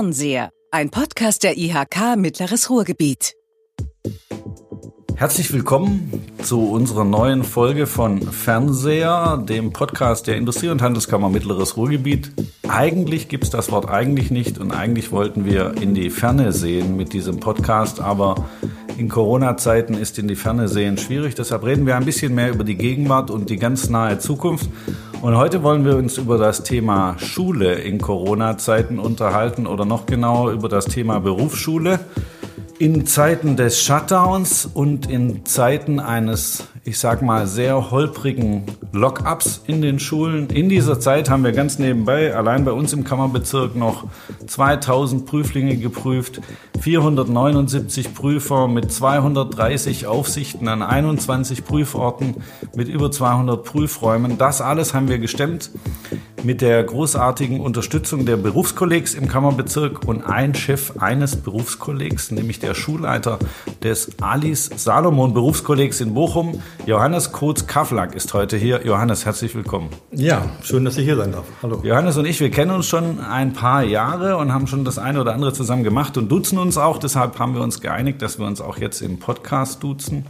Fernseher, 0.00 0.48
ein 0.70 0.88
Podcast 0.88 1.42
der 1.42 1.58
IHK 1.58 2.16
Mittleres 2.16 2.70
Ruhrgebiet. 2.70 3.34
Herzlich 5.14 5.52
willkommen 5.52 6.10
zu 6.42 6.70
unserer 6.70 7.04
neuen 7.04 7.44
Folge 7.44 7.86
von 7.86 8.22
Fernseher, 8.22 9.44
dem 9.46 9.74
Podcast 9.74 10.26
der 10.26 10.38
Industrie- 10.38 10.70
und 10.70 10.80
Handelskammer 10.80 11.28
Mittleres 11.28 11.76
Ruhrgebiet. 11.76 12.32
Eigentlich 12.66 13.28
gibt 13.28 13.44
es 13.44 13.50
das 13.50 13.70
Wort 13.70 13.90
eigentlich 13.90 14.30
nicht 14.30 14.56
und 14.56 14.72
eigentlich 14.72 15.12
wollten 15.12 15.44
wir 15.44 15.74
in 15.82 15.92
die 15.92 16.08
Ferne 16.08 16.54
sehen 16.54 16.96
mit 16.96 17.12
diesem 17.12 17.38
Podcast, 17.38 18.00
aber 18.00 18.48
in 18.96 19.10
Corona-Zeiten 19.10 19.92
ist 19.92 20.18
in 20.18 20.28
die 20.28 20.36
Ferne 20.36 20.68
sehen 20.68 20.96
schwierig. 20.96 21.34
Deshalb 21.34 21.62
reden 21.62 21.84
wir 21.84 21.96
ein 21.96 22.06
bisschen 22.06 22.34
mehr 22.34 22.48
über 22.48 22.64
die 22.64 22.76
Gegenwart 22.76 23.30
und 23.30 23.50
die 23.50 23.58
ganz 23.58 23.90
nahe 23.90 24.18
Zukunft. 24.18 24.70
Und 25.22 25.36
heute 25.36 25.62
wollen 25.62 25.84
wir 25.84 25.96
uns 25.96 26.16
über 26.16 26.38
das 26.38 26.62
Thema 26.62 27.18
Schule 27.18 27.74
in 27.74 28.00
Corona-Zeiten 28.00 28.98
unterhalten 28.98 29.66
oder 29.66 29.84
noch 29.84 30.06
genauer 30.06 30.52
über 30.52 30.70
das 30.70 30.86
Thema 30.86 31.20
Berufsschule. 31.20 32.00
In 32.78 33.04
Zeiten 33.04 33.54
des 33.54 33.82
Shutdowns 33.82 34.64
und 34.64 35.10
in 35.10 35.44
Zeiten 35.44 36.00
eines, 36.00 36.68
ich 36.84 36.98
sag 36.98 37.20
mal, 37.20 37.46
sehr 37.46 37.90
holprigen 37.90 38.64
Lockups 38.92 39.62
in 39.66 39.82
den 39.82 39.98
Schulen. 39.98 40.48
In 40.48 40.68
dieser 40.68 40.98
Zeit 40.98 41.28
haben 41.28 41.44
wir 41.44 41.52
ganz 41.52 41.78
nebenbei, 41.78 42.34
allein 42.34 42.64
bei 42.64 42.72
uns 42.72 42.92
im 42.92 43.04
Kammerbezirk, 43.04 43.76
noch 43.76 44.04
2000 44.46 45.26
Prüflinge 45.26 45.76
geprüft, 45.76 46.40
479 46.80 48.14
Prüfer 48.14 48.66
mit 48.66 48.90
230 48.90 50.06
Aufsichten 50.06 50.68
an 50.68 50.82
21 50.82 51.64
Prüforten 51.64 52.36
mit 52.74 52.88
über 52.88 53.10
200 53.10 53.62
Prüfräumen. 53.62 54.38
Das 54.38 54.62
alles 54.62 54.94
haben 54.94 55.08
wir 55.08 55.18
gestemmt 55.18 55.70
mit 56.42 56.60
der 56.60 56.82
großartigen 56.82 57.60
Unterstützung 57.60 58.24
der 58.24 58.36
Berufskollegs 58.36 59.14
im 59.14 59.28
Kammerbezirk 59.28 60.06
und 60.06 60.22
ein 60.22 60.54
Chef 60.54 60.92
eines 60.98 61.36
Berufskollegs, 61.36 62.30
nämlich 62.30 62.58
der 62.60 62.74
Schulleiter 62.74 63.38
des 63.82 64.10
Alice 64.20 64.70
Salomon 64.76 65.34
Berufskollegs 65.34 66.00
in 66.00 66.14
Bochum, 66.14 66.62
Johannes 66.86 67.32
Kotz-Kaflack 67.32 68.14
ist 68.14 68.32
heute 68.34 68.56
hier. 68.56 68.84
Johannes, 68.84 69.26
herzlich 69.26 69.54
willkommen. 69.54 69.90
Ja, 70.12 70.46
schön, 70.62 70.84
dass 70.84 70.96
ich 70.96 71.04
hier 71.04 71.16
sein 71.16 71.32
darf. 71.32 71.44
Hallo. 71.62 71.80
Johannes 71.82 72.16
und 72.16 72.24
ich, 72.26 72.40
wir 72.40 72.50
kennen 72.50 72.70
uns 72.70 72.86
schon 72.86 73.20
ein 73.20 73.52
paar 73.52 73.82
Jahre 73.82 74.36
und 74.36 74.52
haben 74.52 74.66
schon 74.66 74.84
das 74.84 74.98
eine 74.98 75.20
oder 75.20 75.34
andere 75.34 75.52
zusammen 75.52 75.84
gemacht 75.84 76.16
und 76.16 76.28
duzen 76.30 76.58
uns 76.58 76.78
auch. 76.78 76.98
Deshalb 76.98 77.38
haben 77.38 77.54
wir 77.54 77.62
uns 77.62 77.80
geeinigt, 77.80 78.22
dass 78.22 78.38
wir 78.38 78.46
uns 78.46 78.60
auch 78.60 78.78
jetzt 78.78 79.02
im 79.02 79.18
Podcast 79.18 79.82
duzen. 79.82 80.26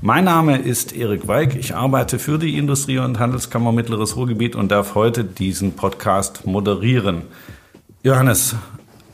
Mein 0.00 0.24
Name 0.24 0.58
ist 0.58 0.94
Erik 0.94 1.26
Weig. 1.26 1.56
Ich 1.56 1.74
arbeite 1.74 2.20
für 2.20 2.38
die 2.38 2.56
Industrie- 2.56 2.98
und 2.98 3.18
Handelskammer 3.18 3.72
Mittleres 3.72 4.14
Ruhrgebiet 4.14 4.54
und 4.54 4.70
darf 4.70 4.94
heute 4.94 5.24
diesen 5.24 5.72
Podcast 5.72 6.46
moderieren. 6.46 7.22
Johannes, 8.04 8.54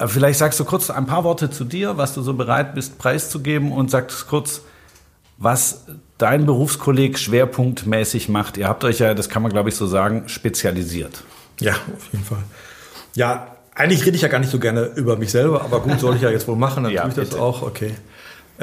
vielleicht 0.07 0.39
sagst 0.39 0.61
du 0.61 0.65
kurz 0.67 0.91
ein 0.91 1.07
paar 1.07 1.25
Worte 1.25 1.49
zu 1.49 1.65
dir, 1.65 1.97
was 1.97 2.13
du 2.13 2.21
so 2.21 2.35
bereit 2.35 2.75
bist 2.75 2.99
preiszugeben 2.99 3.73
und 3.73 3.91
sagst 3.91 4.27
kurz, 4.29 4.61
was 5.39 5.87
dein 6.19 6.45
Berufskolleg 6.45 7.19
schwerpunktmäßig 7.19 8.29
macht. 8.29 8.59
Ihr 8.59 8.69
habt 8.69 8.85
euch 8.85 8.99
ja, 8.99 9.15
das 9.15 9.31
kann 9.31 9.43
man 9.43 9.53
glaube 9.53 9.71
ich 9.71 9.77
so 9.77 9.87
sagen, 9.87 10.25
spezialisiert. 10.29 11.25
Ja, 11.61 11.73
auf 11.73 12.13
jeden 12.13 12.25
Fall. 12.25 12.43
Ja, 13.15 13.57
eigentlich 13.75 14.05
rede 14.05 14.17
ich 14.17 14.23
ja 14.23 14.29
gar 14.29 14.39
nicht 14.39 14.51
so 14.51 14.59
gerne 14.59 14.85
über 14.97 15.17
mich 15.17 15.31
selber, 15.31 15.63
aber 15.63 15.81
gut, 15.81 15.99
soll 15.99 16.17
ich 16.17 16.23
ja 16.23 16.31
jetzt 16.31 16.47
wohl 16.47 16.57
machen, 16.57 16.85
dann 16.85 16.93
ja, 16.93 17.03
tue 17.03 17.11
ich 17.11 17.17
das 17.17 17.31
bitte. 17.31 17.43
auch, 17.43 17.63
okay. 17.63 17.95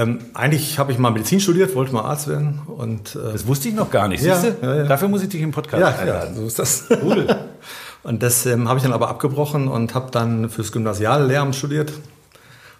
Ähm, 0.01 0.19
eigentlich 0.33 0.79
habe 0.79 0.91
ich 0.91 0.97
mal 0.97 1.11
Medizin 1.11 1.39
studiert, 1.39 1.75
wollte 1.75 1.93
mal 1.93 2.03
Arzt 2.03 2.27
werden. 2.27 2.61
Und, 2.65 3.15
äh, 3.15 3.33
das 3.33 3.45
wusste 3.45 3.69
ich 3.69 3.75
noch 3.75 3.91
gar 3.91 4.07
nicht. 4.07 4.23
Ja, 4.23 4.41
ja, 4.61 4.75
ja. 4.75 4.83
Dafür 4.83 5.07
muss 5.07 5.21
ich 5.21 5.29
dich 5.29 5.41
im 5.41 5.51
Podcast 5.51 5.81
ja, 5.81 5.87
einladen. 5.99 6.33
Ja, 6.33 6.41
so 6.41 6.47
ist 6.47 6.59
das. 6.59 6.85
Cool. 7.03 7.27
und 8.03 8.23
das 8.23 8.45
ähm, 8.45 8.67
habe 8.67 8.77
ich 8.77 8.83
dann 8.83 8.93
aber 8.93 9.09
abgebrochen 9.09 9.67
und 9.67 9.93
habe 9.93 10.09
dann 10.11 10.49
fürs 10.49 10.71
Gymnasiale 10.71 11.25
Lehramt 11.25 11.55
studiert. 11.55 11.93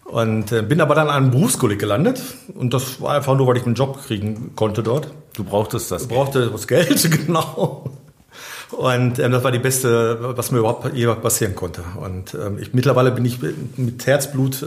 Und 0.05 0.51
äh, 0.51 0.61
bin 0.61 0.81
aber 0.81 0.95
dann 0.95 1.09
an 1.09 1.15
einem 1.15 1.31
Berufskolleg 1.31 1.79
gelandet. 1.79 2.21
Und 2.55 2.73
das 2.73 2.99
war 3.01 3.13
einfach 3.13 3.35
nur, 3.35 3.47
weil 3.47 3.57
ich 3.57 3.65
einen 3.65 3.75
Job 3.75 4.01
kriegen 4.03 4.55
konnte 4.55 4.81
dort. 4.81 5.09
Du 5.35 5.43
brauchtest 5.43 5.91
das 5.91 6.07
Geld. 6.07 6.19
brauchte 6.19 6.49
das 6.49 6.67
Geld, 6.67 7.11
genau. 7.25 7.85
Und 8.71 9.19
ähm, 9.19 9.31
das 9.31 9.43
war 9.43 9.51
die 9.51 9.59
beste, 9.59 10.35
was 10.35 10.51
mir 10.51 10.59
überhaupt 10.59 10.93
je 10.93 11.05
passieren 11.15 11.55
konnte. 11.55 11.83
Und 12.01 12.33
ähm, 12.33 12.57
ich, 12.59 12.73
mittlerweile 12.73 13.11
bin 13.11 13.25
ich 13.25 13.39
mit 13.77 14.05
Herzblut 14.07 14.63
äh, 14.63 14.65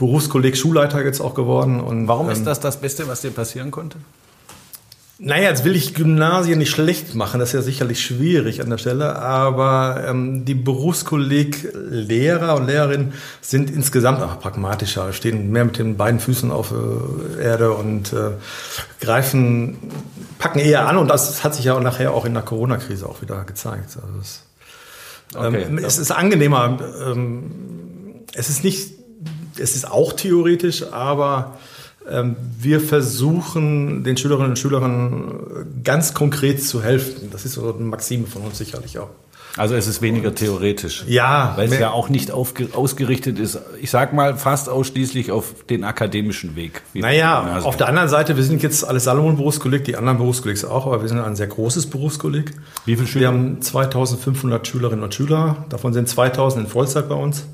Berufskolleg 0.00 0.56
Schulleiter 0.56 1.04
jetzt 1.04 1.20
auch 1.20 1.34
geworden. 1.34 1.78
Und, 1.78 2.08
Warum 2.08 2.30
ist 2.30 2.38
ähm, 2.38 2.44
das 2.46 2.58
das 2.58 2.80
Beste, 2.80 3.06
was 3.06 3.20
dir 3.20 3.30
passieren 3.30 3.70
konnte? 3.70 3.98
Naja, 5.22 5.50
jetzt 5.50 5.64
will 5.64 5.76
ich 5.76 5.92
Gymnasien 5.92 6.58
nicht 6.58 6.70
schlecht 6.70 7.14
machen, 7.14 7.40
das 7.40 7.50
ist 7.50 7.52
ja 7.52 7.60
sicherlich 7.60 8.00
schwierig 8.00 8.62
an 8.62 8.70
der 8.70 8.78
Stelle, 8.78 9.16
aber 9.16 10.02
ähm, 10.08 10.46
die 10.46 10.54
Berufskolleg 10.54 11.68
Lehrer 11.74 12.56
und 12.56 12.66
Lehrerinnen 12.66 13.12
sind 13.42 13.68
insgesamt 13.68 14.22
auch 14.22 14.40
pragmatischer, 14.40 15.12
stehen 15.12 15.52
mehr 15.52 15.66
mit 15.66 15.76
den 15.76 15.98
beiden 15.98 16.20
Füßen 16.20 16.50
auf 16.50 16.72
äh, 16.72 17.42
Erde 17.42 17.72
und 17.72 18.14
äh, 18.14 18.30
greifen, 19.02 19.76
packen 20.38 20.58
eher 20.58 20.88
an 20.88 20.96
und 20.96 21.08
das 21.08 21.44
hat 21.44 21.54
sich 21.54 21.66
ja 21.66 21.74
auch 21.74 21.82
nachher 21.82 22.14
auch 22.14 22.24
in 22.24 22.32
der 22.32 22.42
Corona-Krise 22.42 23.06
auch 23.06 23.20
wieder 23.20 23.44
gezeigt. 23.44 23.98
Also 24.02 24.18
es, 24.22 24.46
okay, 25.34 25.66
ähm, 25.68 25.76
es 25.76 25.98
ist 25.98 26.12
angenehmer, 26.12 26.78
ähm, 27.06 27.50
es 28.32 28.48
ist 28.48 28.64
nicht, 28.64 28.99
es 29.58 29.76
ist 29.76 29.90
auch 29.90 30.12
theoretisch, 30.12 30.84
aber 30.92 31.58
ähm, 32.08 32.36
wir 32.58 32.80
versuchen 32.80 34.04
den 34.04 34.16
Schülerinnen 34.16 34.50
und 34.50 34.58
Schülern 34.58 35.66
ganz 35.84 36.14
konkret 36.14 36.62
zu 36.62 36.82
helfen. 36.82 37.30
Das 37.30 37.44
ist 37.44 37.54
so 37.54 37.74
eine 37.74 37.84
Maxime 37.84 38.26
von 38.26 38.42
uns 38.42 38.58
sicherlich 38.58 38.98
auch. 38.98 39.10
Also 39.56 39.74
es 39.74 39.86
ist 39.86 40.00
weniger 40.00 40.34
theoretisch. 40.34 41.04
Ja. 41.08 41.54
Weil 41.56 41.72
es 41.72 41.78
ja 41.78 41.90
auch 41.90 42.08
nicht 42.08 42.30
ausgerichtet 42.30 43.38
ist, 43.38 43.58
ich 43.80 43.90
sag 43.90 44.12
mal, 44.12 44.36
fast 44.36 44.68
ausschließlich 44.68 45.32
auf 45.32 45.64
den 45.68 45.84
akademischen 45.84 46.54
Weg. 46.56 46.82
Naja, 46.94 47.60
auf 47.64 47.76
der 47.76 47.88
anderen 47.88 48.08
Seite, 48.08 48.36
wir 48.36 48.44
sind 48.44 48.62
jetzt 48.62 48.84
alles 48.84 49.04
Salomon-Berufskolleg, 49.04 49.84
die 49.84 49.96
anderen 49.96 50.18
Berufskollegs 50.18 50.64
auch, 50.64 50.86
aber 50.86 51.02
wir 51.02 51.08
sind 51.08 51.18
ein 51.18 51.36
sehr 51.36 51.48
großes 51.48 51.90
Berufskolleg. 51.90 52.52
Wie 52.84 52.94
viele 52.94 53.08
Schüler? 53.08 53.20
Wir 53.22 53.28
haben 53.28 53.60
2500 53.60 54.66
Schülerinnen 54.66 55.02
und 55.02 55.14
Schüler, 55.14 55.64
davon 55.68 55.92
sind 55.92 56.08
2000 56.08 56.66
in 56.66 56.70
Vollzeit 56.70 57.08
bei 57.08 57.16
uns. 57.16 57.44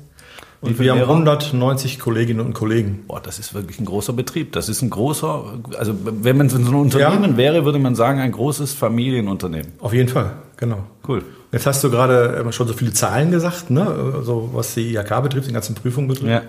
Und 0.59 0.79
wir 0.79 0.91
haben 0.91 1.01
190 1.01 1.99
Kolleginnen 1.99 2.39
und 2.39 2.53
Kollegen. 2.53 3.03
Boah, 3.07 3.21
das 3.21 3.37
ist 3.37 3.53
wirklich 3.53 3.79
ein 3.79 3.85
großer 3.85 4.13
Betrieb. 4.13 4.53
Das 4.53 4.69
ist 4.69 4.81
ein 4.81 4.89
großer, 4.89 5.43
also 5.77 5.93
wenn 6.03 6.35
man 6.35 6.49
so 6.49 6.57
ein 6.57 6.67
Unternehmen 6.73 7.31
ja. 7.31 7.37
wäre, 7.37 7.65
würde 7.65 7.77
man 7.77 7.95
sagen, 7.95 8.19
ein 8.19 8.31
großes 8.31 8.73
Familienunternehmen. 8.73 9.73
Auf 9.79 9.93
jeden 9.93 10.09
Fall, 10.09 10.33
genau. 10.57 10.79
Cool. 11.07 11.23
Jetzt 11.51 11.67
hast 11.67 11.83
du 11.83 11.91
gerade 11.91 12.43
äh, 12.47 12.51
schon 12.51 12.67
so 12.67 12.73
viele 12.73 12.91
Zahlen 12.91 13.31
gesagt, 13.31 13.69
ne? 13.69 13.87
also 14.15 14.49
was 14.53 14.73
die 14.73 14.95
IHK 14.95 15.21
betrifft, 15.21 15.47
die 15.47 15.53
ganzen 15.53 15.75
Prüfungen 15.75 16.07
betrifft. 16.07 16.31
Ja. 16.31 16.41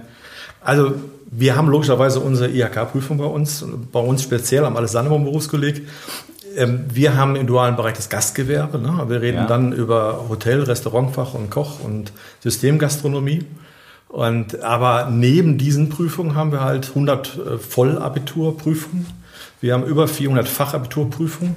Also 0.60 0.94
wir 1.30 1.56
haben 1.56 1.68
logischerweise 1.68 2.20
unsere 2.20 2.50
IHK-Prüfung 2.50 3.18
bei 3.18 3.24
uns, 3.24 3.64
bei 3.92 4.00
uns 4.00 4.22
speziell 4.22 4.64
am 4.64 4.76
Alessandro 4.76 5.18
Berufskolleg. 5.18 5.86
Ähm, 6.56 6.86
wir 6.92 7.16
haben 7.16 7.36
im 7.36 7.46
dualen 7.46 7.76
Bereich 7.76 7.94
das 7.94 8.08
Gastgewerbe. 8.08 8.78
Ne? 8.78 9.04
Wir 9.08 9.20
reden 9.20 9.38
ja. 9.38 9.46
dann 9.46 9.72
über 9.72 10.24
Hotel, 10.28 10.62
Restaurantfach 10.62 11.34
und 11.34 11.50
Koch 11.50 11.80
und 11.84 12.12
Systemgastronomie. 12.40 13.44
Und, 14.08 14.62
aber 14.62 15.10
neben 15.10 15.58
diesen 15.58 15.90
Prüfungen 15.90 16.34
haben 16.34 16.50
wir 16.50 16.60
halt 16.60 16.88
100 16.88 17.38
äh, 17.38 17.58
Vollabiturprüfungen. 17.58 19.06
Wir 19.60 19.74
haben 19.74 19.84
über 19.84 20.08
400 20.08 20.48
Fachabiturprüfungen 20.48 21.56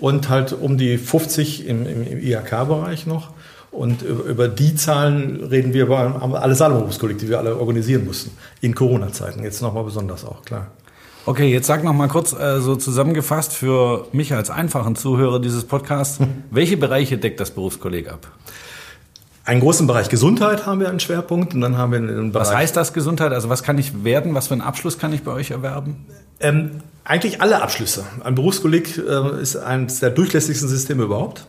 und 0.00 0.28
halt 0.28 0.52
um 0.52 0.78
die 0.78 0.98
50 0.98 1.66
im, 1.66 1.86
im, 1.86 2.06
im 2.06 2.18
IHK-Bereich 2.20 3.06
noch. 3.06 3.30
Und 3.70 4.02
über 4.02 4.48
die 4.48 4.74
Zahlen 4.74 5.44
reden 5.44 5.74
wir 5.74 5.84
über 5.84 6.22
alle 6.40 6.54
Salomos-Kolleg, 6.54 7.18
die 7.18 7.28
wir 7.28 7.38
alle 7.38 7.58
organisieren 7.58 8.06
mussten. 8.06 8.30
In 8.62 8.74
Corona-Zeiten. 8.74 9.42
Jetzt 9.42 9.60
nochmal 9.60 9.84
besonders 9.84 10.24
auch, 10.24 10.42
klar. 10.44 10.68
Okay, 11.26 11.52
jetzt 11.52 11.66
sag 11.66 11.84
noch 11.84 11.92
mal 11.92 12.08
kurz 12.08 12.32
äh, 12.32 12.60
so 12.60 12.76
zusammengefasst 12.76 13.52
für 13.52 14.06
mich 14.12 14.32
als 14.32 14.48
einfachen 14.48 14.96
Zuhörer 14.96 15.40
dieses 15.40 15.64
Podcasts, 15.64 16.20
welche 16.50 16.76
Bereiche 16.76 17.18
deckt 17.18 17.40
das 17.40 17.50
Berufskolleg 17.50 18.08
ab? 18.08 18.28
Einen 19.46 19.60
großen 19.60 19.86
Bereich 19.86 20.08
Gesundheit 20.08 20.66
haben 20.66 20.80
wir 20.80 20.88
einen 20.88 21.00
Schwerpunkt 21.00 21.54
und 21.54 21.60
dann 21.60 21.78
haben 21.78 21.92
wir 21.92 21.98
einen 21.98 22.32
Bereich. 22.32 22.48
Was 22.48 22.54
heißt 22.54 22.76
das 22.76 22.92
Gesundheit? 22.92 23.32
Also 23.32 23.48
was 23.48 23.62
kann 23.62 23.78
ich 23.78 24.04
werden? 24.04 24.34
Was 24.34 24.48
für 24.48 24.54
einen 24.54 24.60
Abschluss 24.60 24.98
kann 24.98 25.12
ich 25.12 25.22
bei 25.22 25.32
euch 25.32 25.52
erwerben? 25.52 26.04
Ähm, 26.40 26.82
eigentlich 27.04 27.40
alle 27.40 27.62
Abschlüsse. 27.62 28.04
Ein 28.24 28.34
Berufskolleg 28.34 28.98
äh, 28.98 29.40
ist 29.40 29.56
eines 29.56 30.00
der 30.00 30.10
durchlässigsten 30.10 30.68
Systeme 30.68 31.04
überhaupt. 31.04 31.46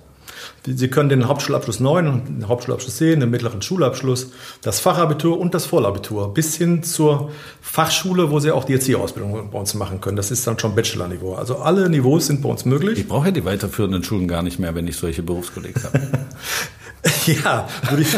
Sie 0.65 0.89
können 0.89 1.07
den 1.07 1.27
Hauptschulabschluss 1.27 1.79
9 1.79 2.25
den 2.25 2.47
Hauptschulabschluss 2.47 2.97
10, 2.97 3.21
den 3.21 3.29
mittleren 3.29 3.61
Schulabschluss, 3.61 4.31
das 4.61 4.79
Fachabitur 4.79 5.39
und 5.39 5.53
das 5.53 5.65
Vollabitur 5.65 6.33
bis 6.33 6.57
hin 6.57 6.83
zur 6.83 7.31
Fachschule, 7.61 8.31
wo 8.31 8.39
Sie 8.39 8.51
auch 8.51 8.65
die 8.65 8.73
Erzieherausbildung 8.73 9.49
bei 9.49 9.57
uns 9.57 9.73
machen 9.75 10.01
können. 10.01 10.17
Das 10.17 10.29
ist 10.29 10.45
dann 10.45 10.59
schon 10.59 10.75
Bachelor-Niveau. 10.75 11.35
Also 11.35 11.57
alle 11.57 11.89
Niveaus 11.89 12.27
sind 12.27 12.41
bei 12.41 12.49
uns 12.49 12.65
möglich. 12.65 12.99
Ich 12.99 13.07
brauche 13.07 13.27
ja 13.27 13.31
die 13.31 13.45
weiterführenden 13.45 14.03
Schulen 14.03 14.27
gar 14.27 14.43
nicht 14.43 14.59
mehr, 14.59 14.75
wenn 14.75 14.87
ich 14.87 14.97
solche 14.97 15.23
Berufskollegs 15.23 15.85
habe. 15.85 15.99
Ja, 17.43 17.67
würde 17.89 18.03
ich 18.03 18.15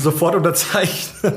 sofort 0.00 0.34
unterzeichnen. 0.34 1.34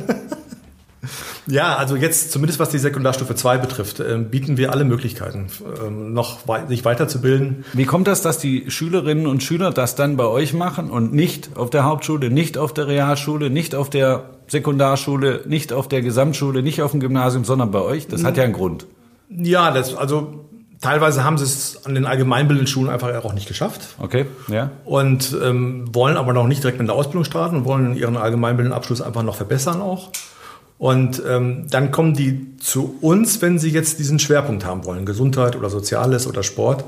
Ja, 1.47 1.75
also 1.75 1.95
jetzt 1.95 2.31
zumindest 2.31 2.59
was 2.59 2.69
die 2.69 2.79
Sekundarstufe 2.79 3.35
2 3.35 3.57
betrifft, 3.59 3.99
äh, 3.99 4.17
bieten 4.17 4.57
wir 4.57 4.71
alle 4.71 4.83
Möglichkeiten, 4.83 5.47
äh, 5.85 5.89
noch 5.89 6.47
wei 6.47 6.65
sich 6.65 6.83
weiterzubilden. 6.85 7.65
Wie 7.73 7.85
kommt 7.85 8.07
das, 8.07 8.21
dass 8.21 8.39
die 8.39 8.69
Schülerinnen 8.71 9.27
und 9.27 9.43
Schüler 9.43 9.71
das 9.71 9.95
dann 9.95 10.17
bei 10.17 10.25
euch 10.25 10.53
machen 10.53 10.89
und 10.89 11.13
nicht 11.13 11.55
auf 11.55 11.69
der 11.69 11.83
Hauptschule, 11.83 12.31
nicht 12.31 12.57
auf 12.57 12.73
der 12.73 12.87
Realschule, 12.87 13.51
nicht 13.51 13.75
auf 13.75 13.91
der 13.91 14.31
Sekundarschule, 14.47 15.43
nicht 15.45 15.71
auf 15.71 15.87
der 15.87 16.01
Gesamtschule, 16.01 16.63
nicht 16.63 16.81
auf 16.81 16.91
dem 16.91 16.99
Gymnasium, 16.99 17.45
sondern 17.45 17.69
bei 17.69 17.81
euch? 17.81 18.07
Das 18.07 18.23
hat 18.23 18.37
ja 18.37 18.43
einen 18.43 18.53
Grund. 18.53 18.87
Ja, 19.29 19.71
das, 19.71 19.95
also 19.95 20.45
teilweise 20.81 21.23
haben 21.23 21.37
sie 21.37 21.45
es 21.45 21.85
an 21.85 21.95
den 21.95 22.05
allgemeinbildenden 22.05 22.67
Schulen 22.67 22.89
einfach 22.89 23.13
auch 23.23 23.33
nicht 23.33 23.47
geschafft. 23.47 23.81
Okay, 23.99 24.25
ja. 24.47 24.71
Und 24.83 25.35
ähm, 25.43 25.93
wollen 25.93 26.17
aber 26.17 26.33
noch 26.33 26.47
nicht 26.47 26.63
direkt 26.63 26.79
mit 26.79 26.87
der 26.87 26.95
Ausbildung 26.95 27.23
starten 27.25 27.57
und 27.57 27.65
wollen 27.65 27.95
ihren 27.95 28.17
allgemeinbildenden 28.17 28.75
Abschluss 28.75 29.01
einfach 29.01 29.23
noch 29.23 29.35
verbessern 29.35 29.81
auch. 29.81 30.09
Und 30.77 31.21
ähm, 31.25 31.67
dann 31.69 31.91
kommen 31.91 32.13
die 32.13 32.57
zu 32.57 32.97
uns, 33.01 33.41
wenn 33.41 33.59
sie 33.59 33.69
jetzt 33.69 33.99
diesen 33.99 34.19
Schwerpunkt 34.19 34.65
haben 34.65 34.85
wollen, 34.85 35.05
Gesundheit 35.05 35.55
oder 35.55 35.69
Soziales 35.69 36.27
oder 36.27 36.43
Sport. 36.43 36.83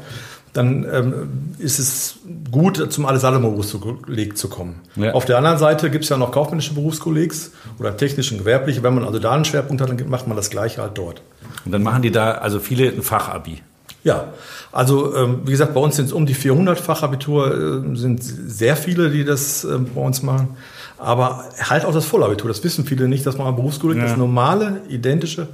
Dann 0.54 0.86
ähm, 0.92 1.54
ist 1.60 1.78
es 1.78 2.18
gut, 2.52 2.92
zum 2.92 3.06
Alles-Salomo-Berufskolleg 3.06 4.38
zu 4.38 4.50
kommen. 4.50 4.82
Ja. 4.96 5.14
Auf 5.14 5.26
der 5.26 5.38
anderen 5.38 5.58
Seite 5.58 5.90
gibt 5.90 6.04
es 6.04 6.10
ja 6.10 6.18
noch 6.18 6.32
kaufmännische 6.32 6.74
Berufskollegs 6.74 7.52
oder 7.80 7.96
technische 7.96 8.34
und 8.34 8.40
gewerbliche. 8.40 8.82
Wenn 8.82 8.96
man 8.96 9.06
also 9.06 9.20
da 9.20 9.34
einen 9.34 9.46
Schwerpunkt 9.46 9.82
hat, 9.82 9.90
dann 9.90 10.10
macht 10.10 10.28
man 10.28 10.36
das 10.36 10.50
Gleiche 10.50 10.82
halt 10.82 10.98
dort. 10.98 11.22
Und 11.64 11.72
dann 11.72 11.84
machen 11.84 12.02
die 12.02 12.12
da 12.12 12.32
also 12.32 12.60
viele 12.60 12.88
ein 12.90 13.04
Fachabi. 13.04 13.62
Ja, 14.08 14.30
also 14.72 15.14
ähm, 15.18 15.42
wie 15.44 15.52
gesagt, 15.52 15.74
bei 15.74 15.82
uns 15.82 15.98
sind 15.98 16.06
es 16.06 16.14
um 16.14 16.26
die 16.26 16.34
400 16.34 16.80
Fachabitur, 16.80 17.84
äh, 17.84 17.98
sind 17.98 18.24
sehr 18.24 18.78
viele, 18.78 19.10
die 19.10 19.26
das 19.26 19.66
äh, 19.66 19.78
bei 19.80 20.00
uns 20.00 20.24
machen. 20.24 20.56
Aber 20.98 21.44
halt 21.60 21.84
auch 21.84 21.92
das 21.94 22.06
Vollabitur, 22.06 22.48
das 22.48 22.64
wissen 22.64 22.86
viele 22.86 23.10
nicht, 23.10 23.26
dass 23.26 23.38
man 23.38 23.48
am 23.48 23.58
Berufskolleg 23.58 23.98
ja. 23.98 24.06
das 24.06 24.16
normale, 24.16 24.80
identische, 24.88 25.50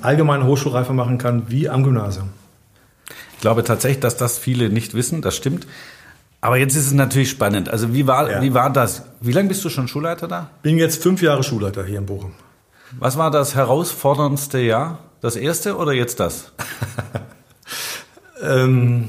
allgemeine 0.00 0.46
Hochschulreife 0.46 0.94
machen 0.94 1.18
kann 1.18 1.42
wie 1.48 1.68
am 1.68 1.84
Gymnasium. 1.84 2.30
Ich 3.34 3.42
glaube 3.42 3.64
tatsächlich, 3.64 4.00
dass 4.00 4.16
das 4.16 4.38
viele 4.38 4.70
nicht 4.70 4.94
wissen, 4.94 5.20
das 5.20 5.36
stimmt. 5.36 5.66
Aber 6.40 6.56
jetzt 6.56 6.76
ist 6.76 6.86
es 6.86 6.94
natürlich 6.94 7.28
spannend. 7.28 7.68
Also 7.68 7.92
wie 7.92 8.06
war, 8.06 8.30
ja. 8.30 8.40
wie 8.40 8.54
war 8.54 8.72
das? 8.72 9.02
Wie 9.20 9.32
lange 9.32 9.48
bist 9.48 9.62
du 9.62 9.68
schon 9.68 9.88
Schulleiter 9.88 10.26
da? 10.26 10.48
Bin 10.62 10.78
jetzt 10.78 11.02
fünf 11.02 11.20
Jahre 11.20 11.42
Schulleiter 11.42 11.84
hier 11.84 11.98
in 11.98 12.06
Bochum. 12.06 12.32
Was 12.98 13.18
war 13.18 13.30
das 13.30 13.54
herausforderndste 13.54 14.60
Jahr? 14.60 15.00
Das 15.20 15.36
erste 15.36 15.76
oder 15.76 15.92
jetzt 15.92 16.18
das? 16.18 16.52
ähm. 18.44 19.08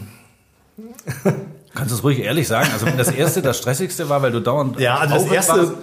Kannst 1.76 1.92
du 1.92 1.96
es 1.96 2.04
ruhig 2.04 2.20
ehrlich 2.20 2.48
sagen? 2.48 2.70
Also 2.72 2.86
wenn 2.86 2.98
das 2.98 3.12
erste 3.12 3.42
das 3.42 3.58
stressigste 3.58 4.08
war, 4.08 4.22
weil 4.22 4.32
du 4.32 4.40
dauernd 4.40 4.80
ja, 4.80 4.96
also 4.98 5.16
das 5.16 5.26
erste 5.26 5.58
warst, 5.58 5.74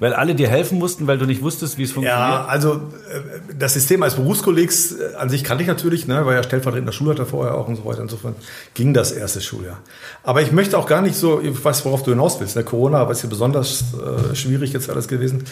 weil 0.00 0.14
alle 0.14 0.34
dir 0.34 0.48
helfen 0.48 0.78
mussten, 0.78 1.06
weil 1.06 1.18
du 1.18 1.26
nicht 1.26 1.42
wusstest, 1.42 1.76
wie 1.76 1.82
es 1.82 1.92
funktioniert. 1.92 2.30
Ja, 2.30 2.46
also 2.46 2.74
äh, 2.74 3.54
das 3.58 3.74
System 3.74 4.02
als 4.02 4.14
Berufskollegs 4.14 4.92
äh, 4.92 5.14
an 5.16 5.28
sich 5.28 5.44
kannte 5.44 5.62
ich 5.62 5.68
natürlich, 5.68 6.08
ne, 6.08 6.24
war 6.24 6.34
ja 6.34 6.42
stellvertretender 6.42 6.92
Schulleiter 6.92 7.26
vorher 7.26 7.54
auch 7.54 7.68
und 7.68 7.76
so 7.76 7.84
weiter. 7.84 8.00
Insofern 8.00 8.34
ging 8.72 8.94
das 8.94 9.12
erste 9.12 9.42
Schuljahr. 9.42 9.78
Aber 10.22 10.40
ich 10.40 10.52
möchte 10.52 10.78
auch 10.78 10.86
gar 10.86 11.02
nicht 11.02 11.16
so, 11.16 11.40
ich 11.40 11.62
weiß, 11.62 11.84
worauf 11.84 12.02
du 12.02 12.12
hinaus 12.12 12.40
willst. 12.40 12.56
Ne? 12.56 12.64
Corona 12.64 13.00
war 13.00 13.10
es 13.10 13.22
ja 13.22 13.28
besonders 13.28 13.84
äh, 13.94 14.34
schwierig 14.34 14.72
jetzt 14.72 14.88
alles 14.88 15.06
gewesen. 15.06 15.44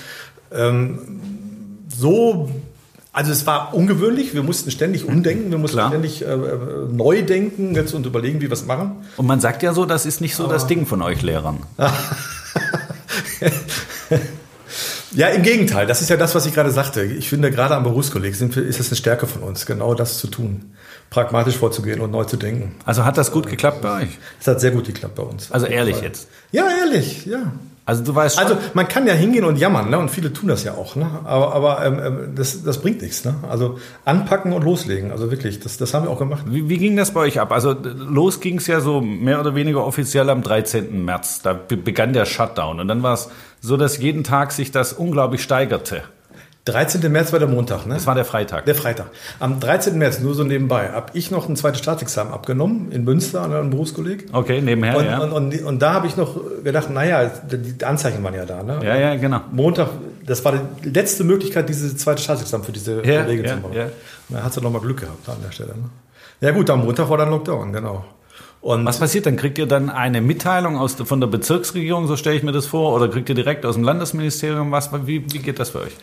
Ähm, 0.50 1.20
so 1.94 2.50
also 3.19 3.32
es 3.32 3.47
war 3.49 3.75
ungewöhnlich, 3.75 4.32
wir 4.32 4.44
mussten 4.44 4.70
ständig 4.70 5.05
umdenken, 5.05 5.50
wir 5.50 5.59
mussten 5.59 5.79
Klar. 5.79 5.88
ständig 5.88 6.23
äh, 6.23 6.26
äh, 6.26 6.38
neu 6.88 7.23
denken 7.23 7.75
jetzt 7.75 7.93
und 7.93 8.06
überlegen, 8.06 8.41
wie 8.41 8.44
wir 8.44 8.53
es 8.53 8.65
machen. 8.65 8.93
Und 9.17 9.26
man 9.26 9.41
sagt 9.41 9.65
ja 9.65 9.75
so, 9.75 9.87
das 9.87 10.06
ist 10.06 10.20
nicht 10.20 10.37
so 10.37 10.44
Aber 10.44 10.53
das 10.53 10.69
Ding 10.69 10.87
von 10.87 11.03
euch 11.03 11.20
Lehrern. 11.23 11.59
ja, 15.17 15.26
im 15.31 15.43
Gegenteil, 15.43 15.88
das 15.88 16.00
ist 16.00 16.11
ja 16.11 16.17
das, 16.17 16.37
was 16.37 16.47
ich 16.47 16.55
gerade 16.55 16.70
sagte. 16.70 17.03
Ich 17.03 17.29
finde, 17.29 17.50
gerade 17.50 17.75
am 17.75 17.82
Berufskolleg 17.82 18.31
ist 18.31 18.41
es 18.41 18.88
eine 18.88 18.97
Stärke 18.97 19.26
von 19.26 19.43
uns, 19.43 19.67
genau 19.67 19.94
das 19.94 20.19
zu 20.19 20.29
tun 20.29 20.70
pragmatisch 21.11 21.56
vorzugehen 21.56 22.00
und 22.00 22.11
neu 22.11 22.25
zu 22.25 22.37
denken. 22.37 22.75
Also 22.85 23.05
hat 23.05 23.17
das 23.17 23.32
gut 23.32 23.49
geklappt 23.49 23.81
bei 23.81 24.03
euch? 24.03 24.19
Es 24.41 24.47
hat 24.47 24.61
sehr 24.61 24.70
gut 24.70 24.87
geklappt 24.87 25.15
bei 25.15 25.23
uns. 25.23 25.50
Also 25.50 25.67
ehrlich 25.67 26.03
jetzt? 26.03 26.29
Ja, 26.53 26.69
ehrlich, 26.85 27.26
ja. 27.26 27.53
Also 27.88 28.05
du 28.05 28.14
weißt 28.14 28.37
schon. 28.37 28.44
Also 28.44 28.58
man 28.75 28.87
kann 28.87 29.06
ja 29.06 29.14
hingehen 29.14 29.46
und 29.46 29.56
jammern, 29.56 29.88
ne? 29.88 29.99
Und 29.99 30.11
viele 30.11 30.31
tun 30.31 30.50
das 30.50 30.62
ja 30.62 30.75
auch, 30.75 30.94
ne? 30.94 31.08
Aber, 31.25 31.55
aber 31.55 31.87
ähm, 31.87 32.00
ähm, 32.05 32.35
das, 32.35 32.62
das 32.62 32.82
bringt 32.82 33.00
nichts, 33.00 33.25
ne? 33.25 33.37
Also 33.49 33.79
anpacken 34.05 34.52
und 34.52 34.62
loslegen. 34.62 35.11
Also 35.11 35.31
wirklich, 35.31 35.58
das, 35.61 35.79
das 35.79 35.94
haben 35.94 36.05
wir 36.05 36.11
auch 36.11 36.19
gemacht. 36.19 36.43
Wie, 36.50 36.69
wie 36.69 36.76
ging 36.76 36.99
das 36.99 37.12
bei 37.12 37.20
euch 37.20 37.40
ab? 37.40 37.50
Also 37.50 37.73
los 37.73 38.40
ging 38.40 38.58
es 38.58 38.67
ja 38.67 38.81
so 38.81 39.00
mehr 39.00 39.40
oder 39.40 39.55
weniger 39.55 39.87
offiziell 39.87 40.29
am 40.29 40.43
13. 40.43 41.02
März. 41.02 41.40
Da 41.40 41.55
begann 41.55 42.12
der 42.12 42.26
Shutdown. 42.26 42.79
Und 42.79 42.88
dann 42.88 43.02
war 43.02 43.14
es 43.14 43.31
so, 43.62 43.79
dass 43.79 43.96
jeden 43.96 44.23
Tag 44.23 44.52
sich 44.52 44.70
das 44.70 44.93
unglaublich 44.93 45.43
steigerte. 45.43 46.02
13. 46.69 47.11
März 47.11 47.32
war 47.32 47.38
der 47.38 47.49
Montag, 47.49 47.87
ne? 47.87 47.94
Das 47.94 48.06
war 48.06 48.15
der 48.15 48.25
Freitag. 48.25 48.67
Der 48.67 48.75
Freitag. 48.75 49.06
Am 49.41 49.59
13. 49.59 49.97
März, 49.97 50.20
nur 50.20 50.35
so 50.35 50.44
nebenbei, 50.44 50.91
habe 50.91 51.11
ich 51.15 51.31
noch 51.31 51.49
ein 51.49 51.56
zweites 51.56 51.81
Staatsexamen 51.81 52.32
abgenommen 52.32 52.93
in 52.93 53.05
Münster 53.05 53.43
an 53.43 53.53
einem 53.53 53.70
Berufskolleg. 53.70 54.26
Okay, 54.32 54.61
nebenher, 54.61 54.97
und, 54.97 55.05
ja. 55.05 55.19
Und, 55.19 55.32
und, 55.32 55.62
und 55.62 55.82
da 55.82 55.94
habe 55.94 56.06
ich 56.06 56.17
noch 56.17 56.37
gedacht, 56.62 56.91
naja, 56.91 57.31
die 57.50 57.85
Anzeichen 57.85 58.23
waren 58.23 58.35
ja 58.35 58.44
da, 58.44 58.62
ne? 58.62 58.81
Ja, 58.85 58.97
ja, 58.97 59.17
genau. 59.17 59.41
Montag, 59.50 59.88
das 60.26 60.44
war 60.44 60.55
die 60.85 60.91
letzte 60.91 61.25
Möglichkeit, 61.25 61.69
dieses 61.69 61.97
zweite 61.97 62.23
Staatsexamen 62.23 62.65
für 62.65 62.73
diese 62.73 63.05
ja, 63.05 63.23
Kollegin 63.23 63.44
ja, 63.47 63.55
zu 63.55 63.61
machen. 63.61 63.75
Ja. 63.75 63.87
Da 64.29 64.43
hat 64.43 64.53
sie 64.53 64.61
nochmal 64.61 64.82
Glück 64.82 65.00
gehabt 65.00 65.29
an 65.29 65.38
der 65.44 65.53
Stelle, 65.53 65.70
ne? 65.70 65.88
Ja 66.41 66.53
gut, 66.53 66.70
am 66.70 66.85
Montag 66.85 67.11
war 67.11 67.19
dann 67.19 67.31
Lockdown, 67.31 67.73
genau. 67.73 68.05
Und 68.61 68.85
was 68.85 68.99
passiert 68.99 69.26
dann? 69.26 69.37
Kriegt 69.37 69.59
ihr 69.59 69.67
dann 69.67 69.88
eine 69.88 70.20
Mitteilung 70.20 70.76
aus, 70.76 70.94
von 70.94 71.20
der 71.20 71.29
Bezirksregierung, 71.29 72.06
so 72.06 72.17
stelle 72.17 72.37
ich 72.37 72.43
mir 72.43 72.53
das 72.53 72.67
vor, 72.67 72.94
oder 72.94 73.09
kriegt 73.09 73.29
ihr 73.29 73.35
direkt 73.35 73.65
aus 73.65 73.75
dem 73.76 73.85
Landesministerium 73.85 74.70
was? 74.70 74.91
Wie, 75.06 75.25
wie 75.32 75.38
geht 75.38 75.59
das 75.59 75.70
für 75.70 75.81
euch? 75.81 75.97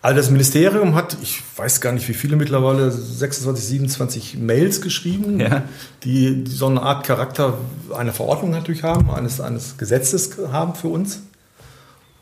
Also 0.00 0.16
das 0.18 0.30
Ministerium 0.30 0.94
hat, 0.94 1.16
ich 1.22 1.42
weiß 1.56 1.80
gar 1.80 1.92
nicht 1.92 2.08
wie 2.08 2.14
viele 2.14 2.36
mittlerweile, 2.36 2.90
26, 2.90 3.64
27 3.64 4.38
Mails 4.38 4.80
geschrieben, 4.80 5.40
ja. 5.40 5.62
die, 6.04 6.44
die, 6.44 6.50
so 6.50 6.66
eine 6.66 6.82
Art 6.82 7.04
Charakter 7.04 7.58
einer 7.96 8.12
Verordnung 8.12 8.52
natürlich 8.52 8.84
haben, 8.84 9.10
eines, 9.10 9.40
eines 9.40 9.76
Gesetzes 9.76 10.38
haben 10.52 10.74
für 10.74 10.88
uns. 10.88 11.22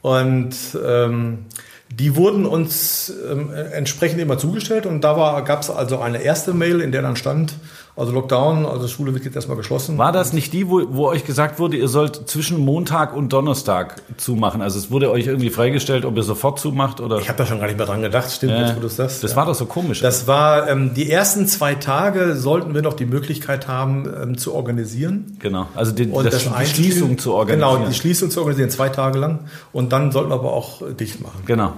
Und 0.01 0.55
ähm, 0.83 1.45
die 1.91 2.17
wurden 2.17 2.47
uns 2.47 3.13
ähm, 3.31 3.53
entsprechend 3.53 4.21
immer 4.21 4.39
zugestellt 4.39 4.87
und 4.87 5.03
da 5.03 5.41
gab 5.41 5.61
es 5.61 5.69
also 5.71 5.99
eine 5.99 6.23
erste 6.23 6.55
Mail, 6.55 6.81
in 6.81 6.93
der 6.93 7.03
dann 7.03 7.17
stand, 7.17 7.55
also 7.97 8.13
Lockdown, 8.13 8.67
also 8.67 8.89
Schule 8.89 9.15
wird 9.15 9.25
jetzt 9.25 9.37
erstmal 9.37 9.57
geschlossen. 9.57 9.97
War 9.97 10.13
das 10.13 10.35
nicht 10.35 10.53
die, 10.53 10.69
wo, 10.69 10.83
wo 10.91 11.07
euch 11.07 11.25
gesagt 11.25 11.59
wurde, 11.59 11.79
ihr 11.79 11.89
sollt 11.89 12.29
zwischen 12.29 12.61
Montag 12.61 13.17
und 13.17 13.33
Donnerstag 13.33 14.03
zumachen? 14.19 14.61
Also 14.61 14.79
es 14.79 14.91
wurde 14.91 15.11
euch 15.11 15.27
irgendwie 15.27 15.49
freigestellt, 15.49 16.05
ob 16.05 16.15
ihr 16.17 16.23
sofort 16.23 16.61
zumacht 16.61 17.01
oder? 17.01 17.19
Ich 17.19 17.29
habe 17.29 17.39
da 17.39 17.47
schon 17.47 17.59
gar 17.59 17.69
nicht 17.69 17.79
mehr 17.79 17.87
dran 17.87 18.03
gedacht, 18.03 18.31
stimmt, 18.31 18.53
äh, 18.53 18.61
jetzt 18.61 18.77
wo 18.77 18.81
du 18.81 18.89
das 18.89 18.97
Das 18.97 19.23
ja. 19.23 19.37
war 19.37 19.47
doch 19.47 19.55
so 19.55 19.65
komisch. 19.65 20.03
Das 20.03 20.27
war, 20.27 20.69
ähm, 20.69 20.93
die 20.93 21.11
ersten 21.11 21.47
zwei 21.47 21.75
Tage 21.75 22.37
sollten 22.37 22.75
wir 22.75 22.83
noch 22.83 22.93
die 22.93 23.07
Möglichkeit 23.07 23.67
haben 23.67 24.07
ähm, 24.23 24.37
zu 24.37 24.55
organisieren. 24.55 25.39
Genau, 25.39 25.67
also 25.75 25.93
die, 25.93 26.07
und 26.07 26.31
das, 26.31 26.45
die 26.45 26.67
Schließung 26.67 27.17
zu 27.17 27.33
organisieren. 27.33 27.77
Genau, 27.77 27.89
die 27.89 27.95
Schließung 27.95 28.31
zu 28.31 28.41
organisieren, 28.41 28.69
zwei 28.69 28.91
Tage 28.91 29.19
lang. 29.19 29.39
Und 29.73 29.93
dann 29.95 30.13
sollten 30.13 30.31
wir 30.31 30.35
aber 30.35 30.53
auch 30.53 30.83
dicht 31.01 31.23
machen. 31.23 31.45
Genau. 31.47 31.73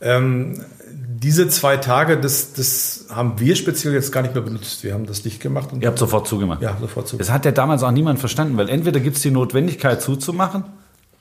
Ähm, 0.00 0.60
diese 1.20 1.48
zwei 1.48 1.76
Tage, 1.76 2.18
das, 2.18 2.54
das 2.54 3.06
haben 3.10 3.38
wir 3.38 3.54
speziell 3.54 3.94
jetzt 3.94 4.10
gar 4.10 4.22
nicht 4.22 4.34
mehr 4.34 4.42
benutzt. 4.42 4.82
Wir 4.82 4.94
haben 4.94 5.06
das 5.06 5.22
dicht 5.22 5.40
gemacht. 5.40 5.70
Ihr 5.78 5.86
habt 5.86 5.98
sofort 5.98 6.26
zugemacht? 6.26 6.60
Ja, 6.60 6.76
sofort 6.80 7.06
zugemacht. 7.06 7.28
Das 7.28 7.32
hat 7.32 7.44
ja 7.44 7.52
damals 7.52 7.82
auch 7.82 7.92
niemand 7.92 8.18
verstanden, 8.18 8.56
weil 8.56 8.68
entweder 8.68 8.98
gibt 9.00 9.16
es 9.16 9.22
die 9.22 9.30
Notwendigkeit 9.30 10.02
zuzumachen, 10.02 10.64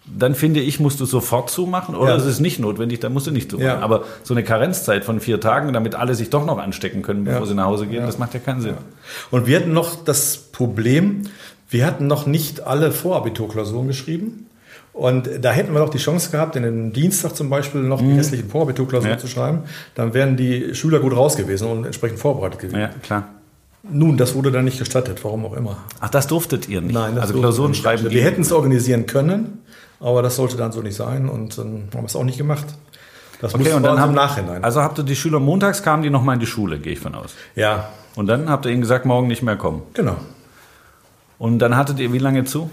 dann 0.06 0.36
finde 0.36 0.60
ich, 0.60 0.80
musst 0.80 1.00
du 1.00 1.06
sofort 1.06 1.50
zumachen, 1.50 1.96
oder 1.96 2.12
ja. 2.12 2.18
es 2.18 2.26
ist 2.26 2.40
nicht 2.40 2.60
notwendig, 2.60 3.00
dann 3.00 3.14
musst 3.14 3.28
du 3.28 3.32
nicht 3.32 3.52
zumachen. 3.52 3.68
Ja. 3.68 3.80
Aber 3.80 4.04
so 4.24 4.34
eine 4.34 4.44
Karenzzeit 4.44 5.06
von 5.06 5.20
vier 5.20 5.40
Tagen, 5.40 5.72
damit 5.74 5.96
alle 5.96 6.16
sich 6.16 6.30
doch 6.30 6.46
noch 6.46 6.58
anstecken 6.58 7.04
können, 7.04 7.24
bevor 7.24 7.42
ja. 7.42 7.46
sie 7.46 7.54
nach 7.54 7.66
Hause 7.66 7.88
gehen, 7.88 8.06
das 8.06 8.18
macht 8.18 8.34
ja 8.34 8.40
keinen 8.40 8.62
Sinn. 8.62 8.76
Und 9.32 9.48
wir 9.48 9.58
hatten 9.58 9.74
noch 9.74 10.04
das 10.04 10.38
Problem, 10.38 11.24
wir 11.70 11.86
hatten 11.86 12.08
noch 12.08 12.26
nicht 12.26 12.66
alle 12.68 12.92
Vorabiturklausuren 12.92 13.88
geschrieben. 13.88 14.48
Und 14.94 15.28
da 15.42 15.52
hätten 15.52 15.74
wir 15.74 15.80
noch 15.80 15.90
die 15.90 15.98
Chance 15.98 16.30
gehabt, 16.30 16.56
in 16.56 16.64
den 16.64 16.94
Dienstag 16.94 17.36
zum 17.36 17.50
Beispiel 17.50 17.82
noch 17.82 18.00
die 18.00 18.06
mhm. 18.06 18.18
restlichen 18.18 18.50
Vorabiturklausuren 18.50 19.16
ja. 19.16 19.18
zu 19.18 19.28
schreiben. 19.28 19.64
Dann 19.96 20.14
wären 20.14 20.38
die 20.38 20.76
Schüler 20.76 21.00
gut 21.00 21.16
raus 21.16 21.36
gewesen 21.36 21.68
und 21.68 21.86
entsprechend 21.86 22.20
vorbereitet 22.20 22.60
gewesen. 22.60 22.80
Ja, 22.80 22.90
klar. 23.02 23.28
Nun, 23.82 24.18
das 24.18 24.36
wurde 24.36 24.52
dann 24.52 24.66
nicht 24.66 24.78
gestattet, 24.78 25.24
warum 25.24 25.46
auch 25.46 25.54
immer. 25.54 25.78
Ach, 26.00 26.10
das 26.10 26.28
durftet 26.28 26.70
ihr 26.70 26.80
nicht? 26.80 26.94
Nein, 26.94 27.16
das 27.16 27.24
also 27.26 27.40
Klausuren 27.40 27.74
schreiben. 27.74 28.10
Wir 28.10 28.24
hätten 28.24 28.42
es 28.42 28.52
organisieren 28.52 29.08
können, 29.08 29.60
aber 30.00 30.22
das 30.22 30.36
sollte 30.36 30.56
dann 30.56 30.72
so 30.72 30.82
nicht 30.82 30.96
sein 30.96 31.28
und 31.28 31.58
dann 31.58 31.90
haben 31.94 32.04
wir 32.04 32.06
es 32.06 32.16
auch 32.16 32.24
nicht 32.24 32.38
gemacht. 32.38 32.66
Das 33.42 33.54
okay, 33.54 33.74
und 33.74 33.84
dann 33.84 34.00
haben, 34.00 34.12
im 34.12 34.16
Nachhinein. 34.16 34.64
Also 34.64 34.82
habt 34.82 35.00
ihr 35.00 35.04
die 35.04 35.18
Schüler 35.18 35.42
montags 35.42 35.84
kamen 35.84 36.02
die 36.02 36.10
nochmal 36.10 36.36
in 36.36 36.40
die 36.40 36.46
Schule, 36.46 36.80
gehe 36.80 36.94
ich 36.94 37.00
von 37.00 37.14
aus. 37.14 37.34
Ja. 37.56 37.90
Und 38.16 38.28
dann 38.28 38.48
habt 38.48 38.66
ihr 38.66 38.72
ihnen 38.72 38.80
gesagt, 38.80 39.06
morgen 39.06 39.28
nicht 39.28 39.42
mehr 39.42 39.58
kommen. 39.58 39.82
Genau. 39.94 40.16
Und 41.38 41.60
dann 41.60 41.76
hattet 41.76 42.00
ihr 42.00 42.14
wie 42.14 42.20
lange 42.20 42.46
zu? 42.46 42.72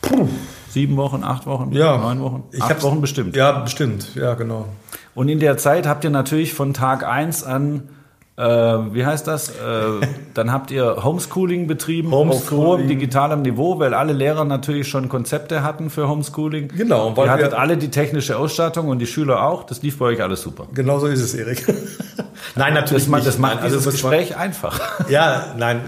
Puh. 0.00 0.28
Sieben 0.72 0.96
Wochen, 0.96 1.22
acht 1.22 1.46
Wochen, 1.46 1.70
ja, 1.72 1.98
neun 1.98 2.20
Wochen? 2.22 2.44
Ich 2.50 2.62
acht 2.62 2.82
Wochen 2.82 3.02
bestimmt. 3.02 3.36
Ja, 3.36 3.52
bestimmt, 3.52 4.14
ja, 4.14 4.32
genau. 4.34 4.66
Und 5.14 5.28
in 5.28 5.38
der 5.38 5.58
Zeit 5.58 5.86
habt 5.86 6.02
ihr 6.04 6.10
natürlich 6.10 6.54
von 6.54 6.72
Tag 6.72 7.06
eins 7.06 7.44
an 7.44 7.88
Äh, 8.34 8.42
wie 8.42 9.04
heißt 9.04 9.26
das? 9.26 9.50
Äh, 9.50 9.52
dann 10.34 10.52
habt 10.52 10.70
ihr 10.70 11.04
Homeschooling 11.04 11.66
betrieben 11.66 12.10
Homeschooling. 12.10 12.64
auf 12.64 12.78
hohem 12.78 12.88
digitalem 12.88 13.42
Niveau, 13.42 13.78
weil 13.78 13.92
alle 13.92 14.14
Lehrer 14.14 14.46
natürlich 14.46 14.88
schon 14.88 15.10
Konzepte 15.10 15.62
hatten 15.62 15.90
für 15.90 16.08
Homeschooling. 16.08 16.68
Genau. 16.68 17.14
Weil 17.14 17.26
ihr 17.26 17.30
hattet 17.30 17.52
alle 17.52 17.76
die 17.76 17.90
technische 17.90 18.38
Ausstattung 18.38 18.88
und 18.88 19.00
die 19.00 19.06
Schüler 19.06 19.44
auch. 19.46 19.64
Das 19.64 19.82
lief 19.82 19.98
bei 19.98 20.06
euch 20.06 20.22
alles 20.22 20.40
super. 20.40 20.66
Genau 20.72 20.98
so 20.98 21.08
ist 21.08 21.20
es, 21.20 21.34
Erik. 21.34 21.66
nein, 22.56 22.72
natürlich 22.72 23.04
das, 23.04 23.14
nicht. 23.14 23.26
Das 23.26 23.38
macht 23.38 23.60
also 23.60 23.76
das 23.76 23.84
Gespräch 23.84 24.30
war, 24.30 24.38
einfach. 24.40 24.80
Ja, 25.10 25.54
nein, 25.58 25.82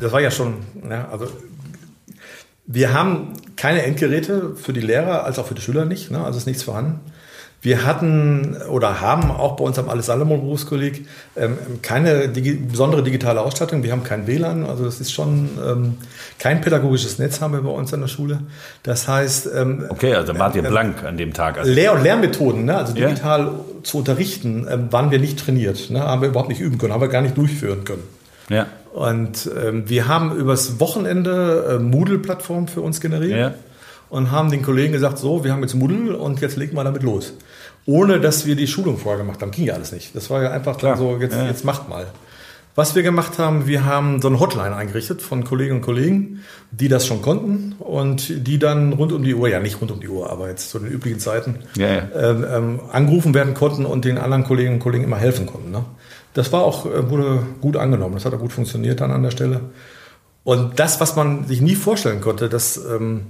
das 0.00 0.10
war 0.12 0.20
ja 0.20 0.30
schon, 0.30 0.54
ja, 0.88 1.08
also 1.12 1.26
wir 2.72 2.94
haben 2.94 3.34
keine 3.56 3.82
Endgeräte 3.82 4.56
für 4.56 4.72
die 4.72 4.80
Lehrer 4.80 5.24
als 5.24 5.38
auch 5.38 5.46
für 5.46 5.54
die 5.54 5.60
Schüler 5.60 5.84
nicht, 5.84 6.10
ne? 6.10 6.24
also 6.24 6.38
ist 6.38 6.46
nichts 6.46 6.62
vorhanden. 6.62 7.00
Wir 7.60 7.86
hatten 7.86 8.56
oder 8.70 9.00
haben 9.00 9.30
auch 9.30 9.54
bei 9.54 9.62
uns 9.62 9.78
am 9.78 9.88
Alles 9.88 10.06
Salomon 10.06 10.40
Berufskolleg 10.40 11.06
ähm, 11.36 11.56
keine 11.80 12.28
digi 12.28 12.54
besondere 12.54 13.04
digitale 13.04 13.40
Ausstattung. 13.40 13.84
Wir 13.84 13.92
haben 13.92 14.02
kein 14.02 14.26
WLAN, 14.26 14.64
also 14.66 14.84
das 14.84 15.00
ist 15.00 15.12
schon 15.12 15.50
ähm, 15.64 15.94
kein 16.40 16.60
pädagogisches 16.60 17.20
Netz 17.20 17.40
haben 17.40 17.52
wir 17.52 17.60
bei 17.60 17.70
uns 17.70 17.94
an 17.94 18.00
der 18.00 18.08
Schule. 18.08 18.40
Das 18.82 19.06
heißt. 19.06 19.48
Ähm, 19.54 19.84
okay, 19.90 20.14
also 20.14 20.36
wart 20.40 20.56
ihr 20.56 20.64
ähm, 20.64 20.70
blank 20.70 21.04
an 21.04 21.16
dem 21.16 21.32
Tag. 21.34 21.58
Also 21.58 21.70
Lehr- 21.70 21.92
und 21.92 22.02
Lernmethoden, 22.02 22.64
ne? 22.64 22.78
also 22.78 22.94
digital 22.94 23.42
ja. 23.42 23.52
zu 23.84 23.98
unterrichten, 23.98 24.66
ähm, 24.68 24.90
waren 24.90 25.12
wir 25.12 25.20
nicht 25.20 25.38
trainiert, 25.38 25.88
ne? 25.90 26.00
haben 26.00 26.20
wir 26.20 26.30
überhaupt 26.30 26.48
nicht 26.48 26.60
üben 26.60 26.78
können, 26.78 26.92
haben 26.92 27.00
wir 27.00 27.08
gar 27.08 27.22
nicht 27.22 27.36
durchführen 27.36 27.84
können. 27.84 28.02
Ja. 28.48 28.66
Und 28.92 29.50
ähm, 29.62 29.88
wir 29.88 30.08
haben 30.08 30.36
übers 30.36 30.80
Wochenende 30.80 31.76
äh, 31.76 31.78
Moodle-Plattform 31.78 32.68
für 32.68 32.82
uns 32.82 33.00
generiert. 33.00 33.38
Ja 33.38 33.54
und 34.12 34.30
haben 34.30 34.50
den 34.50 34.60
Kollegen 34.60 34.92
gesagt, 34.92 35.16
so, 35.16 35.42
wir 35.42 35.52
haben 35.52 35.62
jetzt 35.62 35.72
Moodle 35.72 36.18
und 36.18 36.42
jetzt 36.42 36.56
legen 36.56 36.76
wir 36.76 36.84
damit 36.84 37.02
los. 37.02 37.32
Ohne 37.86 38.20
dass 38.20 38.44
wir 38.44 38.56
die 38.56 38.66
Schulung 38.66 38.98
vorher 38.98 39.18
gemacht 39.18 39.40
haben. 39.40 39.52
Ging 39.52 39.64
ja 39.64 39.72
alles 39.72 39.90
nicht. 39.90 40.14
Das 40.14 40.28
war 40.28 40.42
ja 40.42 40.50
einfach 40.50 40.76
Klar. 40.76 40.98
so, 40.98 41.16
jetzt, 41.16 41.34
ja. 41.34 41.46
jetzt 41.46 41.64
macht 41.64 41.88
mal. 41.88 42.06
Was 42.74 42.94
wir 42.94 43.02
gemacht 43.02 43.38
haben, 43.38 43.66
wir 43.66 43.86
haben 43.86 44.20
so 44.20 44.28
eine 44.28 44.38
Hotline 44.38 44.76
eingerichtet 44.76 45.22
von 45.22 45.44
Kolleginnen 45.44 45.78
und 45.78 45.84
Kollegen, 45.84 46.42
die 46.70 46.88
das 46.88 47.06
schon 47.06 47.22
konnten 47.22 47.74
und 47.78 48.46
die 48.46 48.58
dann 48.58 48.92
rund 48.92 49.12
um 49.12 49.22
die 49.22 49.34
Uhr, 49.34 49.48
ja 49.48 49.60
nicht 49.60 49.80
rund 49.80 49.90
um 49.90 50.00
die 50.00 50.08
Uhr, 50.08 50.30
aber 50.30 50.48
jetzt 50.48 50.68
zu 50.68 50.78
den 50.78 50.88
üblichen 50.88 51.18
Zeiten, 51.18 51.60
ja, 51.76 51.86
ja. 51.86 52.08
Ähm, 52.14 52.46
ähm, 52.50 52.80
angerufen 52.92 53.32
werden 53.32 53.54
konnten 53.54 53.86
und 53.86 54.04
den 54.04 54.18
anderen 54.18 54.44
Kolleginnen 54.44 54.76
und 54.76 54.80
Kollegen 54.80 55.04
immer 55.04 55.18
helfen 55.18 55.46
konnten. 55.46 55.70
Ne? 55.70 55.84
Das 56.34 56.52
war 56.52 56.62
auch, 56.62 56.86
äh, 56.86 57.10
wurde 57.10 57.42
gut 57.60 57.76
angenommen, 57.76 58.14
das 58.14 58.24
hat 58.24 58.34
auch 58.34 58.40
gut 58.40 58.52
funktioniert 58.52 59.00
dann 59.00 59.10
an 59.10 59.22
der 59.22 59.30
Stelle. 59.30 59.60
Und 60.44 60.78
das, 60.78 61.00
was 61.00 61.14
man 61.14 61.46
sich 61.46 61.60
nie 61.60 61.76
vorstellen 61.76 62.20
konnte, 62.20 62.48
dass 62.48 62.76
ähm, 62.76 63.26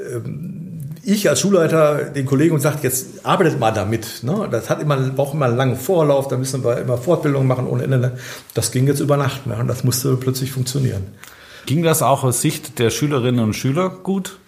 ähm, 0.00 0.80
ich 1.02 1.28
als 1.28 1.40
Schulleiter 1.40 2.04
den 2.04 2.26
Kollegen 2.26 2.54
und 2.54 2.60
sagt, 2.60 2.84
jetzt 2.84 3.24
arbeitet 3.24 3.58
mal 3.58 3.70
damit. 3.70 4.22
Ne? 4.22 4.48
Das 4.50 4.68
hat 4.68 4.80
immer, 4.80 4.96
braucht 4.96 5.34
immer 5.34 5.46
einen 5.46 5.56
langen 5.56 5.76
Vorlauf, 5.76 6.28
da 6.28 6.36
müssen 6.36 6.64
wir 6.64 6.78
immer 6.78 6.98
Fortbildungen 6.98 7.48
machen 7.48 7.66
ohne 7.66 7.84
Ende. 7.84 8.18
Das 8.54 8.70
ging 8.72 8.86
jetzt 8.86 9.00
über 9.00 9.16
Nacht 9.16 9.46
ne? 9.46 9.56
und 9.56 9.68
das 9.68 9.84
musste 9.84 10.16
plötzlich 10.16 10.50
funktionieren. 10.52 11.06
Ging 11.66 11.82
das 11.82 12.02
auch 12.02 12.24
aus 12.24 12.40
Sicht 12.40 12.78
der 12.78 12.90
Schülerinnen 12.90 13.44
und 13.44 13.54
Schüler 13.54 13.90
gut? 13.90 14.38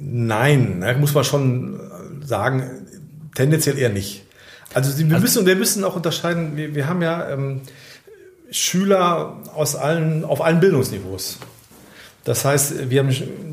Nein, 0.00 0.80
da 0.80 0.92
muss 0.94 1.14
man 1.14 1.24
schon 1.24 1.80
sagen, 2.24 2.64
tendenziell 3.34 3.78
eher 3.78 3.90
nicht. 3.90 4.24
Also 4.72 4.96
wir, 4.98 5.06
also, 5.06 5.20
müssen, 5.20 5.46
wir 5.46 5.56
müssen 5.56 5.84
auch 5.84 5.96
unterscheiden, 5.96 6.56
wir, 6.56 6.74
wir 6.74 6.86
haben 6.88 7.02
ja 7.02 7.30
ähm, 7.30 7.62
Schüler 8.50 9.38
aus 9.54 9.76
allen, 9.76 10.24
auf 10.24 10.42
allen 10.42 10.60
Bildungsniveaus. 10.60 11.38
Das 12.24 12.44
heißt, 12.44 12.90
wir 12.90 13.00
haben, 13.00 13.10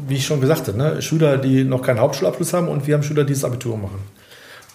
wie 0.08 0.16
ich 0.16 0.26
schon 0.26 0.42
gesagt 0.42 0.68
habe, 0.68 0.78
ne, 0.78 1.02
Schüler, 1.02 1.38
die 1.38 1.64
noch 1.64 1.82
keinen 1.82 2.00
Hauptschulabschluss 2.00 2.54
haben 2.54 2.68
und 2.68 2.86
wir 2.86 2.96
haben 2.96 3.04
Schüler, 3.04 3.24
die 3.24 3.34
das 3.34 3.44
Abitur 3.44 3.78
machen. 3.78 4.00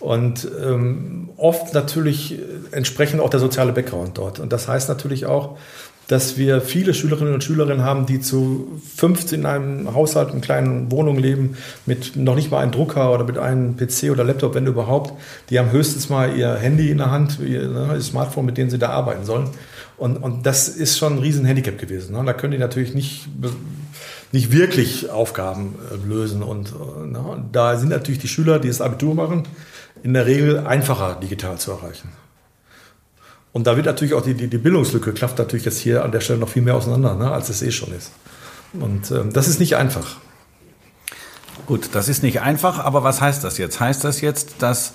Und 0.01 0.49
ähm, 0.61 1.31
oft 1.37 1.75
natürlich 1.75 2.39
entsprechend 2.73 3.21
auch 3.21 3.31
der 3.31 3.39
soziale 3.39 3.73
Background 3.73 4.19
dort. 4.19 4.41
Und 4.41 4.53
das 4.53 4.67
heißt 4.67 4.89
natürlich 4.89 5.27
auch, 5.27 5.59
dass 6.13 6.37
wir 6.37 6.61
viele 6.61 6.93
Schülerinnen 6.93 7.33
und 7.33 7.43
Schülerinnen 7.43 7.83
haben, 7.83 8.05
die 8.05 8.21
zu 8.21 8.81
15 8.97 9.41
in 9.41 9.47
einem 9.47 9.95
Haushalt, 9.95 10.35
in 10.35 10.43
kleinen 10.43 10.91
Wohnungen 10.91 11.19
leben, 11.19 11.57
mit 11.87 12.17
noch 12.17 12.35
nicht 12.35 12.51
mal 12.51 12.59
einem 12.59 12.71
Drucker 12.71 13.15
oder 13.15 13.25
mit 13.25 13.39
einem 13.39 13.77
PC 13.79 14.11
oder 14.11 14.23
Laptop, 14.23 14.55
wenn 14.55 14.67
überhaupt. 14.67 15.15
Die 15.49 15.59
haben 15.59 15.73
höchstens 15.73 16.11
mal 16.11 16.37
ihr 16.37 16.55
Handy 16.55 16.91
in 16.91 16.99
der 16.99 17.11
Hand, 17.11 17.39
ihr, 17.41 17.67
ne, 17.67 17.93
ihr 17.95 18.01
Smartphone, 18.03 18.45
mit 18.45 18.59
dem 18.59 18.69
sie 18.69 18.79
da 18.79 18.91
arbeiten 18.91 19.25
sollen. 19.25 19.49
Und, 19.97 20.19
und 20.19 20.45
das 20.45 20.69
ist 20.69 20.99
schon 20.99 21.15
ein 21.15 21.19
Riesenhandicap 21.21 21.79
gewesen. 21.79 22.15
Ne? 22.15 22.23
Da 22.27 22.35
können 22.35 22.53
die 22.53 22.59
natürlich 22.59 22.93
nicht 22.93 23.29
nicht 24.33 24.51
wirklich 24.51 25.11
Aufgaben 25.11 25.77
äh, 25.91 26.09
lösen. 26.09 26.43
Und 26.43 26.69
äh, 26.69 26.73
na, 27.07 27.43
da 27.53 27.77
sind 27.79 27.89
natürlich 27.89 28.21
die 28.21 28.29
Schüler, 28.29 28.59
die 28.59 28.69
das 28.69 28.83
Abitur 28.83 29.15
machen, 29.15 29.45
in 30.03 30.13
der 30.13 30.27
Regel 30.27 30.59
einfacher 30.67 31.19
digital 31.23 31.59
zu 31.59 31.71
erreichen. 31.71 32.11
Und 33.53 33.67
da 33.67 33.77
wird 33.77 33.87
natürlich 33.87 34.15
auch 34.15 34.23
die, 34.23 34.35
die, 34.35 34.49
die 34.49 34.59
Bildungslücke 34.59 35.13
klafft 35.13 35.39
natürlich 35.39 35.65
jetzt 35.65 35.79
hier 35.79 36.05
an 36.05 36.13
der 36.13 36.21
Stelle 36.21 36.39
noch 36.39 36.49
viel 36.49 36.63
mehr 36.63 36.75
auseinander, 36.75 37.15
ne, 37.15 37.31
als 37.31 37.49
es 37.49 37.63
eh 37.63 37.71
schon 37.71 37.93
ist. 37.93 38.13
Und 38.73 39.11
ähm, 39.11 39.33
das 39.33 39.49
ist 39.49 39.61
nicht 39.61 39.77
einfach. 39.77 40.17
Gut, 41.67 41.91
das 41.93 42.09
ist 42.09 42.23
nicht 42.23 42.41
einfach, 42.41 42.79
aber 42.79 43.05
was 43.05 43.21
heißt 43.21 43.45
das 43.45 43.59
jetzt? 43.59 43.79
Heißt 43.79 44.05
das 44.05 44.23
jetzt, 44.23 44.57
dass 44.61 44.95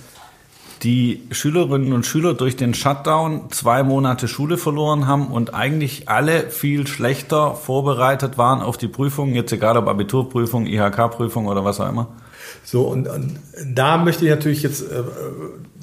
die 0.82 1.22
Schülerinnen 1.30 1.92
und 1.92 2.06
Schüler 2.06 2.34
durch 2.34 2.56
den 2.56 2.74
Shutdown 2.74 3.50
zwei 3.50 3.82
Monate 3.82 4.28
Schule 4.28 4.58
verloren 4.58 5.06
haben 5.06 5.28
und 5.28 5.54
eigentlich 5.54 6.08
alle 6.08 6.50
viel 6.50 6.86
schlechter 6.86 7.54
vorbereitet 7.54 8.38
waren 8.38 8.60
auf 8.60 8.76
die 8.76 8.88
Prüfung, 8.88 9.34
jetzt 9.34 9.52
egal 9.52 9.76
ob 9.76 9.88
Abiturprüfung, 9.88 10.66
IHK-Prüfung 10.66 11.46
oder 11.46 11.64
was 11.64 11.80
auch 11.80 11.88
immer? 11.88 12.08
So, 12.64 12.82
und, 12.82 13.08
und 13.08 13.38
da 13.74 13.96
möchte 13.98 14.24
ich 14.24 14.30
natürlich 14.30 14.62
jetzt 14.62 14.82
äh, 14.82 15.02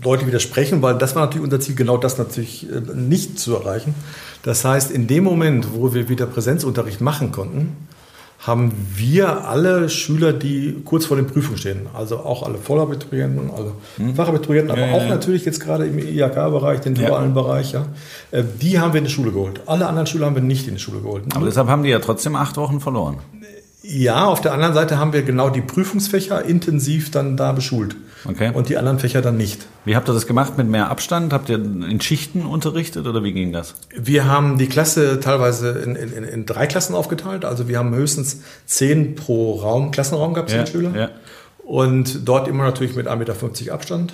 deutlich 0.02 0.28
widersprechen, 0.28 0.82
weil 0.82 0.98
das 0.98 1.16
war 1.16 1.26
natürlich 1.26 1.44
unser 1.44 1.60
Ziel, 1.60 1.76
genau 1.76 1.98
das 1.98 2.18
natürlich 2.18 2.68
äh, 2.70 2.80
nicht 2.94 3.40
zu 3.40 3.56
erreichen. 3.56 3.96
Das 4.44 4.64
heißt, 4.64 4.92
in 4.92 5.08
dem 5.08 5.24
Moment, 5.24 5.68
wo 5.74 5.94
wir 5.94 6.10
wieder 6.10 6.26
Präsenzunterricht 6.28 7.02
machen 7.02 7.32
konnten, 7.32 7.76
haben 8.46 8.72
wir 8.96 9.48
alle 9.48 9.90
Schüler, 9.90 10.32
die 10.32 10.76
kurz 10.86 11.06
vor 11.06 11.18
den 11.18 11.26
Prüfungen 11.26 11.58
stehen, 11.58 11.88
also 11.96 12.18
auch 12.18 12.44
alle 12.44 12.60
Vollabiturienten, 12.60 13.50
alle 13.50 13.72
hm. 13.98 14.16
Fachabiturienten, 14.16 14.72
aber 14.72 14.86
ja, 14.86 14.94
auch 14.94 15.02
ja. 15.02 15.10
natürlich 15.10 15.46
jetzt 15.46 15.60
gerade 15.60 15.88
im 15.88 15.98
IHK-Bereich, 15.98 16.82
den 16.82 16.94
dualen 16.94 17.36
ja. 17.36 17.42
Bereich, 17.42 17.72
ja, 17.72 17.88
äh, 18.30 18.44
die 18.62 18.80
haben 18.80 18.94
wir 18.94 19.00
in 19.00 19.06
die 19.06 19.12
Schule 19.12 19.32
geholt. 19.32 19.62
Alle 19.66 19.88
anderen 19.88 20.06
Schüler 20.06 20.28
haben 20.28 20.36
wir 20.36 20.44
nicht 20.44 20.68
in 20.68 20.76
die 20.76 20.80
Schule 20.80 21.00
geholt. 21.00 21.24
Aber 21.34 21.46
deshalb 21.46 21.70
haben 21.70 21.82
die 21.82 21.90
ja 21.90 22.00
trotzdem 22.00 22.36
acht 22.36 22.58
Wochen 22.58 22.80
verloren. 22.80 23.18
Ja, 23.88 24.26
auf 24.26 24.42
der 24.42 24.54
anderen 24.54 24.74
Seite 24.74 24.98
haben 24.98 25.14
wir 25.14 25.22
genau 25.22 25.50
die 25.50 25.62
Prüfungsfächer 25.62 26.44
intensiv 26.44 27.12
dann 27.12 27.38
da 27.38 27.52
beschult. 27.52 27.96
Okay. 28.28 28.52
Und 28.54 28.70
die 28.70 28.78
anderen 28.78 28.98
Fächer 28.98 29.22
dann 29.22 29.38
nicht. 29.38 29.68
Wie 29.84 29.96
habt 29.96 30.10
ihr 30.10 30.14
das 30.14 30.26
gemacht 30.26 30.58
mit 30.58 30.68
mehr 30.68 30.90
Abstand? 30.90 31.32
Habt 31.32 31.50
ihr 31.50 31.58
in 31.58 32.02
Schichten 32.02 32.46
unterrichtet 32.46 33.06
oder 33.06 33.24
wie 33.24 33.34
ging 33.34 33.52
das? 33.54 33.76
Wir 33.96 34.26
haben 34.26 34.58
die 34.58 34.68
Klasse 34.68 35.20
teilweise 35.20 35.70
in, 35.70 35.96
in, 35.96 36.24
in 36.24 36.46
drei 36.48 36.66
Klassen 36.66 36.96
aufgeteilt. 36.96 37.46
Also 37.46 37.68
wir 37.68 37.78
haben 37.78 37.94
höchstens 37.94 38.42
zehn 38.66 39.14
pro 39.14 39.60
Raum, 39.60 39.92
Klassenraum 39.92 40.34
gehabt, 40.34 40.50
zehn 40.50 40.60
ja, 40.62 40.66
Schüler. 40.66 40.98
Ja. 40.98 41.10
Und 41.64 42.28
dort 42.28 42.48
immer 42.48 42.64
natürlich 42.64 42.96
mit 42.96 43.08
1,50 43.08 43.18
Meter 43.18 43.74
Abstand. 43.74 44.14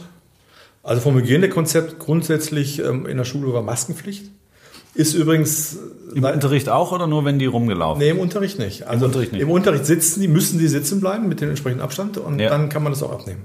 Also 0.83 1.01
vom 1.01 1.15
Hygienekonzept 1.15 1.99
grundsätzlich 1.99 2.79
ähm, 2.79 3.05
in 3.05 3.17
der 3.17 3.25
Schule 3.25 3.53
war 3.53 3.61
Maskenpflicht. 3.61 4.25
Ist 4.93 5.13
übrigens. 5.13 5.77
Im 6.13 6.25
Unterricht 6.25 6.67
auch 6.67 6.91
oder 6.91 7.07
nur, 7.07 7.23
wenn 7.23 7.39
die 7.39 7.45
rumgelaufen 7.45 7.99
Nee, 7.99 8.09
im 8.09 8.19
Unterricht 8.19 8.59
nicht. 8.59 8.85
Also 8.85 9.05
Im 9.05 9.11
Unterricht, 9.11 9.31
nicht. 9.31 9.41
Im 9.41 9.49
Unterricht 9.49 9.85
sitzen 9.85 10.19
die, 10.19 10.27
müssen 10.27 10.59
die 10.59 10.67
sitzen 10.67 10.99
bleiben 10.99 11.29
mit 11.29 11.39
dem 11.39 11.49
entsprechenden 11.49 11.81
Abstand 11.81 12.17
und 12.17 12.37
ja. 12.39 12.49
dann 12.49 12.67
kann 12.67 12.83
man 12.83 12.91
das 12.91 13.01
auch 13.01 13.13
abnehmen. 13.13 13.43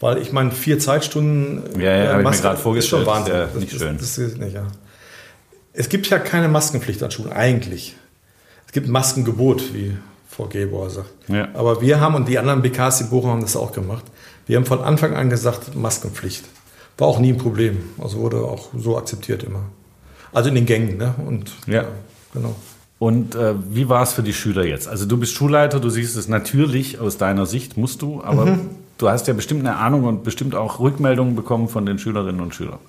Weil 0.00 0.18
ich 0.18 0.32
meine, 0.32 0.50
vier 0.50 0.80
Zeitstunden 0.80 1.62
ja, 1.80 1.92
ja, 1.92 2.18
äh, 2.18 2.22
Maske 2.22 2.56
ich 2.56 2.64
mir 2.64 2.76
ist 2.78 2.88
schon 2.88 3.06
Wahnsinn. 3.06 3.34
Ja, 3.34 3.48
nicht 3.54 3.72
das, 3.72 3.80
schön. 3.80 3.98
Das, 3.98 4.16
das 4.16 4.36
nicht, 4.36 4.54
ja. 4.54 4.66
Es 5.72 5.88
gibt 5.88 6.08
ja 6.08 6.18
keine 6.18 6.48
Maskenpflicht 6.48 7.02
an 7.04 7.12
Schulen, 7.12 7.32
eigentlich. 7.32 7.94
Es 8.66 8.72
gibt 8.72 8.88
Maskengebot, 8.88 9.74
wie 9.74 9.96
Frau 10.28 10.46
Gebauer 10.46 10.90
sagt. 10.90 11.10
Ja. 11.28 11.48
Aber 11.54 11.80
wir 11.80 12.00
haben, 12.00 12.16
und 12.16 12.28
die 12.28 12.38
anderen 12.38 12.62
BKs, 12.62 12.98
die 12.98 13.04
Bochum 13.04 13.30
haben 13.30 13.42
das 13.42 13.56
auch 13.56 13.72
gemacht, 13.72 14.04
wir 14.46 14.56
haben 14.56 14.66
von 14.66 14.80
Anfang 14.80 15.14
an 15.14 15.30
gesagt, 15.30 15.76
Maskenpflicht. 15.76 16.44
War 16.96 17.06
auch 17.06 17.18
nie 17.20 17.32
ein 17.32 17.38
Problem. 17.38 17.78
Also 17.98 18.18
wurde 18.18 18.38
auch 18.38 18.70
so 18.76 18.98
akzeptiert 18.98 19.44
immer. 19.44 19.62
Also 20.32 20.48
in 20.48 20.54
den 20.54 20.66
Gängen, 20.66 20.96
ne? 20.98 21.14
Und 21.26 21.52
ja, 21.66 21.84
genau. 22.32 22.54
Und 22.98 23.34
äh, 23.36 23.54
wie 23.70 23.88
war 23.88 24.02
es 24.02 24.12
für 24.12 24.22
die 24.22 24.32
Schüler 24.32 24.64
jetzt? 24.64 24.88
Also 24.88 25.06
du 25.06 25.16
bist 25.16 25.34
Schulleiter, 25.34 25.78
du 25.78 25.88
siehst 25.88 26.16
es 26.16 26.28
natürlich 26.28 26.98
aus 26.98 27.16
deiner 27.16 27.46
Sicht, 27.46 27.76
musst 27.76 28.02
du, 28.02 28.22
aber 28.24 28.46
mhm. 28.46 28.70
du 28.98 29.08
hast 29.08 29.28
ja 29.28 29.34
bestimmt 29.34 29.60
eine 29.60 29.76
Ahnung 29.76 30.04
und 30.04 30.24
bestimmt 30.24 30.54
auch 30.54 30.80
Rückmeldungen 30.80 31.36
bekommen 31.36 31.68
von 31.68 31.86
den 31.86 31.98
Schülerinnen 31.98 32.40
und 32.40 32.54
Schülern. 32.54 32.80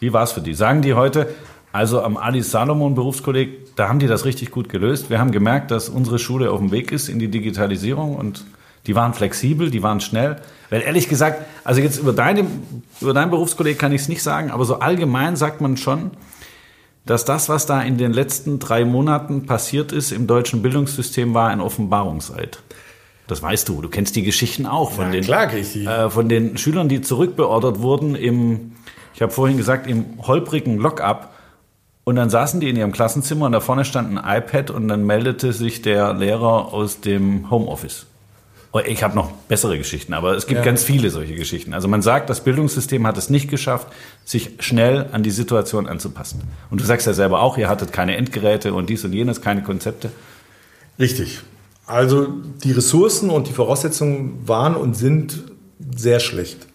Wie 0.00 0.12
war 0.12 0.22
es 0.22 0.32
für 0.32 0.40
die? 0.40 0.54
Sagen 0.54 0.80
die 0.80 0.94
heute, 0.94 1.28
also 1.70 2.02
am 2.02 2.16
Alice 2.16 2.50
Salomon 2.50 2.94
Berufskolleg, 2.94 3.76
da 3.76 3.88
haben 3.88 3.98
die 3.98 4.06
das 4.06 4.24
richtig 4.24 4.50
gut 4.50 4.68
gelöst. 4.68 5.10
Wir 5.10 5.18
haben 5.18 5.32
gemerkt, 5.32 5.70
dass 5.70 5.88
unsere 5.88 6.18
Schule 6.18 6.50
auf 6.50 6.58
dem 6.58 6.70
Weg 6.70 6.90
ist 6.90 7.08
in 7.08 7.18
die 7.18 7.28
Digitalisierung 7.28 8.16
und 8.16 8.44
die 8.86 8.94
waren 8.94 9.14
flexibel, 9.14 9.70
die 9.70 9.82
waren 9.82 10.00
schnell. 10.00 10.36
Weil 10.70 10.82
ehrlich 10.82 11.08
gesagt, 11.08 11.42
also 11.62 11.80
jetzt 11.80 11.98
über, 11.98 12.12
deine, 12.12 12.46
über 13.00 13.14
dein 13.14 13.30
Berufskolleg 13.30 13.78
kann 13.78 13.92
ich 13.92 14.02
es 14.02 14.08
nicht 14.08 14.22
sagen, 14.22 14.50
aber 14.50 14.64
so 14.64 14.80
allgemein 14.80 15.36
sagt 15.36 15.60
man 15.60 15.76
schon, 15.76 16.10
dass 17.04 17.24
das, 17.24 17.48
was 17.48 17.66
da 17.66 17.82
in 17.82 17.98
den 17.98 18.12
letzten 18.12 18.58
drei 18.58 18.84
Monaten 18.84 19.46
passiert 19.46 19.92
ist 19.92 20.12
im 20.12 20.26
deutschen 20.26 20.62
Bildungssystem, 20.62 21.34
war 21.34 21.48
ein 21.48 21.60
Offenbarungseid. 21.60 22.62
Das 23.26 23.42
weißt 23.42 23.68
du. 23.68 23.80
Du 23.80 23.88
kennst 23.88 24.14
die 24.16 24.22
Geschichten 24.22 24.66
auch 24.66 24.92
von, 24.92 25.06
ja, 25.06 25.10
den, 25.12 25.24
klar, 25.24 25.52
äh, 25.52 26.10
von 26.10 26.28
den 26.28 26.58
Schülern, 26.58 26.88
die 26.88 27.00
zurückbeordert 27.00 27.80
wurden 27.80 28.14
im, 28.14 28.72
ich 29.14 29.22
habe 29.22 29.32
vorhin 29.32 29.56
gesagt, 29.56 29.86
im 29.86 30.04
holprigen 30.26 30.78
Lockup 30.78 31.30
Und 32.04 32.16
dann 32.16 32.30
saßen 32.30 32.60
die 32.60 32.68
in 32.68 32.76
ihrem 32.76 32.92
Klassenzimmer 32.92 33.46
und 33.46 33.52
da 33.52 33.60
vorne 33.60 33.84
stand 33.84 34.16
ein 34.16 34.38
iPad 34.38 34.70
und 34.70 34.88
dann 34.88 35.06
meldete 35.06 35.52
sich 35.52 35.82
der 35.82 36.14
Lehrer 36.14 36.72
aus 36.72 37.00
dem 37.00 37.48
Homeoffice. 37.50 38.06
Oh, 38.74 38.80
ich 38.86 39.02
habe 39.02 39.14
noch 39.14 39.32
bessere 39.48 39.76
Geschichten, 39.76 40.14
aber 40.14 40.34
es 40.34 40.46
gibt 40.46 40.60
ja. 40.60 40.64
ganz 40.64 40.82
viele 40.82 41.10
solche 41.10 41.34
Geschichten. 41.34 41.74
Also 41.74 41.88
man 41.88 42.00
sagt, 42.00 42.30
das 42.30 42.42
Bildungssystem 42.42 43.06
hat 43.06 43.18
es 43.18 43.28
nicht 43.28 43.50
geschafft, 43.50 43.88
sich 44.24 44.52
schnell 44.60 45.10
an 45.12 45.22
die 45.22 45.30
Situation 45.30 45.86
anzupassen. 45.86 46.42
Und 46.70 46.80
du 46.80 46.84
sagst 46.86 47.06
ja 47.06 47.12
selber 47.12 47.42
auch, 47.42 47.58
ihr 47.58 47.68
hattet 47.68 47.92
keine 47.92 48.16
Endgeräte 48.16 48.72
und 48.72 48.88
dies 48.88 49.04
und 49.04 49.12
jenes, 49.12 49.42
keine 49.42 49.62
Konzepte. 49.62 50.10
Richtig. 50.98 51.40
Also 51.84 52.28
die 52.64 52.72
Ressourcen 52.72 53.28
und 53.28 53.46
die 53.48 53.52
Voraussetzungen 53.52 54.40
waren 54.46 54.74
und 54.74 54.96
sind 54.96 55.42
sehr 55.94 56.18
schlecht. 56.18 56.66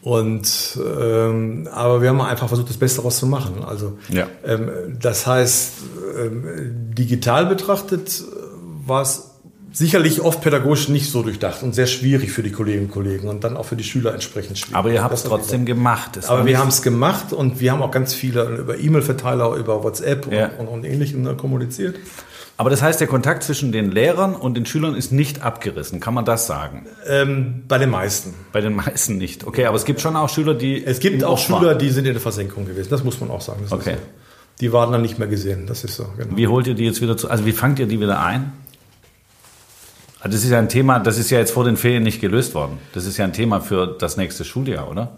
Und 0.00 0.78
ähm, 0.82 1.68
aber 1.70 2.00
wir 2.00 2.08
haben 2.08 2.20
einfach 2.22 2.48
versucht, 2.48 2.70
das 2.70 2.78
Beste 2.78 2.98
daraus 2.98 3.18
zu 3.18 3.26
machen. 3.26 3.62
Also 3.62 3.98
ja. 4.08 4.26
ähm, 4.42 4.70
das 4.98 5.26
heißt, 5.26 5.72
ähm, 6.18 6.94
digital 6.94 7.44
betrachtet 7.44 8.24
war 8.86 9.02
es 9.02 9.27
sicherlich 9.72 10.20
oft 10.20 10.40
pädagogisch 10.40 10.88
nicht 10.88 11.10
so 11.10 11.22
durchdacht 11.22 11.62
und 11.62 11.74
sehr 11.74 11.86
schwierig 11.86 12.32
für 12.32 12.42
die 12.42 12.50
Kolleginnen 12.52 12.86
und 12.86 12.92
Kollegen 12.92 13.28
und 13.28 13.44
dann 13.44 13.56
auch 13.56 13.64
für 13.64 13.76
die 13.76 13.84
Schüler 13.84 14.14
entsprechend 14.14 14.58
schwierig. 14.58 14.76
Aber 14.76 14.90
ihr 14.90 15.02
habt 15.02 15.14
es 15.14 15.24
trotzdem 15.24 15.66
gemacht. 15.66 16.16
Das 16.16 16.28
Aber 16.28 16.46
wir 16.46 16.58
haben 16.58 16.68
es 16.68 16.82
gemacht 16.82 17.32
und 17.32 17.60
wir 17.60 17.72
haben 17.72 17.82
auch 17.82 17.90
ganz 17.90 18.14
viele 18.14 18.44
über 18.44 18.78
E-Mail-Verteiler, 18.78 19.54
über 19.56 19.84
WhatsApp 19.84 20.32
ja. 20.32 20.50
und, 20.58 20.66
und, 20.66 20.68
und 20.68 20.84
Ähnlichem 20.84 21.22
ne, 21.22 21.34
kommuniziert. 21.34 21.96
Aber 22.56 22.70
das 22.70 22.82
heißt, 22.82 22.98
der 23.00 23.06
Kontakt 23.06 23.44
zwischen 23.44 23.70
den 23.70 23.92
Lehrern 23.92 24.34
und 24.34 24.56
den 24.56 24.66
Schülern 24.66 24.96
ist 24.96 25.12
nicht 25.12 25.42
abgerissen. 25.42 26.00
Kann 26.00 26.12
man 26.12 26.24
das 26.24 26.48
sagen? 26.48 26.86
Ähm, 27.06 27.62
bei 27.68 27.78
den 27.78 27.88
meisten. 27.88 28.34
Bei 28.52 28.60
den 28.60 28.74
meisten 28.74 29.16
nicht. 29.16 29.46
Okay, 29.46 29.66
aber 29.66 29.76
es 29.76 29.84
gibt 29.84 30.00
schon 30.00 30.16
auch 30.16 30.28
Schüler, 30.28 30.54
die. 30.54 30.84
Es 30.84 30.98
gibt 30.98 31.22
auch 31.22 31.38
Schüler, 31.38 31.76
die 31.76 31.90
sind 31.90 32.06
in 32.06 32.14
der 32.14 32.20
Versenkung 32.20 32.66
gewesen. 32.66 32.90
Das 32.90 33.04
muss 33.04 33.20
man 33.20 33.30
auch 33.30 33.42
sagen. 33.42 33.64
okay. 33.70 33.94
So. 33.94 34.00
Die 34.60 34.72
waren 34.72 34.90
dann 34.90 35.02
nicht 35.02 35.20
mehr 35.20 35.28
gesehen. 35.28 35.66
Das 35.68 35.84
ist 35.84 35.94
so. 35.94 36.06
Genau. 36.16 36.36
Wie 36.36 36.48
holt 36.48 36.66
ihr 36.66 36.74
die 36.74 36.84
jetzt 36.84 37.00
wieder 37.00 37.16
zu? 37.16 37.30
Also 37.30 37.46
wie 37.46 37.52
fangt 37.52 37.78
ihr 37.78 37.86
die 37.86 38.00
wieder 38.00 38.20
ein? 38.20 38.52
Also 40.20 40.36
das 40.36 40.44
ist 40.44 40.50
ja 40.50 40.58
ein 40.58 40.68
Thema, 40.68 40.98
das 40.98 41.18
ist 41.18 41.30
ja 41.30 41.38
jetzt 41.38 41.52
vor 41.52 41.64
den 41.64 41.76
Ferien 41.76 42.02
nicht 42.02 42.20
gelöst 42.20 42.54
worden. 42.54 42.78
Das 42.92 43.06
ist 43.06 43.16
ja 43.18 43.24
ein 43.24 43.32
Thema 43.32 43.60
für 43.60 43.86
das 43.86 44.16
nächste 44.16 44.44
Schuljahr, 44.44 44.90
oder? 44.90 45.12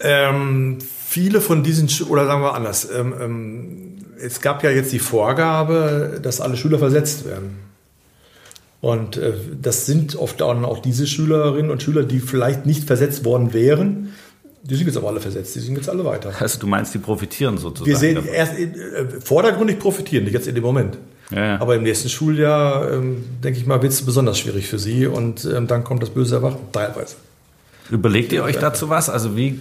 Ähm, 0.00 0.78
viele 0.80 1.40
von 1.40 1.62
diesen, 1.62 1.88
oder 2.08 2.26
sagen 2.26 2.42
wir 2.42 2.54
anders, 2.54 2.88
ähm, 2.90 3.14
ähm, 3.20 3.92
es 4.20 4.40
gab 4.40 4.62
ja 4.62 4.70
jetzt 4.70 4.92
die 4.92 4.98
Vorgabe, 4.98 6.20
dass 6.22 6.40
alle 6.40 6.56
Schüler 6.56 6.78
versetzt 6.78 7.24
werden. 7.24 7.58
Und 8.80 9.16
äh, 9.16 9.32
das 9.60 9.86
sind 9.86 10.16
oft 10.16 10.42
auch 10.42 10.80
diese 10.80 11.06
Schülerinnen 11.06 11.70
und 11.70 11.82
Schüler, 11.82 12.02
die 12.02 12.20
vielleicht 12.20 12.66
nicht 12.66 12.84
versetzt 12.84 13.24
worden 13.24 13.52
wären. 13.52 14.12
Die 14.62 14.74
sind 14.74 14.86
jetzt 14.86 14.96
aber 14.96 15.08
alle 15.08 15.20
versetzt, 15.20 15.54
die 15.54 15.60
sind 15.60 15.76
jetzt 15.76 15.88
alle 15.88 16.04
weiter. 16.04 16.32
Also 16.38 16.58
du 16.58 16.66
meinst, 16.66 16.92
die 16.92 16.98
profitieren 16.98 17.56
sozusagen? 17.56 17.88
Wir 17.88 17.96
sehen 17.96 18.26
erst 18.26 18.58
äh, 18.58 18.68
vordergründig 19.24 19.78
profitieren, 19.78 20.24
nicht 20.24 20.34
jetzt 20.34 20.48
in 20.48 20.54
dem 20.54 20.64
Moment. 20.64 20.98
Ja. 21.30 21.60
Aber 21.60 21.74
im 21.74 21.82
nächsten 21.82 22.08
Schuljahr, 22.08 22.92
ähm, 22.92 23.24
denke 23.42 23.58
ich 23.58 23.66
mal, 23.66 23.82
wird 23.82 23.92
es 23.92 24.02
besonders 24.02 24.38
schwierig 24.38 24.68
für 24.68 24.78
Sie 24.78 25.06
und 25.06 25.44
ähm, 25.44 25.66
dann 25.66 25.82
kommt 25.82 26.02
das 26.02 26.10
böse 26.10 26.36
Erwachen, 26.36 26.60
teilweise. 26.72 27.16
Überlegt 27.90 28.32
ihr 28.32 28.42
euch 28.42 28.58
dazu 28.58 28.88
was? 28.88 29.08
Also 29.08 29.36
wie, 29.36 29.60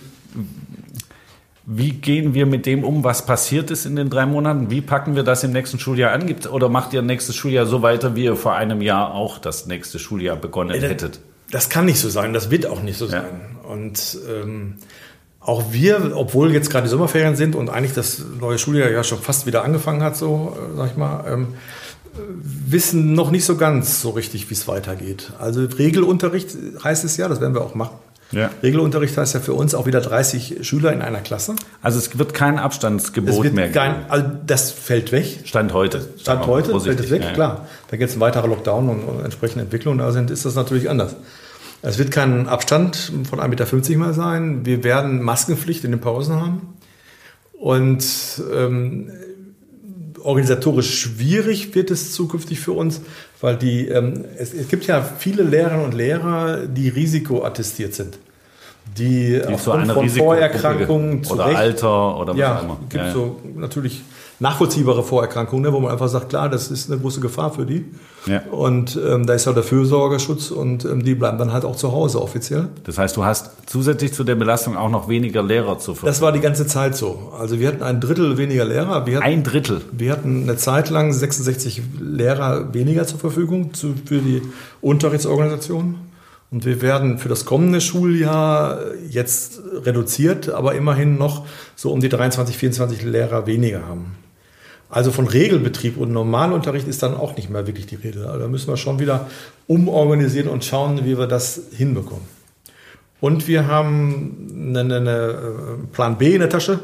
wie 1.65 1.91
gehen 1.91 2.34
wir 2.34 2.45
mit 2.45 2.65
dem 2.65 2.84
um, 2.84 3.03
was 3.03 3.25
passiert 3.25 3.72
ist 3.72 3.86
in 3.86 3.95
den 3.95 4.10
drei 4.10 4.25
Monaten? 4.25 4.69
Wie 4.69 4.81
packen 4.81 5.15
wir 5.15 5.24
das 5.24 5.43
im 5.43 5.51
nächsten 5.51 5.79
Schuljahr 5.79 6.12
an? 6.12 6.27
Gibt, 6.27 6.51
oder 6.51 6.69
macht 6.69 6.93
ihr 6.93 7.01
nächstes 7.01 7.36
Schuljahr 7.36 7.65
so 7.65 7.81
weiter, 7.81 8.15
wie 8.15 8.25
ihr 8.25 8.36
vor 8.36 8.55
einem 8.55 8.81
Jahr 8.81 9.13
auch 9.13 9.38
das 9.38 9.65
nächste 9.65 10.00
Schuljahr 10.00 10.36
begonnen 10.36 10.79
hättet? 10.79 11.19
Das 11.51 11.69
kann 11.69 11.86
nicht 11.86 12.00
so 12.00 12.10
sein, 12.10 12.34
das 12.34 12.50
wird 12.50 12.65
auch 12.65 12.81
nicht 12.81 12.98
so 12.98 13.05
sein. 13.05 13.24
Ja. 13.24 13.69
Und 13.69 14.17
ähm, 14.27 14.75
auch 15.46 15.64
wir, 15.72 16.14
obwohl 16.16 16.52
jetzt 16.52 16.70
gerade 16.70 16.86
die 16.86 16.90
Sommerferien 16.90 17.36
sind 17.36 17.56
und 17.56 17.70
eigentlich 17.70 17.94
das 17.94 18.22
neue 18.40 18.58
Schuljahr 18.58 18.90
ja 18.90 19.04
schon 19.04 19.20
fast 19.20 19.46
wieder 19.46 19.64
angefangen 19.64 20.02
hat, 20.02 20.18
so 20.18 20.56
äh, 20.56 20.78
sag 20.78 20.92
ich 20.92 20.98
mal, 20.98 21.24
ähm, 21.32 21.48
wissen 22.38 23.14
noch 23.14 23.30
nicht 23.30 23.46
so 23.46 23.56
ganz 23.56 24.02
so 24.02 24.12
richtig, 24.12 24.50
wie 24.50 24.54
es 24.54 24.68
weitergeht. 24.68 25.32
Also 25.40 25.66
Regelunterricht 25.66 26.50
heißt 26.84 27.04
es 27.04 27.18
ja, 27.18 27.28
das 27.28 27.42
werden 27.42 27.54
wir 27.54 27.62
auch 27.62 27.75
machen. 27.75 27.98
Ja. 28.32 28.50
Regelunterricht 28.64 29.16
heißt 29.16 29.36
ja 29.36 29.40
für 29.40 29.54
uns 29.54 29.75
auch 29.75 29.86
wieder 29.86 30.02
30 30.02 30.68
Schüler 30.68 30.92
in 30.92 31.02
einer 31.02 31.20
Klasse. 31.20 31.56
Also 31.84 32.00
es 32.00 32.18
wird 32.18 32.34
kein 32.34 32.58
Abstandsgebot 32.58 33.44
wird 33.44 33.54
mehr 33.54 33.72
kein, 33.72 34.10
also 34.10 34.25
das 34.48 34.72
fällt 34.72 35.12
weg. 35.12 35.42
Stand 35.46 35.74
heute. 35.74 36.10
Stand 36.20 36.48
heute 36.48 36.80
fällt 36.80 37.00
es 37.00 37.12
weg, 37.12 37.22
ja, 37.22 37.34
klar. 37.34 37.68
Wenn 37.90 38.00
jetzt 38.00 38.18
ein 38.18 38.20
weiterer 38.20 38.48
Lockdown 38.48 38.90
und, 38.90 39.04
und 39.04 39.24
entsprechende 39.24 39.66
Entwicklungen 39.66 40.00
da 40.00 40.12
sind, 40.12 40.32
ist 40.32 40.44
das 40.44 40.56
natürlich 40.56 40.89
anders. 40.89 41.15
Es 41.86 42.00
wird 42.00 42.10
kein 42.10 42.48
Abstand 42.48 43.12
von 43.30 43.39
1,50 43.39 43.48
Meter 43.48 43.98
mehr 43.98 44.13
sein. 44.13 44.65
Wir 44.65 44.84
werden 44.84 45.21
Maskenpflicht 45.21 45.84
in 45.84 45.91
den 45.91 46.02
Pausen 46.02 46.36
haben. 46.36 46.74
Und 47.54 48.04
ähm, 48.52 49.12
organisatorisch 50.24 51.00
schwierig 51.00 51.76
wird 51.76 51.91
es 51.91 52.12
zukünftig 52.12 52.60
für 52.60 52.71
uns, 52.71 53.02
weil 53.39 53.56
die, 53.56 53.88
ähm, 53.88 54.26
es, 54.38 54.54
es, 54.56 54.67
gibt 54.67 54.88
ja 54.88 55.04
viele 55.04 55.43
Lehrerinnen 55.43 55.86
und 55.86 55.93
Lehrer, 55.93 56.65
die 56.65 56.89
risikoattestiert 56.89 57.93
sind. 57.93 58.17
Die, 58.98 59.39
die 59.48 59.54
aufgrund 59.54 59.91
von 59.91 60.10
Vorerkrankungen 60.10 61.26
oder 61.26 61.45
Alter 61.45 62.19
oder 62.19 62.34
was 62.34 62.39
ja, 62.39 62.58
auch 62.58 62.63
immer. 62.63 62.80
Gibt 62.89 63.04
ja, 63.04 63.12
so 63.12 63.41
natürlich 63.56 64.02
nachvollziehbare 64.39 65.04
Vorerkrankungen, 65.04 65.63
ne, 65.63 65.74
wo 65.74 65.80
man 65.80 65.91
einfach 65.91 66.10
sagt, 66.10 66.30
klar, 66.30 66.50
das 66.50 66.69
ist 66.69 66.91
eine 66.91 67.00
große 67.00 67.21
Gefahr 67.21 67.54
für 67.54 67.65
die. 67.65 67.86
Ja. 68.26 68.41
Und 68.52 69.00
ähm, 69.04 69.26
da 69.26 69.34
ist 69.34 69.45
ja 69.45 69.54
der 69.54 69.63
Fürsorgeschutz 69.63 70.52
und 70.52 70.84
ähm, 70.84 71.04
die 71.04 71.15
bleiben 71.15 71.38
dann 71.38 71.54
halt 71.54 71.63
auch 71.63 71.76
zu 71.76 71.91
Hause 71.91 72.21
offiziell. 72.21 72.69
Das 72.84 72.98
heißt, 72.98 73.15
du 73.15 73.24
hast 73.24 73.52
zusätzlich 73.67 74.13
zu 74.13 74.24
der 74.24 74.36
Belastung 74.36 74.76
auch 74.76 74.89
noch 74.89 75.08
weniger 75.08 75.41
Lehrer 75.41 75.78
zu 75.78 75.93
Verfügung. 75.93 76.08
Das 76.08 76.21
war 76.21 76.32
die 76.32 76.41
ganze 76.41 76.67
Zeit 76.67 76.95
so. 76.95 77.32
Also 77.39 77.60
wir 77.60 77.67
hatten 77.67 77.84
ein 77.84 78.02
Drittel 78.02 78.38
weniger 78.38 78.65
Lehrer. 78.65 78.95
Hatten, 78.95 79.17
ein 79.17 79.43
Drittel? 79.43 79.82
Wir 79.91 80.12
hatten 80.12 80.43
eine 80.43 80.58
Zeit 80.58 80.89
lang 80.89 81.13
66 81.13 81.82
Lehrer 82.02 82.74
weniger 82.74 83.06
zur 83.08 83.19
Verfügung 83.19 83.74
zu, 83.74 83.93
für 84.06 84.19
die 84.19 84.41
Unterrichtsorganisation. 84.82 85.95
Und 86.52 86.65
wir 86.65 86.82
werden 86.82 87.17
für 87.17 87.30
das 87.30 87.45
kommende 87.45 87.82
Schuljahr 87.82 88.80
jetzt 89.10 89.62
reduziert, 89.84 90.50
aber 90.50 90.76
immerhin 90.76 91.17
noch 91.17 91.45
so 91.76 91.91
um 91.91 92.02
die 92.02 92.10
23, 92.10 92.58
24 92.58 93.04
Lehrer 93.04 93.48
weniger 93.48 93.88
haben. 93.88 94.15
Also 94.89 95.12
von 95.12 95.28
Regelbetrieb 95.28 95.98
und 95.98 96.12
Normalunterricht 96.12 96.88
ist 96.88 97.04
dann 97.04 97.15
auch 97.15 97.36
nicht 97.36 97.50
mehr 97.50 97.67
wirklich 97.67 97.88
die 97.88 97.95
Rede. 97.95 98.19
Da 98.21 98.48
müssen 98.48 98.67
wir 98.67 98.78
schon 98.78 99.00
wieder 99.00 99.28
umorganisieren 99.67 100.50
und 100.50 100.63
schauen, 100.63 101.06
wie 101.06 101.17
wir 101.17 101.28
das 101.28 101.60
hinbekommen. 101.76 102.26
Und 103.19 103.48
wir 103.48 103.67
haben 103.67 104.74
einen 104.76 104.91
eine 104.91 105.10
äh, 105.10 105.88
Plan 105.93 106.17
B 106.17 106.34
in 106.34 106.41
der 106.41 106.50
Tasche 106.50 106.80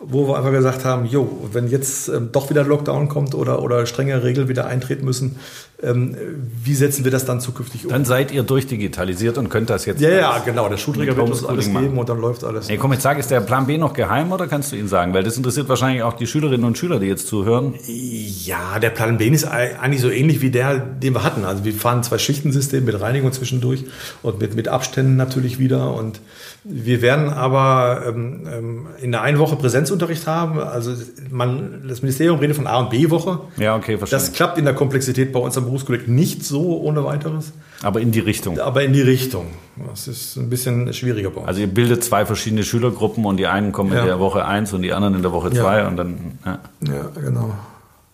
wo 0.00 0.28
wir 0.28 0.36
einfach 0.36 0.52
gesagt 0.52 0.84
haben, 0.84 1.06
jo, 1.06 1.48
wenn 1.52 1.68
jetzt 1.68 2.08
ähm, 2.08 2.30
doch 2.32 2.50
wieder 2.50 2.64
Lockdown 2.64 3.08
kommt 3.08 3.34
oder, 3.34 3.62
oder 3.62 3.86
strengere 3.86 4.24
Regeln 4.24 4.48
wieder 4.48 4.66
eintreten 4.66 5.04
müssen, 5.04 5.36
wie 5.78 6.74
setzen 6.74 7.04
wir 7.04 7.10
das 7.10 7.26
dann 7.26 7.40
zukünftig 7.40 7.84
um? 7.84 7.90
Dann 7.90 8.06
seid 8.06 8.32
ihr 8.32 8.42
durchdigitalisiert 8.42 9.36
und 9.36 9.50
könnt 9.50 9.68
das 9.68 9.84
jetzt. 9.84 10.00
Ja, 10.00 10.08
ja, 10.08 10.38
genau. 10.38 10.70
Der 10.70 10.78
Schulträger 10.78 11.16
wird 11.16 11.28
uns 11.28 11.44
alles 11.44 11.66
geben 11.66 11.98
und 11.98 12.08
dann 12.08 12.18
läuft 12.18 12.44
alles. 12.44 12.68
Nee, 12.68 12.78
komm, 12.78 12.94
jetzt 12.94 13.02
sag, 13.02 13.18
ist 13.18 13.30
der 13.30 13.40
Plan 13.40 13.66
B 13.66 13.76
noch 13.76 13.92
geheim 13.92 14.32
oder 14.32 14.46
kannst 14.46 14.72
du 14.72 14.76
ihn 14.76 14.88
sagen? 14.88 15.12
Weil 15.12 15.22
das 15.22 15.36
interessiert 15.36 15.68
wahrscheinlich 15.68 16.02
auch 16.02 16.14
die 16.14 16.26
Schülerinnen 16.26 16.64
und 16.64 16.78
Schüler, 16.78 16.98
die 16.98 17.06
jetzt 17.06 17.26
zuhören. 17.26 17.74
Ja, 17.86 18.78
der 18.78 18.88
Plan 18.88 19.18
B 19.18 19.28
ist 19.28 19.44
eigentlich 19.44 20.00
so 20.00 20.08
ähnlich 20.08 20.40
wie 20.40 20.50
der, 20.50 20.78
den 20.78 21.12
wir 21.14 21.22
hatten. 21.22 21.44
Also 21.44 21.64
wir 21.64 21.74
fahren 21.74 22.02
zwei 22.02 22.16
Schichtensystem 22.16 22.84
mit 22.84 22.98
Reinigung 22.98 23.32
zwischendurch 23.32 23.84
und 24.22 24.40
mit, 24.40 24.54
mit 24.56 24.68
Abständen 24.68 25.16
natürlich 25.16 25.58
wieder 25.58 25.92
und 25.94 26.20
wir 26.68 27.00
werden 27.00 27.28
aber 27.28 28.02
ähm, 28.08 28.48
ähm, 28.52 28.86
in 29.00 29.12
der 29.12 29.22
einen 29.22 29.38
Woche 29.38 29.56
Präsenzunterricht 29.56 30.26
haben. 30.26 30.58
Also 30.58 30.94
man, 31.30 31.84
das 31.86 32.02
Ministerium 32.02 32.40
redet 32.40 32.56
von 32.56 32.66
A- 32.66 32.78
und 32.78 32.90
B-Woche. 32.90 33.40
Ja, 33.56 33.76
okay, 33.76 33.98
verstehe. 33.98 34.18
Das 34.18 34.32
klappt 34.32 34.58
in 34.58 34.64
der 34.64 34.74
Komplexität 34.74 35.32
bei 35.32 35.38
uns 35.38 35.56
am 35.56 35.65
Berufskolleg 35.66 36.08
nicht 36.08 36.44
so 36.44 36.80
ohne 36.80 37.04
weiteres. 37.04 37.52
Aber 37.82 38.00
in 38.00 38.10
die 38.10 38.20
Richtung. 38.20 38.58
Aber 38.58 38.82
in 38.82 38.92
die 38.92 39.02
Richtung. 39.02 39.48
Das 39.90 40.08
ist 40.08 40.36
ein 40.36 40.48
bisschen 40.48 40.92
schwieriger 40.94 41.30
bei 41.30 41.40
uns. 41.40 41.48
Also 41.48 41.60
ihr 41.60 41.66
bildet 41.66 42.02
zwei 42.02 42.24
verschiedene 42.24 42.64
Schülergruppen 42.64 43.24
und 43.26 43.36
die 43.36 43.46
einen 43.46 43.72
kommen 43.72 43.92
ja. 43.92 44.00
in 44.00 44.06
der 44.06 44.18
Woche 44.18 44.44
eins 44.44 44.72
und 44.72 44.82
die 44.82 44.92
anderen 44.92 45.14
in 45.14 45.22
der 45.22 45.32
Woche 45.32 45.50
zwei 45.50 45.78
ja. 45.78 45.88
und 45.88 45.96
dann. 45.96 46.38
Ja. 46.44 46.58
ja, 46.80 47.10
genau. 47.20 47.54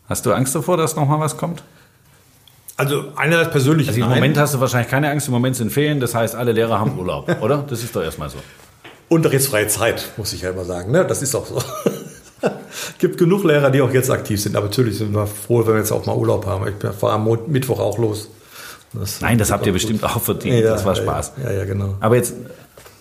Hast 0.08 0.26
du 0.26 0.32
Angst 0.32 0.54
davor, 0.54 0.76
dass 0.76 0.96
nochmal 0.96 1.20
was 1.20 1.36
kommt? 1.36 1.62
Also 2.76 3.04
einerseits 3.16 3.50
persönlich. 3.50 3.88
Also 3.88 4.00
im 4.00 4.08
nein. 4.08 4.16
Moment 4.16 4.38
hast 4.38 4.54
du 4.54 4.60
wahrscheinlich 4.60 4.90
keine 4.90 5.10
Angst, 5.10 5.28
im 5.28 5.32
Moment 5.32 5.56
sind 5.56 5.70
Ferien, 5.70 6.00
das 6.00 6.14
heißt, 6.14 6.34
alle 6.34 6.52
Lehrer 6.52 6.80
haben 6.80 6.98
Urlaub, 6.98 7.34
oder? 7.40 7.64
Das 7.68 7.82
ist 7.82 7.94
doch 7.94 8.02
erstmal 8.02 8.28
so. 8.28 8.38
Unterrichtsfreie 9.08 9.68
Zeit, 9.68 10.10
muss 10.16 10.32
ich 10.32 10.42
ja 10.42 10.50
immer 10.50 10.64
sagen. 10.64 10.90
Ne? 10.90 11.04
Das 11.04 11.22
ist 11.22 11.34
auch 11.34 11.46
so. 11.46 11.62
gibt 12.98 13.18
genug 13.18 13.44
Lehrer, 13.44 13.70
die 13.70 13.80
auch 13.82 13.92
jetzt 13.92 14.10
aktiv 14.10 14.40
sind. 14.40 14.56
Aber 14.56 14.66
natürlich 14.66 14.98
sind 14.98 15.14
wir 15.14 15.26
froh, 15.26 15.60
wenn 15.66 15.74
wir 15.74 15.78
jetzt 15.80 15.92
auch 15.92 16.06
mal 16.06 16.16
Urlaub 16.16 16.46
haben. 16.46 16.66
Ich 16.68 16.96
fahre 16.96 17.14
am 17.14 17.28
Mittwoch 17.46 17.80
auch 17.80 17.98
los. 17.98 18.28
Das 18.92 19.20
Nein, 19.20 19.38
das 19.38 19.50
habt 19.50 19.66
ihr 19.66 19.72
bestimmt 19.72 20.04
auch 20.04 20.20
verdient. 20.20 20.56
Ja, 20.56 20.72
das 20.72 20.84
war 20.84 20.94
Spaß. 20.94 21.32
Ja, 21.42 21.52
ja, 21.52 21.64
genau. 21.64 21.96
Aber 22.00 22.16
jetzt 22.16 22.34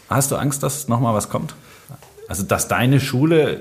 hast 0.10 0.32
du 0.32 0.36
Angst, 0.36 0.64
dass 0.64 0.88
nochmal 0.88 1.14
was 1.14 1.30
kommt? 1.30 1.54
Also, 2.28 2.44
dass 2.44 2.70
deine 2.70 3.02
Schule 3.02 3.60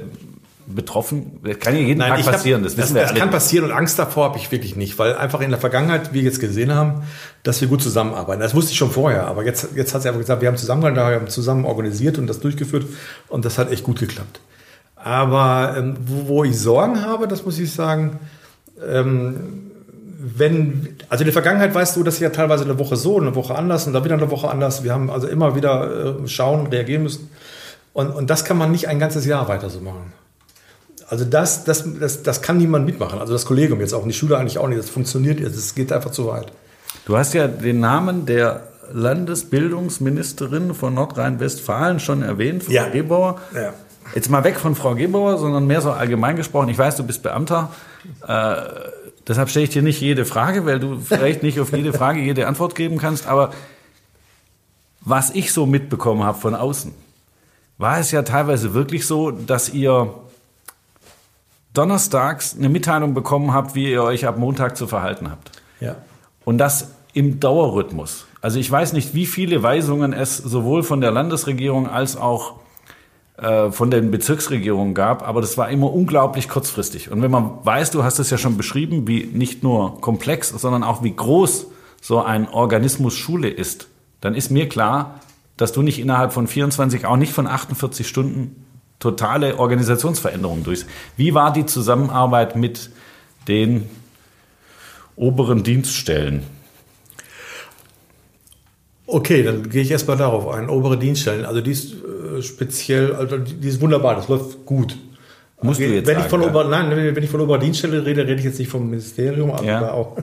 betroffen? 0.74 1.40
Das 1.42 1.58
kann 1.58 1.74
ja 1.74 1.80
jeden 1.80 1.98
Nein, 1.98 2.22
Tag 2.22 2.32
passieren, 2.32 2.60
hab, 2.62 2.68
das 2.68 2.76
wissen 2.76 2.94
das, 2.94 2.94
wir 2.94 3.02
Das 3.02 3.10
alle. 3.10 3.20
kann 3.20 3.30
passieren 3.30 3.64
und 3.64 3.72
Angst 3.72 3.98
davor 3.98 4.24
habe 4.24 4.38
ich 4.38 4.52
wirklich 4.52 4.76
nicht, 4.76 4.98
weil 4.98 5.16
einfach 5.16 5.40
in 5.40 5.50
der 5.50 5.58
Vergangenheit 5.58 6.12
wir 6.12 6.22
jetzt 6.22 6.40
gesehen 6.40 6.72
haben, 6.74 7.02
dass 7.42 7.60
wir 7.60 7.68
gut 7.68 7.82
zusammenarbeiten. 7.82 8.40
Das 8.40 8.54
wusste 8.54 8.72
ich 8.72 8.78
schon 8.78 8.90
vorher, 8.90 9.26
aber 9.26 9.44
jetzt, 9.44 9.70
jetzt 9.74 9.94
hat 9.94 10.02
sie 10.02 10.08
einfach 10.08 10.20
gesagt, 10.20 10.40
wir 10.40 10.48
haben 10.48 10.56
zusammengearbeitet, 10.56 11.12
wir 11.12 11.20
haben 11.20 11.28
zusammen 11.28 11.64
organisiert 11.64 12.18
und 12.18 12.26
das 12.26 12.40
durchgeführt 12.40 12.86
und 13.28 13.44
das 13.44 13.58
hat 13.58 13.72
echt 13.72 13.82
gut 13.82 13.98
geklappt. 13.98 14.40
Aber 15.02 15.74
ähm, 15.76 15.96
wo, 16.06 16.28
wo, 16.28 16.44
ich 16.44 16.58
Sorgen 16.58 17.02
habe, 17.02 17.26
das 17.26 17.44
muss 17.44 17.58
ich 17.58 17.72
sagen, 17.72 18.18
ähm, 18.86 19.70
wenn, 20.18 20.96
also 21.08 21.22
in 21.22 21.26
der 21.26 21.32
Vergangenheit 21.32 21.74
weißt 21.74 21.96
du, 21.96 22.02
dass 22.02 22.18
ja 22.18 22.28
teilweise 22.28 22.64
eine 22.64 22.78
Woche 22.78 22.96
so, 22.96 23.18
eine 23.18 23.34
Woche 23.34 23.54
anders 23.54 23.86
und 23.86 23.94
dann 23.94 24.04
wieder 24.04 24.16
eine 24.16 24.30
Woche 24.30 24.50
anders. 24.50 24.84
Wir 24.84 24.92
haben 24.92 25.10
also 25.10 25.26
immer 25.26 25.54
wieder 25.54 26.18
äh, 26.22 26.28
schauen, 26.28 26.66
reagieren 26.66 27.04
müssen. 27.04 27.30
Und, 27.94 28.10
und 28.10 28.28
das 28.28 28.44
kann 28.44 28.58
man 28.58 28.70
nicht 28.70 28.88
ein 28.88 28.98
ganzes 28.98 29.24
Jahr 29.24 29.48
weiter 29.48 29.70
so 29.70 29.80
machen. 29.80 30.12
Also 31.08 31.24
das, 31.24 31.64
das, 31.64 31.84
das, 31.98 32.22
das 32.22 32.42
kann 32.42 32.58
niemand 32.58 32.86
mitmachen. 32.86 33.18
Also 33.18 33.32
das 33.32 33.46
Kollegium 33.46 33.80
jetzt 33.80 33.94
auch, 33.94 34.06
die 34.06 34.12
Schule 34.12 34.36
eigentlich 34.38 34.58
auch 34.58 34.68
nicht. 34.68 34.78
Das 34.78 34.90
funktioniert 34.90 35.40
jetzt, 35.40 35.56
es 35.56 35.74
geht 35.74 35.92
einfach 35.92 36.12
zu 36.12 36.26
weit. 36.26 36.52
Du 37.06 37.16
hast 37.16 37.32
ja 37.32 37.48
den 37.48 37.80
Namen 37.80 38.26
der 38.26 38.68
Landesbildungsministerin 38.92 40.74
von 40.74 40.94
Nordrhein-Westfalen 40.94 41.98
schon 41.98 42.22
erwähnt, 42.22 42.64
Frau 42.64 42.72
ja. 42.72 42.88
Gebauer. 42.88 43.40
Ja. 43.54 43.72
Jetzt 44.14 44.30
mal 44.30 44.44
weg 44.44 44.58
von 44.58 44.74
Frau 44.74 44.94
Gebauer, 44.94 45.38
sondern 45.38 45.66
mehr 45.66 45.80
so 45.80 45.92
allgemein 45.92 46.36
gesprochen. 46.36 46.68
Ich 46.68 46.78
weiß, 46.78 46.96
du 46.96 47.04
bist 47.04 47.22
Beamter. 47.22 47.70
Äh, 48.26 48.56
deshalb 49.26 49.50
stelle 49.50 49.64
ich 49.64 49.70
dir 49.70 49.82
nicht 49.82 50.00
jede 50.00 50.24
Frage, 50.24 50.66
weil 50.66 50.80
du 50.80 50.98
vielleicht 50.98 51.42
nicht 51.42 51.60
auf 51.60 51.72
jede 51.72 51.92
Frage 51.92 52.20
jede 52.20 52.46
Antwort 52.46 52.74
geben 52.74 52.98
kannst. 52.98 53.26
Aber 53.26 53.52
was 55.00 55.30
ich 55.30 55.52
so 55.52 55.66
mitbekommen 55.66 56.24
habe 56.24 56.38
von 56.38 56.54
außen, 56.54 56.92
war 57.78 57.98
es 57.98 58.10
ja 58.10 58.22
teilweise 58.22 58.74
wirklich 58.74 59.06
so, 59.06 59.30
dass 59.30 59.70
ihr 59.70 60.12
donnerstags 61.72 62.56
eine 62.56 62.68
Mitteilung 62.68 63.14
bekommen 63.14 63.54
habt, 63.54 63.74
wie 63.74 63.90
ihr 63.90 64.02
euch 64.02 64.26
ab 64.26 64.38
Montag 64.38 64.76
zu 64.76 64.86
verhalten 64.86 65.30
habt. 65.30 65.52
Ja. 65.80 65.96
Und 66.44 66.58
das 66.58 66.90
im 67.12 67.40
Dauerrhythmus. 67.40 68.26
Also 68.42 68.58
ich 68.58 68.70
weiß 68.70 68.92
nicht, 68.92 69.14
wie 69.14 69.26
viele 69.26 69.62
Weisungen 69.62 70.12
es 70.12 70.36
sowohl 70.36 70.82
von 70.82 71.00
der 71.00 71.10
Landesregierung 71.10 71.88
als 71.88 72.16
auch 72.16 72.59
von 73.70 73.90
den 73.90 74.10
Bezirksregierungen 74.10 74.94
gab, 74.94 75.26
aber 75.26 75.40
das 75.40 75.56
war 75.56 75.70
immer 75.70 75.92
unglaublich 75.92 76.48
kurzfristig. 76.48 77.10
Und 77.10 77.22
wenn 77.22 77.30
man 77.30 77.52
weiß, 77.64 77.90
du 77.90 78.04
hast 78.04 78.18
es 78.18 78.28
ja 78.30 78.36
schon 78.36 78.56
beschrieben, 78.56 79.08
wie 79.08 79.24
nicht 79.24 79.62
nur 79.62 80.00
komplex, 80.00 80.50
sondern 80.50 80.82
auch 80.82 81.02
wie 81.02 81.14
groß 81.14 81.68
so 82.02 82.22
ein 82.22 82.48
Organismus 82.48 83.14
Schule 83.14 83.48
ist, 83.48 83.88
dann 84.20 84.34
ist 84.34 84.50
mir 84.50 84.68
klar, 84.68 85.20
dass 85.56 85.72
du 85.72 85.82
nicht 85.82 85.98
innerhalb 85.98 86.32
von 86.32 86.46
24, 86.46 87.06
auch 87.06 87.16
nicht 87.16 87.32
von 87.32 87.46
48 87.46 88.06
Stunden 88.06 88.64
totale 88.98 89.58
Organisationsveränderungen 89.58 90.64
durch. 90.64 90.84
Wie 91.16 91.34
war 91.34 91.52
die 91.52 91.66
Zusammenarbeit 91.66 92.56
mit 92.56 92.90
den 93.48 93.88
oberen 95.16 95.62
Dienststellen? 95.62 96.42
Okay, 99.06 99.42
dann 99.42 99.68
gehe 99.68 99.82
ich 99.82 99.90
erstmal 99.90 100.16
darauf 100.16 100.46
ein. 100.48 100.68
Obere 100.68 100.96
Dienststellen, 100.96 101.44
also 101.44 101.60
die 101.60 101.72
ist 101.72 101.94
äh, 101.94 101.96
speziell, 102.42 103.14
also 103.14 103.38
die 103.38 103.68
ist 103.68 103.80
wunderbar, 103.80 104.16
das 104.16 104.28
läuft 104.28 104.64
gut. 104.66 104.96
Musst 105.62 105.78
du 105.78 105.84
jetzt 105.84 106.06
wenn 106.06 106.14
sagen, 106.14 106.24
ich 106.24 106.30
von 106.30 106.40
ja. 106.42 106.48
Ober, 106.48 106.64
nein, 106.64 106.90
wenn 107.14 107.22
ich 107.22 107.28
von 107.28 107.40
oberer 107.42 107.58
Dienststelle 107.58 108.04
rede, 108.06 108.22
rede 108.22 108.36
ich 108.38 108.44
jetzt 108.44 108.58
nicht 108.58 108.70
vom 108.70 108.88
Ministerium, 108.88 109.50
aber 109.50 109.64
Ja. 109.64 109.92
auch, 109.92 110.16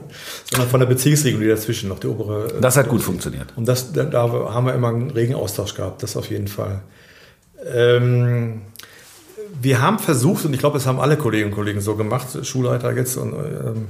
sondern 0.50 0.68
von 0.68 0.80
der 0.80 0.86
Bezirksregierung, 0.88 1.42
die 1.42 1.48
dazwischen 1.48 1.88
noch 1.88 2.00
die 2.00 2.08
obere. 2.08 2.54
Das 2.60 2.76
hat 2.76 2.88
gut 2.88 3.02
funktioniert. 3.02 3.46
Und 3.54 3.68
das, 3.68 3.92
da, 3.92 4.02
da 4.04 4.28
haben 4.52 4.66
wir 4.66 4.74
immer 4.74 4.88
einen 4.88 5.10
regen 5.10 5.36
Austausch 5.36 5.74
gehabt, 5.74 6.02
das 6.02 6.16
auf 6.16 6.28
jeden 6.28 6.48
Fall. 6.48 6.82
Ähm, 7.72 8.62
wir 9.60 9.80
haben 9.80 9.98
versucht, 9.98 10.44
und 10.44 10.52
ich 10.52 10.60
glaube, 10.60 10.78
das 10.78 10.86
haben 10.86 11.00
alle 11.00 11.16
Kolleginnen 11.16 11.50
und 11.50 11.56
Kollegen 11.56 11.80
so 11.80 11.96
gemacht, 11.96 12.44
Schulleiter 12.46 12.94
jetzt, 12.94 13.16
und 13.16 13.32
ähm, 13.32 13.86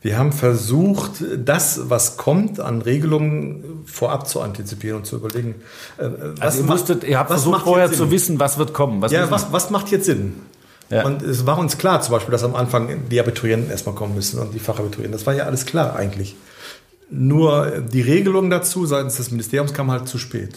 wir 0.00 0.18
haben 0.18 0.32
versucht, 0.32 1.24
das, 1.36 1.90
was 1.90 2.16
kommt, 2.16 2.60
an 2.60 2.82
Regelungen 2.82 3.84
vorab 3.86 4.28
zu 4.28 4.40
antizipieren 4.40 4.98
und 4.98 5.06
zu 5.06 5.16
überlegen. 5.16 5.56
Äh, 5.98 6.08
was 6.36 6.40
Also 6.40 6.58
ihr, 6.60 6.66
musstet, 6.66 7.04
ihr 7.04 7.18
habt 7.18 7.30
versucht 7.30 7.62
vorher 7.62 7.90
zu 7.90 8.10
wissen, 8.10 8.38
was 8.38 8.58
wird 8.58 8.72
kommen. 8.72 9.02
Was 9.02 9.10
Ja, 9.10 9.30
was, 9.30 9.52
was 9.52 9.70
macht 9.70 9.90
jetzt 9.90 10.06
Sinn? 10.06 10.34
Ja. 10.90 11.04
Und 11.04 11.22
es 11.22 11.44
war 11.46 11.58
uns 11.58 11.76
klar, 11.78 12.00
zum 12.00 12.12
Beispiel, 12.12 12.32
dass 12.32 12.44
am 12.44 12.54
Anfang 12.54 13.08
die 13.10 13.20
Abiturienten 13.20 13.70
erstmal 13.70 13.94
kommen 13.94 14.14
müssen 14.14 14.38
und 14.40 14.54
die 14.54 14.58
Fachabiturienten. 14.58 15.12
Das 15.12 15.26
war 15.26 15.34
ja 15.34 15.44
alles 15.44 15.66
klar 15.66 15.96
eigentlich. 15.96 16.36
Nur 17.10 17.82
die 17.92 18.02
Regelung 18.02 18.50
dazu 18.50 18.86
seitens 18.86 19.16
des 19.16 19.30
Ministeriums 19.30 19.74
kam 19.74 19.90
halt 19.90 20.08
zu 20.08 20.18
spät. 20.18 20.54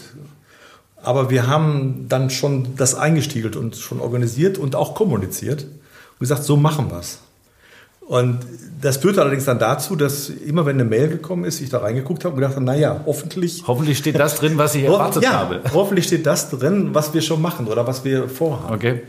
Aber 1.02 1.30
wir 1.30 1.46
haben 1.46 2.06
dann 2.08 2.30
schon 2.30 2.76
das 2.76 2.94
eingestiegelt 2.94 3.56
und 3.56 3.76
schon 3.76 4.00
organisiert 4.00 4.58
und 4.58 4.76
auch 4.76 4.94
kommuniziert 4.94 5.64
und 5.64 6.20
gesagt, 6.20 6.44
so 6.44 6.56
machen 6.56 6.90
wir 6.90 7.00
es. 7.00 7.18
Und 8.06 8.40
das 8.80 8.98
führte 8.98 9.22
allerdings 9.22 9.44
dann 9.44 9.58
dazu, 9.58 9.96
dass 9.96 10.28
immer 10.28 10.66
wenn 10.66 10.76
eine 10.76 10.84
Mail 10.84 11.08
gekommen 11.08 11.44
ist, 11.44 11.60
ich 11.60 11.70
da 11.70 11.78
reingeguckt 11.78 12.24
habe 12.24 12.34
und 12.34 12.40
gedacht 12.40 12.56
habe, 12.56 12.64
naja, 12.64 13.00
hoffentlich 13.06 13.64
Hoffentlich 13.66 13.98
steht 13.98 14.18
das 14.18 14.36
drin, 14.36 14.58
was 14.58 14.74
ich 14.74 14.84
erwartet 14.84 15.22
ja, 15.22 15.32
habe. 15.32 15.60
hoffentlich 15.72 16.06
steht 16.06 16.26
das 16.26 16.50
drin, 16.50 16.90
was 16.92 17.14
wir 17.14 17.22
schon 17.22 17.40
machen 17.40 17.68
oder 17.68 17.86
was 17.86 18.04
wir 18.04 18.28
vorhaben. 18.28 18.74
Okay. 18.74 19.02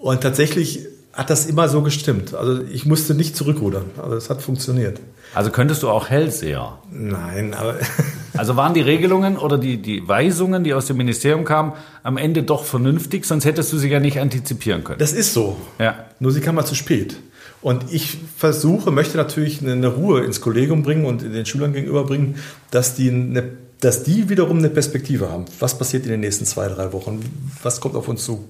Und 0.00 0.20
tatsächlich 0.20 0.86
hat 1.12 1.30
das 1.30 1.46
immer 1.46 1.68
so 1.68 1.80
gestimmt. 1.80 2.34
Also 2.34 2.62
ich 2.62 2.84
musste 2.84 3.14
nicht 3.14 3.36
zurückrudern. 3.36 3.86
Also 4.00 4.16
es 4.16 4.28
hat 4.28 4.42
funktioniert. 4.42 5.00
Also 5.34 5.50
könntest 5.50 5.82
du 5.82 5.88
auch 5.88 6.10
Hellseher. 6.10 6.78
Nein, 6.92 7.54
aber 7.54 7.76
Also 8.38 8.56
waren 8.56 8.74
die 8.74 8.80
Regelungen 8.80 9.36
oder 9.36 9.58
die, 9.58 9.76
die 9.80 10.06
Weisungen, 10.06 10.64
die 10.64 10.74
aus 10.74 10.86
dem 10.86 10.96
Ministerium 10.96 11.44
kamen, 11.44 11.72
am 12.02 12.16
Ende 12.16 12.42
doch 12.42 12.64
vernünftig, 12.64 13.24
sonst 13.24 13.44
hättest 13.44 13.72
du 13.72 13.78
sie 13.78 13.88
ja 13.88 14.00
nicht 14.00 14.20
antizipieren 14.20 14.84
können. 14.84 14.98
das 14.98 15.12
ist 15.12 15.32
so. 15.32 15.56
Ja. 15.78 16.06
Nur 16.20 16.32
sie 16.32 16.40
kam 16.40 16.54
mal 16.56 16.64
zu 16.64 16.74
spät. 16.74 17.16
Und 17.62 17.92
ich 17.92 18.18
versuche, 18.36 18.90
möchte 18.90 19.16
natürlich 19.16 19.60
eine- 19.66 19.88
Ruhe 19.88 20.24
ins 20.24 20.40
Kollegium 20.40 20.82
bringen 20.82 21.04
und 21.04 21.22
den 21.22 21.46
Schülern 21.46 21.72
gegenüberbringen, 21.72 22.36
dass 22.70 22.94
die, 22.94 23.10
eine, 23.10 23.44
dass 23.80 24.02
die 24.04 24.28
wiederum 24.28 24.58
eine 24.58 24.68
Perspektive 24.68 25.30
haben. 25.30 25.46
Was 25.58 25.76
passiert 25.76 26.04
in 26.04 26.10
den 26.10 26.20
nächsten 26.20 26.44
zwei, 26.44 26.68
drei 26.68 26.92
Wochen? 26.92 27.20
Was 27.62 27.80
kommt 27.80 27.96
auf 27.96 28.08
uns 28.08 28.24
zu? 28.24 28.48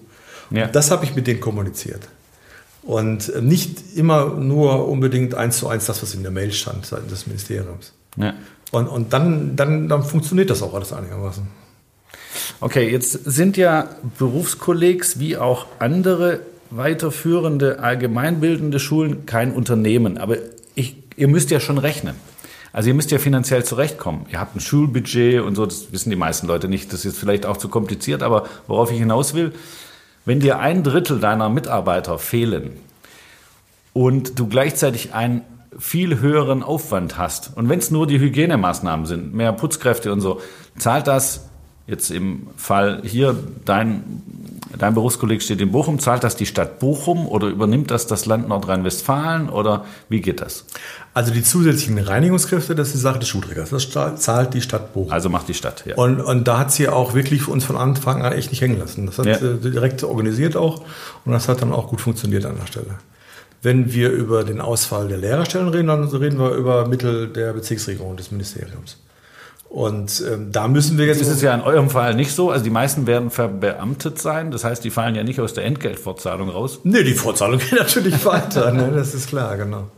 Ja. 0.51 0.67
Das 0.67 0.91
habe 0.91 1.05
ich 1.05 1.15
mit 1.15 1.27
denen 1.27 1.41
kommuniziert. 1.41 2.09
Und 2.83 3.33
nicht 3.43 3.97
immer 3.97 4.35
nur 4.37 4.87
unbedingt 4.89 5.35
eins 5.35 5.59
zu 5.59 5.69
eins 5.69 5.87
das, 5.87 6.03
was 6.03 6.15
in 6.15 6.23
der 6.23 6.31
Mail 6.31 6.53
stand 6.53 6.87
seitens 6.87 7.11
des 7.11 7.27
Ministeriums. 7.27 7.93
Ja. 8.17 8.35
Und, 8.73 8.89
und 8.89 9.13
dann, 9.13 9.57
dann, 9.57 9.89
dann 9.89 10.03
funktioniert 10.03 10.51
das 10.51 10.63
auch 10.63 10.75
alles 10.75 10.93
einigermaßen. 10.93 11.47
Okay, 12.61 12.91
jetzt 12.91 13.13
sind 13.13 13.57
ja 13.57 13.89
Berufskollegs 14.19 15.19
wie 15.19 15.37
auch 15.37 15.67
andere 15.79 16.41
weiterführende 16.71 17.79
allgemeinbildende 17.79 18.81
Schulen 18.81 19.25
kein 19.25 19.53
Unternehmen. 19.53 20.19
Aber 20.19 20.37
ich, 20.75 20.97
ihr 21.17 21.29
müsst 21.29 21.51
ja 21.51 21.61
schon 21.61 21.79
rechnen. 21.79 22.17
Also 22.73 22.89
ihr 22.89 22.95
müsst 22.95 23.11
ja 23.11 23.19
finanziell 23.19 23.65
zurechtkommen. 23.65 24.27
Ihr 24.31 24.41
habt 24.41 24.55
ein 24.55 24.61
Schulbudget 24.61 25.41
und 25.41 25.55
so, 25.55 25.65
das 25.65 25.93
wissen 25.93 26.11
die 26.11 26.17
meisten 26.17 26.47
Leute 26.47 26.69
nicht. 26.69 26.93
Das 26.93 27.01
ist 27.01 27.05
jetzt 27.05 27.19
vielleicht 27.19 27.47
auch 27.47 27.57
zu 27.57 27.69
kompliziert, 27.69 28.23
aber 28.23 28.47
worauf 28.67 28.91
ich 28.91 28.99
hinaus 28.99 29.33
will, 29.33 29.53
wenn 30.27 30.41
dir 30.41 30.59
ein 30.59 30.83
Drittel 30.83 31.21
deiner 31.21 31.49
Mitarbeiter 31.49 32.19
fehlen 32.19 32.73
und 33.95 34.39
du 34.39 34.47
gleichzeitig 34.49 35.15
einen 35.15 35.43
viel 35.79 36.21
höheren 36.21 36.63
Aufwand 36.63 37.19
hast 37.19 37.53
und 37.57 37.69
wenn 37.69 37.79
es 37.79 37.91
nur 37.91 38.07
die 38.07 38.19
Hygienemaßnahmen 38.19 39.07
sind, 39.07 39.35
mehr 39.35 39.53
Putzkräfte 39.53 40.13
und 40.13 40.21
so, 40.21 40.41
zahlt 40.79 41.07
das 41.07 41.47
jetzt 41.87 42.11
im 42.11 42.49
Fall 42.57 43.03
hier 43.05 43.37
dein 43.65 44.23
dein 44.79 44.95
Berufskolleg 44.95 45.43
steht 45.43 45.61
in 45.61 45.73
Bochum, 45.73 45.99
zahlt 45.99 46.23
das 46.25 46.37
die 46.37 46.45
Stadt 46.45 46.81
Bochum 46.81 47.27
oder 47.27 47.47
übernimmt 47.49 47.91
das 47.91 48.07
das 48.07 48.27
Land 48.27 48.49
Nordrhein-Westfalen 48.49 49.49
oder 49.49 49.85
wie 50.09 50.21
geht 50.21 50.41
das? 50.41 50.65
Also 51.15 51.33
die 51.33 51.43
zusätzlichen 51.43 51.99
Reinigungskräfte, 51.99 52.75
das 52.75 52.89
ist 52.89 52.97
die 52.97 53.01
Sache 53.01 53.19
des 53.21 53.29
Schulträgers. 53.29 53.71
Das 53.71 53.89
zahlt 54.21 54.53
die 54.53 54.61
Stadt 54.61 54.93
Bochum. 54.93 55.13
Also 55.13 55.31
macht 55.31 55.49
die 55.49 55.55
Stadt, 55.55 55.85
ja. 55.87 55.95
Und, 55.97 56.21
und 56.21 56.47
da 56.47 56.59
hat 56.59 56.73
sie 56.73 56.89
auch 56.89 57.15
wirklich 57.15 57.49
uns 57.49 57.65
von 57.65 57.77
Anfang 57.77 58.23
an 58.23 58.33
echt 58.33 58.51
nicht 58.51 58.61
hängen 58.61 58.79
lassen. 58.79 59.07
Das 59.07 59.19
hat 59.19 59.27
Ja. 59.27 59.39
sie 59.39 59.71
direkt 59.71 60.05
organisiert 60.05 60.57
auch 60.57 60.83
und 61.25 61.33
das 61.33 61.49
hat 61.49 61.63
dann 61.63 61.73
auch 61.73 61.89
gut 61.89 62.01
funktioniert 62.03 62.45
an 62.45 62.57
der 62.61 62.67
Stelle. 62.67 62.99
Wenn 63.67 63.93
wir 63.93 64.13
über 64.13 64.45
den 64.45 64.61
Ausfall 64.61 65.09
der 65.09 65.19
Lehrerstellen 65.19 65.67
reden, 65.67 65.89
dann 65.89 66.05
reden 66.05 66.39
wir 66.39 66.53
über 66.53 66.87
Mittel 66.87 67.27
der 67.27 67.53
Bezirksregierung 67.53 68.17
des 68.17 68.31
Ministeriums. 68.31 68.99
Und 69.69 70.23
ähm, 70.31 70.53
da 70.53 70.69
müssen 70.69 70.99
wir 70.99 71.07
jetzt. 71.07 71.21
Das 71.21 71.27
ist 71.27 71.43
ja 71.43 71.53
in 71.53 71.63
eurem 71.63 71.91
Fall 71.91 72.15
nicht 72.15 72.31
so. 72.31 72.53
Also 72.53 72.63
die 72.63 72.71
meisten 72.71 73.09
werden 73.09 73.29
verbeamtet 73.31 74.21
sein. 74.21 74.53
Das 74.53 74.63
heißt, 74.63 74.85
die 74.85 74.91
fallen 74.91 75.17
ja 75.17 75.25
nicht 75.25 75.41
aus 75.41 75.53
der 75.53 75.65
Entgeltfortzahlung 75.65 76.49
raus. 76.49 76.79
Nee, 76.85 77.03
die 77.03 77.15
Vorzahlung 77.15 77.59
geht 77.71 77.73
natürlich 77.73 78.25
weiter, 78.25 78.71
ne? 78.71 78.93
das 78.95 79.15
ist 79.15 79.31
klar, 79.31 79.57
genau. 79.57 79.91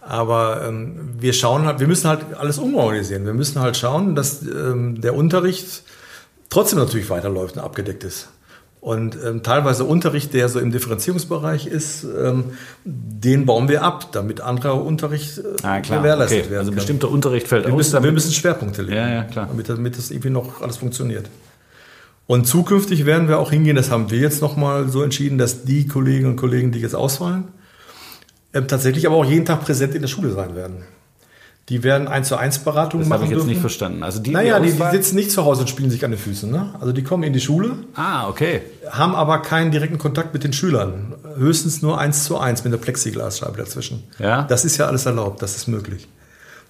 Aber 0.00 0.66
ähm, 0.66 1.10
wir 1.16 1.32
schauen 1.32 1.64
halt, 1.64 1.78
wir 1.78 1.86
müssen 1.86 2.08
halt 2.08 2.34
alles 2.36 2.58
umorganisieren. 2.58 3.24
Wir 3.24 3.34
müssen 3.34 3.60
halt 3.60 3.76
schauen, 3.76 4.16
dass 4.16 4.42
ähm, 4.42 5.00
der 5.00 5.14
Unterricht 5.14 5.84
trotzdem 6.50 6.80
natürlich 6.80 7.08
weiterläuft 7.08 7.54
und 7.56 7.62
abgedeckt 7.62 8.02
ist. 8.02 8.30
Und 8.86 9.18
ähm, 9.26 9.42
teilweise 9.42 9.82
Unterricht, 9.82 10.32
der 10.32 10.48
so 10.48 10.60
im 10.60 10.70
Differenzierungsbereich 10.70 11.66
ist, 11.66 12.04
ähm, 12.04 12.44
den 12.84 13.44
bauen 13.44 13.68
wir 13.68 13.82
ab, 13.82 14.12
damit 14.12 14.40
anderer 14.40 14.80
Unterricht 14.80 15.38
äh, 15.38 15.42
Ah, 15.66 15.80
gewährleistet 15.80 16.42
Okay. 16.42 16.50
werden 16.50 16.58
Also 16.60 16.70
kann. 16.70 16.76
bestimmter 16.76 17.10
Unterricht 17.10 17.48
fällt 17.48 17.66
Wir 17.66 17.72
aus. 17.72 17.78
müssen, 17.78 18.04
wir 18.04 18.12
müssen 18.12 18.32
Schwerpunkte 18.32 18.82
legen, 18.82 18.96
Ja, 18.96 19.08
ja, 19.08 19.24
klar. 19.24 19.48
Damit, 19.48 19.68
damit 19.68 19.98
das 19.98 20.12
irgendwie 20.12 20.30
noch 20.30 20.60
alles 20.62 20.76
funktioniert. 20.76 21.28
Und 22.28 22.46
zukünftig 22.46 23.06
werden 23.06 23.26
wir 23.26 23.40
auch 23.40 23.50
hingehen, 23.50 23.74
das 23.74 23.90
haben 23.90 24.08
wir 24.12 24.20
jetzt 24.20 24.40
nochmal 24.40 24.88
so 24.88 25.02
entschieden, 25.02 25.36
dass 25.36 25.64
die 25.64 25.88
Kolleginnen 25.88 26.30
und 26.30 26.36
Kollegen, 26.36 26.70
die 26.70 26.78
jetzt 26.78 26.94
ausfallen, 26.94 27.48
ähm, 28.54 28.68
tatsächlich 28.68 29.04
aber 29.08 29.16
auch 29.16 29.24
jeden 29.24 29.44
Tag 29.46 29.64
präsent 29.64 29.96
in 29.96 30.02
der 30.02 30.08
Schule 30.08 30.30
sein 30.30 30.54
werden. 30.54 30.84
Die 31.68 31.82
werden 31.82 32.06
eins 32.06 32.28
zu 32.28 32.36
eins 32.36 32.60
Beratungen 32.60 33.08
machen. 33.08 33.10
Das 33.10 33.16
habe 33.18 33.24
ich 33.24 33.30
jetzt 33.30 33.38
dürfen. 33.38 33.48
nicht 33.48 33.60
verstanden. 33.60 34.02
Also 34.04 34.20
die, 34.20 34.30
naja, 34.30 34.60
die, 34.60 34.70
die, 34.70 34.90
sitzen 34.92 35.16
nicht 35.16 35.32
zu 35.32 35.44
Hause 35.44 35.62
und 35.62 35.68
spielen 35.68 35.90
sich 35.90 36.04
an 36.04 36.12
den 36.12 36.20
Füßen. 36.20 36.48
Ne? 36.48 36.74
Also 36.80 36.92
die 36.92 37.02
kommen 37.02 37.24
in 37.24 37.32
die 37.32 37.40
Schule. 37.40 37.78
Ah, 37.94 38.28
okay. 38.28 38.62
Haben 38.88 39.16
aber 39.16 39.42
keinen 39.42 39.72
direkten 39.72 39.98
Kontakt 39.98 40.32
mit 40.32 40.44
den 40.44 40.52
Schülern. 40.52 41.14
Höchstens 41.36 41.82
nur 41.82 41.98
eins 41.98 42.22
zu 42.22 42.38
eins 42.38 42.62
mit 42.62 42.72
einer 42.72 42.80
Plexiglasscheibe 42.80 43.56
dazwischen. 43.58 44.04
Ja. 44.20 44.42
Das 44.44 44.64
ist 44.64 44.76
ja 44.76 44.86
alles 44.86 45.06
erlaubt. 45.06 45.42
Das 45.42 45.56
ist 45.56 45.66
möglich. 45.66 46.06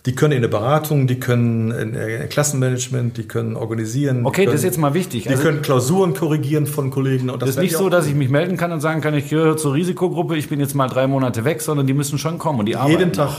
Die 0.06 0.14
können 0.14 0.32
in 0.32 0.42
der 0.42 0.48
Beratung, 0.48 1.08
die 1.08 1.18
können 1.18 1.72
in 1.72 2.28
Klassenmanagement, 2.28 3.16
die 3.16 3.26
können 3.26 3.56
organisieren. 3.56 4.24
Okay, 4.24 4.44
können, 4.44 4.52
das 4.52 4.60
ist 4.60 4.64
jetzt 4.64 4.78
mal 4.78 4.94
wichtig. 4.94 5.24
Die 5.24 5.30
also, 5.30 5.42
können 5.42 5.62
Klausuren 5.62 6.14
korrigieren 6.14 6.66
von 6.66 6.90
Kollegen. 6.90 7.28
Und 7.28 7.42
das, 7.42 7.48
das 7.48 7.56
ist 7.56 7.62
nicht 7.62 7.76
so, 7.76 7.88
dass 7.88 8.06
ich 8.06 8.14
mich 8.14 8.28
melden 8.28 8.56
kann 8.56 8.70
und 8.70 8.80
sagen 8.80 9.00
kann, 9.00 9.14
ich 9.14 9.28
gehöre 9.28 9.56
zur 9.56 9.74
Risikogruppe, 9.74 10.36
ich 10.36 10.48
bin 10.48 10.60
jetzt 10.60 10.76
mal 10.76 10.86
drei 10.86 11.08
Monate 11.08 11.44
weg, 11.44 11.60
sondern 11.60 11.88
die 11.88 11.92
müssen 11.92 12.18
schon 12.18 12.38
kommen 12.38 12.60
und 12.60 12.66
die 12.66 12.76
arbeiten. 12.76 13.00
Jeden 13.00 13.12
Tag. 13.12 13.30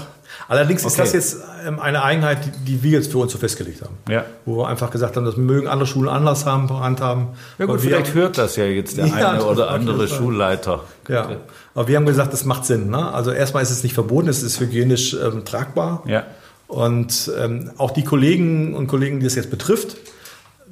Allerdings 0.50 0.82
okay. 0.82 0.90
ist 0.90 1.00
das 1.00 1.14
jetzt 1.14 1.38
ähm, 1.66 1.80
eine 1.80 2.04
Eigenheit, 2.04 2.40
die 2.68 2.84
wir 2.84 2.92
jetzt 2.92 3.12
für 3.12 3.18
uns 3.20 3.32
so 3.32 3.38
festgelegt 3.38 3.82
haben. 3.82 3.98
Ja. 4.10 4.26
Wo 4.46 4.58
wir 4.58 4.68
einfach 4.68 4.92
gesagt 4.92 5.16
haben, 5.16 5.26
das 5.26 5.38
mögen 5.38 5.68
andere 5.68 5.88
Schulen 5.88 6.10
anders 6.10 6.46
haben, 6.46 6.70
handhaben. 6.70 7.30
Ja 7.58 7.66
gut, 7.66 7.82
vielleicht 7.82 8.14
hört 8.14 8.38
das 8.38 8.56
ja 8.56 8.66
jetzt 8.66 8.98
der 8.98 9.08
ja, 9.08 9.32
eine 9.32 9.46
oder 9.46 9.72
andere 9.72 10.08
Schulleiter. 10.08 10.84
Ja, 11.08 11.30
aber 11.74 11.88
wir 11.88 11.96
haben 11.96 12.06
gesagt, 12.06 12.34
das 12.34 12.44
macht 12.44 12.66
Sinn. 12.66 12.90
Ne? 12.90 13.14
Also 13.14 13.32
erstmal 13.32 13.64
ist 13.64 13.72
es 13.72 13.84
nicht 13.84 13.94
verboten, 13.94 14.28
es 14.28 14.44
ist 14.44 14.60
hygienisch 14.60 15.14
ähm, 15.14 15.46
tragbar. 15.46 16.04
Ja. 16.06 16.26
Und 16.68 17.32
ähm, 17.40 17.72
auch 17.78 17.92
die 17.92 18.04
Kollegen 18.04 18.76
und 18.76 18.88
Kollegen, 18.88 19.20
die 19.20 19.26
es 19.26 19.36
jetzt 19.36 19.50
betrifft, 19.50 19.98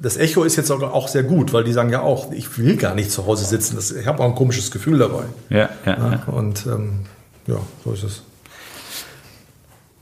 das 0.00 0.16
Echo 0.16 0.44
ist 0.44 0.56
jetzt 0.56 0.70
auch 0.70 1.08
sehr 1.08 1.22
gut, 1.22 1.52
weil 1.52 1.64
die 1.64 1.72
sagen 1.72 1.90
ja 1.90 2.02
auch, 2.02 2.30
ich 2.32 2.58
will 2.58 2.76
gar 2.76 2.94
nicht 2.94 3.10
zu 3.10 3.26
Hause 3.26 3.46
sitzen. 3.46 3.76
Das, 3.76 3.90
ich 3.92 4.06
habe 4.06 4.22
auch 4.22 4.26
ein 4.26 4.34
komisches 4.34 4.70
Gefühl 4.70 4.98
dabei. 4.98 5.24
Ja, 5.48 5.70
ja. 5.86 5.96
ja. 5.96 6.22
Und 6.26 6.66
ähm, 6.66 7.00
ja, 7.46 7.56
so 7.84 7.92
ist 7.92 8.02
es. 8.02 8.22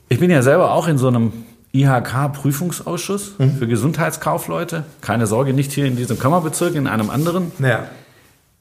Ich 0.09 0.19
bin 0.19 0.29
ja 0.29 0.41
selber 0.41 0.71
auch 0.73 0.87
in 0.87 0.97
so 0.97 1.07
einem 1.07 1.31
IHK-Prüfungsausschuss 1.73 3.35
mhm. 3.37 3.55
für 3.57 3.67
Gesundheitskaufleute. 3.67 4.83
Keine 5.01 5.27
Sorge, 5.27 5.53
nicht 5.53 5.71
hier 5.71 5.85
in 5.85 5.95
diesem 5.95 6.19
Kammerbezirk, 6.19 6.75
in 6.75 6.87
einem 6.87 7.09
anderen. 7.09 7.51
Ja. 7.59 7.87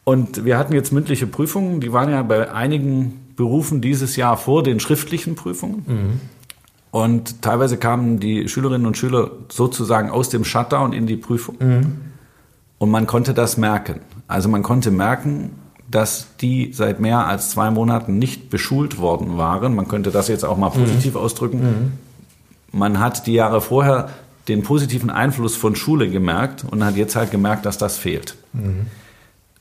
Und 0.04 0.44
wir 0.44 0.58
hatten 0.58 0.74
jetzt 0.74 0.92
mündliche 0.92 1.26
Prüfungen, 1.26 1.80
die 1.80 1.92
waren 1.92 2.10
ja 2.10 2.22
bei 2.22 2.52
einigen 2.52 3.32
Berufen 3.36 3.80
dieses 3.80 4.16
Jahr 4.16 4.36
vor 4.36 4.62
den 4.62 4.80
schriftlichen 4.80 5.34
Prüfungen. 5.34 5.84
Mhm. 5.86 6.20
Und 6.94 7.42
teilweise 7.42 7.76
kamen 7.76 8.20
die 8.20 8.48
Schülerinnen 8.48 8.86
und 8.86 8.96
Schüler 8.96 9.32
sozusagen 9.48 10.10
aus 10.10 10.28
dem 10.28 10.44
Shutdown 10.44 10.92
in 10.92 11.08
die 11.08 11.16
Prüfung. 11.16 11.56
Mhm. 11.58 11.96
Und 12.78 12.92
man 12.92 13.08
konnte 13.08 13.34
das 13.34 13.56
merken. 13.56 13.98
Also 14.28 14.48
man 14.48 14.62
konnte 14.62 14.92
merken, 14.92 15.50
dass 15.90 16.28
die 16.40 16.72
seit 16.72 17.00
mehr 17.00 17.26
als 17.26 17.50
zwei 17.50 17.72
Monaten 17.72 18.20
nicht 18.20 18.48
beschult 18.48 18.98
worden 18.98 19.36
waren. 19.36 19.74
Man 19.74 19.88
könnte 19.88 20.12
das 20.12 20.28
jetzt 20.28 20.44
auch 20.44 20.56
mal 20.56 20.70
positiv 20.70 21.14
mhm. 21.14 21.20
ausdrücken. 21.20 21.58
Mhm. 21.62 22.78
Man 22.78 23.00
hat 23.00 23.26
die 23.26 23.32
Jahre 23.32 23.60
vorher 23.60 24.10
den 24.46 24.62
positiven 24.62 25.10
Einfluss 25.10 25.56
von 25.56 25.74
Schule 25.74 26.08
gemerkt 26.08 26.64
und 26.70 26.84
hat 26.84 26.94
jetzt 26.94 27.16
halt 27.16 27.32
gemerkt, 27.32 27.66
dass 27.66 27.76
das 27.76 27.98
fehlt. 27.98 28.36
Mhm. 28.52 28.86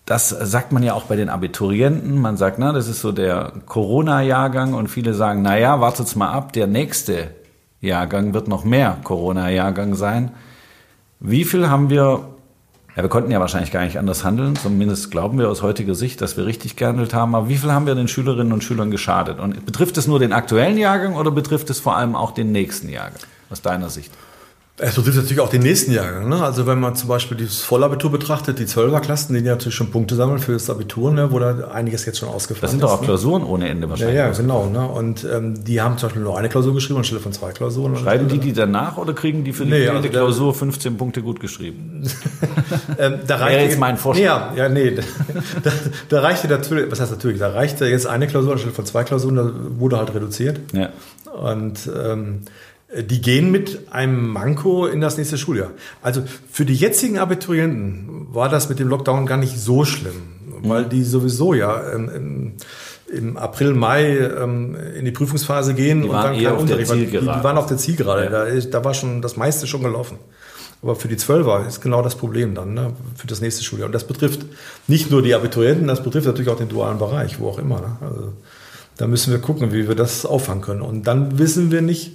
Das 0.05 0.29
sagt 0.29 0.73
man 0.73 0.83
ja 0.83 0.93
auch 0.93 1.05
bei 1.05 1.15
den 1.15 1.29
Abiturienten. 1.29 2.19
Man 2.19 2.35
sagt, 2.35 2.59
na, 2.59 2.73
das 2.73 2.89
ist 2.89 2.99
so 2.99 3.13
der 3.13 3.53
Corona-Jahrgang 3.65 4.73
und 4.73 4.89
viele 4.89 5.13
sagen, 5.13 5.41
na 5.41 5.57
ja, 5.57 5.79
wartet's 5.79 6.15
mal 6.15 6.29
ab, 6.29 6.51
der 6.51 6.67
nächste 6.67 7.29
Jahrgang 7.79 8.33
wird 8.33 8.47
noch 8.49 8.65
mehr 8.65 8.97
Corona-Jahrgang 9.03 9.95
sein. 9.95 10.31
Wie 11.21 11.45
viel 11.45 11.69
haben 11.69 11.89
wir, 11.89 12.19
ja, 12.95 13.01
wir 13.01 13.07
konnten 13.07 13.31
ja 13.31 13.39
wahrscheinlich 13.39 13.71
gar 13.71 13.85
nicht 13.85 13.97
anders 13.97 14.25
handeln, 14.25 14.57
zumindest 14.57 15.09
glauben 15.09 15.39
wir 15.39 15.49
aus 15.49 15.61
heutiger 15.61 15.95
Sicht, 15.95 16.19
dass 16.19 16.35
wir 16.35 16.45
richtig 16.45 16.75
gehandelt 16.75 17.13
haben, 17.13 17.33
aber 17.33 17.47
wie 17.47 17.57
viel 17.57 17.71
haben 17.71 17.85
wir 17.85 17.95
den 17.95 18.09
Schülerinnen 18.09 18.51
und 18.51 18.63
Schülern 18.63 18.91
geschadet? 18.91 19.39
Und 19.39 19.65
betrifft 19.65 19.97
es 19.97 20.05
nur 20.05 20.19
den 20.19 20.33
aktuellen 20.33 20.77
Jahrgang 20.77 21.15
oder 21.15 21.31
betrifft 21.31 21.69
es 21.69 21.79
vor 21.79 21.95
allem 21.95 22.15
auch 22.15 22.31
den 22.31 22.51
nächsten 22.51 22.89
Jahrgang, 22.89 23.21
aus 23.49 23.61
deiner 23.61 23.89
Sicht? 23.89 24.11
Es 24.77 24.95
betrifft 24.95 25.17
natürlich 25.17 25.39
auch 25.39 25.49
den 25.49 25.62
nächsten 25.62 25.91
Jahrgang. 25.91 26.29
Ne? 26.29 26.43
Also 26.43 26.65
wenn 26.65 26.79
man 26.79 26.95
zum 26.95 27.07
Beispiel 27.07 27.38
das 27.38 27.59
Vollabitur 27.59 28.12
betrachtet, 28.12 28.57
die 28.57 28.65
Zwölferklassen, 28.65 29.36
die 29.36 29.41
natürlich 29.43 29.75
schon 29.75 29.91
Punkte 29.91 30.15
sammeln 30.15 30.39
für 30.39 30.53
das 30.53 30.67
Abitur, 30.67 31.12
ne? 31.12 31.31
wo 31.31 31.38
da 31.38 31.67
einiges 31.67 32.05
jetzt 32.05 32.17
schon 32.17 32.29
ausgefallen 32.29 32.55
ist. 32.57 32.63
Das 32.63 32.71
sind 32.71 32.81
doch 32.81 32.91
auch 32.91 33.01
ne? 33.01 33.05
Klausuren 33.05 33.43
ohne 33.43 33.69
Ende 33.69 33.88
wahrscheinlich. 33.88 34.17
Ja, 34.17 34.29
ja 34.29 34.33
genau. 34.33 34.65
Ne? 34.65 34.88
Und 34.88 35.27
ähm, 35.31 35.63
die 35.63 35.79
haben 35.79 35.99
zum 35.99 36.09
Beispiel 36.09 36.23
nur 36.23 36.39
eine 36.39 36.49
Klausur 36.49 36.73
geschrieben 36.73 36.97
anstelle 36.97 37.21
von 37.21 37.31
zwei 37.33 37.51
Klausuren. 37.51 37.95
Schreiben 37.97 38.27
die 38.27 38.39
die 38.39 38.51
danach 38.51 38.97
oder 38.97 39.13
kriegen 39.13 39.43
die 39.43 39.53
für 39.53 39.65
die 39.65 39.71
nee, 39.71 39.88
also 39.88 40.09
Klausur 40.09 40.55
15 40.55 40.97
Punkte 40.97 41.21
gut 41.21 41.39
geschrieben? 41.39 42.09
ähm, 42.97 43.19
da 43.27 43.36
reicht 43.36 43.55
Wäre 43.55 43.65
jetzt 43.65 43.79
mein 43.79 43.97
Vorschlag. 43.97 44.25
Ja, 44.25 44.53
ja 44.55 44.69
nee. 44.69 44.97
da, 45.63 45.71
da 46.09 46.21
reichte 46.21 46.47
natürlich, 46.47 46.89
was 46.89 46.99
heißt 46.99 47.12
natürlich, 47.12 47.38
da 47.38 47.49
reichte 47.49 47.86
jetzt 47.86 48.07
eine 48.07 48.25
Klausur 48.25 48.53
anstelle 48.53 48.73
von 48.73 48.88
zwei 48.88 49.03
Klausuren, 49.03 49.36
da 49.36 49.51
wurde 49.77 49.99
halt 49.99 50.15
reduziert. 50.15 50.59
Ja. 50.73 50.89
Und 51.31 51.88
ähm, 51.95 52.41
die 53.01 53.21
gehen 53.21 53.51
mit 53.51 53.91
einem 53.91 54.29
Manko 54.29 54.86
in 54.86 55.01
das 55.01 55.17
nächste 55.17 55.38
Schuljahr. 55.38 55.71
Also 56.01 56.23
für 56.51 56.65
die 56.65 56.75
jetzigen 56.75 57.17
Abiturienten 57.17 58.27
war 58.34 58.49
das 58.49 58.69
mit 58.69 58.79
dem 58.79 58.88
Lockdown 58.88 59.25
gar 59.25 59.38
nicht 59.38 59.58
so 59.58 59.86
schlimm, 59.86 60.21
weil 60.62 60.86
die 60.86 61.03
sowieso 61.03 61.53
ja 61.53 61.75
im, 61.91 62.53
im 63.12 63.38
April, 63.38 63.73
Mai 63.73 64.17
ähm, 64.17 64.75
in 64.97 65.06
die 65.06 65.12
Prüfungsphase 65.12 65.73
gehen 65.73 66.01
die 66.01 66.10
und 66.10 66.15
dann 66.15 66.36
kein 66.36 66.56
Unterricht. 66.56 66.93
Die, 66.93 67.06
die, 67.08 67.25
waren 67.25 67.58
auf 67.58 67.67
der 67.67 67.77
Zielgerade. 67.77 68.25
Ja. 68.25 68.45
Da, 68.45 68.60
da 68.60 68.86
war 68.86 68.93
schon 68.93 69.21
das 69.21 69.38
meiste 69.38 69.67
schon 69.67 69.82
gelaufen. 69.82 70.17
Aber 70.82 70.95
für 70.95 71.08
die 71.08 71.15
Zwölfer 71.15 71.65
ist 71.65 71.82
genau 71.82 72.01
das 72.01 72.15
Problem 72.15 72.56
dann, 72.56 72.73
ne, 72.73 72.91
für 73.15 73.25
das 73.27 73.39
nächste 73.39 73.63
Schuljahr. 73.63 73.86
Und 73.86 73.93
das 73.93 74.06
betrifft 74.06 74.45
nicht 74.88 75.12
nur 75.12 75.21
die 75.21 75.34
Abiturienten, 75.34 75.88
das 75.88 76.03
betrifft 76.03 76.27
natürlich 76.27 76.51
auch 76.51 76.58
den 76.58 76.67
dualen 76.67 76.97
Bereich, 76.97 77.39
wo 77.39 77.47
auch 77.47 77.58
immer. 77.58 77.79
Ne? 77.79 77.97
Also, 78.01 78.34
da 78.97 79.08
müssen 79.08 79.32
wir 79.32 79.39
gucken, 79.39 79.71
wie 79.71 79.88
wir 79.88 79.95
das 79.95 80.25
auffangen 80.25 80.62
können. 80.62 80.82
Und 80.82 81.08
dann 81.08 81.39
wissen 81.39 81.71
wir 81.71 81.82
nicht, 81.82 82.12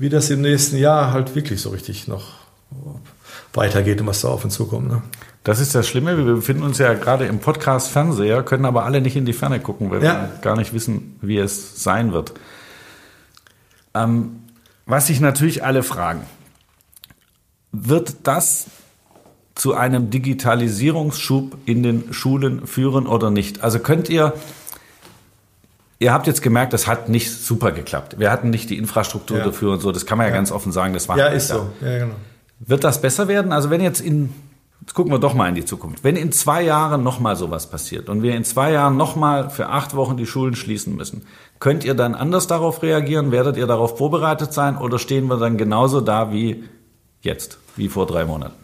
wie 0.00 0.08
das 0.08 0.30
im 0.30 0.40
nächsten 0.40 0.78
Jahr 0.78 1.12
halt 1.12 1.34
wirklich 1.34 1.60
so 1.60 1.68
richtig 1.68 2.08
noch 2.08 2.32
weitergeht 3.52 4.00
und 4.00 4.06
was 4.06 4.22
da 4.22 4.28
auf 4.28 4.44
uns 4.44 4.54
zukommt. 4.54 4.88
Ne? 4.88 5.02
Das 5.44 5.60
ist 5.60 5.74
das 5.74 5.86
Schlimme. 5.86 6.16
Wir 6.16 6.24
befinden 6.36 6.62
uns 6.62 6.78
ja 6.78 6.94
gerade 6.94 7.26
im 7.26 7.38
Podcast 7.38 7.90
Fernseher, 7.90 8.42
können 8.42 8.64
aber 8.64 8.86
alle 8.86 9.02
nicht 9.02 9.14
in 9.14 9.26
die 9.26 9.34
Ferne 9.34 9.60
gucken, 9.60 9.90
weil 9.90 10.02
ja. 10.02 10.22
wir 10.22 10.38
gar 10.40 10.56
nicht 10.56 10.72
wissen, 10.72 11.18
wie 11.20 11.36
es 11.36 11.82
sein 11.82 12.12
wird. 12.12 12.32
Ähm, 13.92 14.44
was 14.86 15.08
sich 15.08 15.20
natürlich 15.20 15.64
alle 15.64 15.82
fragen, 15.82 16.22
wird 17.70 18.14
das 18.22 18.68
zu 19.54 19.74
einem 19.74 20.08
Digitalisierungsschub 20.08 21.58
in 21.66 21.82
den 21.82 22.14
Schulen 22.14 22.66
führen 22.66 23.06
oder 23.06 23.30
nicht? 23.30 23.62
Also 23.62 23.80
könnt 23.80 24.08
ihr 24.08 24.32
Ihr 26.02 26.14
habt 26.14 26.26
jetzt 26.26 26.40
gemerkt, 26.40 26.72
das 26.72 26.86
hat 26.86 27.10
nicht 27.10 27.30
super 27.30 27.72
geklappt. 27.72 28.18
Wir 28.18 28.32
hatten 28.32 28.48
nicht 28.48 28.70
die 28.70 28.78
Infrastruktur 28.78 29.36
ja. 29.36 29.44
dafür 29.44 29.72
und 29.72 29.80
so. 29.80 29.92
Das 29.92 30.06
kann 30.06 30.16
man 30.16 30.26
ja, 30.26 30.30
ja. 30.30 30.36
ganz 30.36 30.50
offen 30.50 30.72
sagen. 30.72 30.94
Das 30.94 31.10
war 31.10 31.18
ja, 31.18 31.26
ist 31.26 31.50
da. 31.50 31.56
so. 31.56 31.70
Ja, 31.86 31.98
genau. 31.98 32.14
Wird 32.58 32.84
das 32.84 33.02
besser 33.02 33.28
werden? 33.28 33.52
Also 33.52 33.68
wenn 33.68 33.82
jetzt 33.82 34.00
in, 34.00 34.32
jetzt 34.80 34.94
gucken 34.94 35.12
wir 35.12 35.18
doch 35.18 35.34
mal 35.34 35.46
in 35.50 35.54
die 35.54 35.64
Zukunft. 35.66 36.02
Wenn 36.02 36.16
in 36.16 36.32
zwei 36.32 36.62
Jahren 36.62 37.02
nochmal 37.02 37.36
sowas 37.36 37.68
passiert 37.68 38.08
und 38.08 38.22
wir 38.22 38.34
in 38.34 38.44
zwei 38.44 38.72
Jahren 38.72 38.96
nochmal 38.96 39.50
für 39.50 39.68
acht 39.68 39.94
Wochen 39.94 40.16
die 40.16 40.24
Schulen 40.24 40.56
schließen 40.56 40.96
müssen, 40.96 41.26
könnt 41.58 41.84
ihr 41.84 41.92
dann 41.92 42.14
anders 42.14 42.46
darauf 42.46 42.82
reagieren? 42.82 43.30
Werdet 43.30 43.58
ihr 43.58 43.66
darauf 43.66 43.98
vorbereitet 43.98 44.54
sein 44.54 44.78
oder 44.78 44.98
stehen 44.98 45.26
wir 45.26 45.36
dann 45.36 45.58
genauso 45.58 46.00
da 46.00 46.32
wie 46.32 46.64
jetzt, 47.20 47.58
wie 47.76 47.90
vor 47.90 48.06
drei 48.06 48.24
Monaten? 48.24 48.54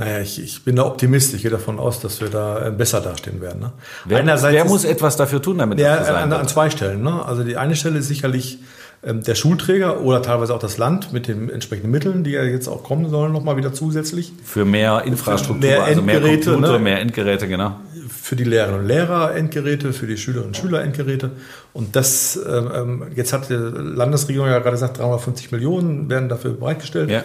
Naja, 0.00 0.20
ich, 0.20 0.42
ich 0.42 0.64
bin 0.64 0.76
da 0.76 0.86
Optimist. 0.86 1.34
Ich 1.34 1.42
gehe 1.42 1.50
davon 1.50 1.78
aus, 1.78 2.00
dass 2.00 2.22
wir 2.22 2.30
da 2.30 2.68
äh, 2.68 2.70
besser 2.70 3.02
dastehen 3.02 3.42
werden. 3.42 3.60
Ne? 3.60 3.72
Wer, 4.06 4.20
Einerseits 4.20 4.54
wer 4.54 4.64
muss 4.64 4.84
etwas 4.84 5.18
dafür 5.18 5.42
tun, 5.42 5.58
damit 5.58 5.78
ja, 5.78 5.98
das 5.98 6.08
so 6.08 6.14
an, 6.14 6.32
an 6.32 6.48
zwei 6.48 6.70
Stellen. 6.70 7.02
Ne? 7.02 7.22
Also 7.22 7.44
die 7.44 7.58
eine 7.58 7.76
Stelle 7.76 7.98
ist 7.98 8.08
sicherlich 8.08 8.60
ähm, 9.02 9.22
der 9.22 9.34
Schulträger 9.34 10.00
oder 10.00 10.22
teilweise 10.22 10.54
auch 10.54 10.58
das 10.58 10.78
Land 10.78 11.12
mit 11.12 11.28
den 11.28 11.50
entsprechenden 11.50 11.90
Mitteln, 11.90 12.24
die 12.24 12.30
ja 12.30 12.44
jetzt 12.44 12.66
auch 12.66 12.82
kommen 12.82 13.10
sollen, 13.10 13.30
nochmal 13.30 13.58
wieder 13.58 13.74
zusätzlich. 13.74 14.32
Für 14.42 14.64
mehr 14.64 15.02
Infrastruktur, 15.04 15.68
mehr 15.68 15.82
also 15.82 16.00
mehr 16.00 16.22
Computer, 16.22 16.56
ne? 16.56 16.78
mehr 16.78 17.00
Endgeräte, 17.00 17.46
genau. 17.46 17.76
Für 18.08 18.36
die 18.36 18.44
Lehrerinnen 18.44 18.80
und 18.80 18.86
Lehrer 18.86 19.34
Endgeräte, 19.34 19.92
für 19.92 20.06
die 20.06 20.16
Schülerinnen 20.16 20.48
und 20.48 20.56
Schüler 20.56 20.82
Endgeräte. 20.82 21.30
Und 21.74 21.94
das, 21.94 22.36
ähm, 22.36 22.70
ähm 22.74 23.04
jetzt 23.14 23.34
hat 23.34 23.50
die 23.50 23.54
Landesregierung 23.54 24.48
ja 24.48 24.60
gerade 24.60 24.72
gesagt, 24.72 24.98
350 24.98 25.52
Millionen 25.52 26.08
werden 26.08 26.30
dafür 26.30 26.52
bereitgestellt. 26.52 27.10
Ja. 27.10 27.22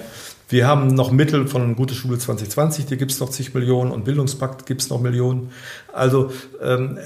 Wir 0.48 0.68
haben 0.68 0.88
noch 0.88 1.12
Mittel 1.12 1.48
von 1.48 1.76
Gute 1.76 1.96
Schule 1.96 2.20
2020, 2.20 2.86
die 2.86 2.98
gibt 2.98 3.12
es 3.12 3.20
noch 3.20 3.30
zig 3.30 3.56
Millionen 3.56 3.92
und 3.92 4.06
Bildungspakt 4.06 4.68
gibt 4.68 4.82
es 4.82 4.90
noch 4.90 5.02
Millionen. 5.02 5.52
Also 5.92 6.32
ähm, 6.62 7.00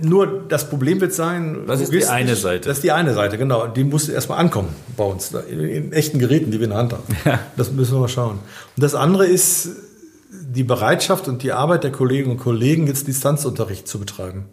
nur 0.00 0.44
das 0.48 0.70
Problem 0.70 1.00
wird 1.02 1.12
sein. 1.12 1.64
Das 1.66 1.80
ist 1.80 1.92
die 1.92 2.06
eine 2.06 2.36
Seite. 2.36 2.68
Das 2.68 2.78
ist 2.78 2.84
die 2.84 2.92
eine 2.92 3.12
Seite, 3.12 3.36
genau. 3.36 3.66
Die 3.66 3.84
muss 3.84 4.08
erstmal 4.08 4.38
ankommen 4.38 4.68
bei 4.96 5.04
uns, 5.04 5.34
in, 5.50 5.60
in, 5.60 5.92
echten 5.92 6.18
Geräten, 6.18 6.50
die 6.50 6.58
wir 6.58 6.64
in 6.64 6.70
der 6.70 6.78
Hand 6.78 6.92
haben. 6.94 7.04
Ja. 7.26 7.40
Das 7.56 7.70
müssen 7.70 7.94
wir 7.94 8.00
mal 8.00 8.08
schauen. 8.08 8.38
Und 8.76 8.82
das 8.82 8.94
andere 8.94 9.26
ist 9.26 9.68
die 10.30 10.64
Bereitschaft 10.64 11.28
und 11.28 11.42
die 11.42 11.52
Arbeit 11.52 11.84
der 11.84 11.92
Kolleginnen 11.92 12.32
und 12.32 12.38
Kollegen, 12.42 12.86
jetzt 12.86 13.06
Distanzunterricht 13.06 13.86
zu 13.86 13.98
betreiben. 13.98 14.46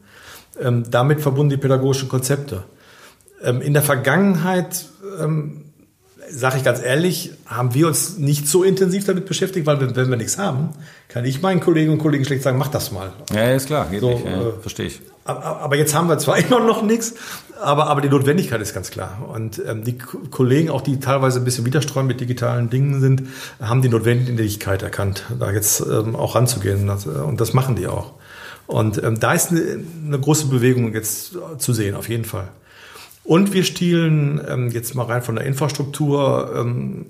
Ähm, 0.60 0.84
damit 0.90 1.22
verbunden 1.22 1.52
die 1.52 1.58
pädagogischen 1.58 2.10
Konzepte. 2.10 2.64
Ähm, 3.42 3.62
in 3.62 3.74
der 3.74 3.84
Vergangenheit 3.84 4.86
ähm, 5.20 5.73
sage 6.34 6.58
ich 6.58 6.64
ganz 6.64 6.82
ehrlich, 6.82 7.32
haben 7.46 7.74
wir 7.74 7.88
uns 7.88 8.18
nicht 8.18 8.48
so 8.48 8.64
intensiv 8.64 9.06
damit 9.06 9.26
beschäftigt, 9.26 9.66
weil 9.68 9.80
wenn, 9.80 9.96
wenn 9.96 10.10
wir 10.10 10.18
nichts 10.18 10.38
haben, 10.38 10.70
kann 11.08 11.26
ich 11.26 11.42
meinen 11.42 11.60
Kolleginnen 11.60 11.94
und 11.94 12.00
Kollegen 12.00 12.26
schlecht 12.26 12.42
sagen, 12.42 12.58
mach 12.58 12.70
das 12.70 12.92
mal. 12.92 13.14
Ja, 13.34 13.52
ist 13.52 13.68
klar, 13.68 13.88
geht 13.90 14.02
so, 14.02 14.10
nicht, 14.10 14.26
ja, 14.26 14.42
äh, 14.42 14.54
verstehe 14.60 14.88
ich. 14.88 15.02
Aber 15.26 15.78
jetzt 15.78 15.94
haben 15.94 16.10
wir 16.10 16.18
zwar 16.18 16.38
immer 16.46 16.60
noch 16.60 16.82
nichts, 16.82 17.14
aber, 17.62 17.88
aber 17.88 18.02
die 18.02 18.10
Notwendigkeit 18.10 18.60
ist 18.62 18.74
ganz 18.74 18.90
klar. 18.90 19.30
Und 19.32 19.62
ähm, 19.66 19.84
die 19.84 19.98
Kollegen, 19.98 20.70
auch 20.70 20.82
die 20.82 21.00
teilweise 21.00 21.40
ein 21.40 21.46
bisschen 21.46 21.66
widerstreuen 21.66 22.08
mit 22.08 22.20
digitalen 22.20 22.70
Dingen 22.70 23.00
sind, 23.00 23.24
haben 23.62 23.82
die 23.82 23.90
Notwendigkeit 23.90 24.82
erkannt, 24.82 25.26
da 25.40 25.52
jetzt 25.52 25.82
ähm, 25.82 26.16
auch 26.16 26.36
ranzugehen. 26.36 26.90
Und 26.90 27.40
das 27.40 27.54
machen 27.54 27.76
die 27.76 27.88
auch. 27.88 28.14
Und 28.66 29.02
ähm, 29.04 29.20
da 29.20 29.34
ist 29.34 29.52
eine, 29.52 29.84
eine 30.06 30.20
große 30.20 30.48
Bewegung 30.48 30.94
jetzt 30.94 31.38
zu 31.58 31.74
sehen, 31.74 31.96
auf 31.96 32.10
jeden 32.10 32.26
Fall. 32.26 32.48
Und 33.24 33.54
wir 33.54 33.64
stielen 33.64 34.42
ähm, 34.48 34.70
jetzt 34.70 34.96
mal 34.96 35.06
rein 35.06 35.22
von 35.22 35.36
der 35.36 35.46
Infrastruktur. 35.46 36.54
Ähm, 36.56 37.06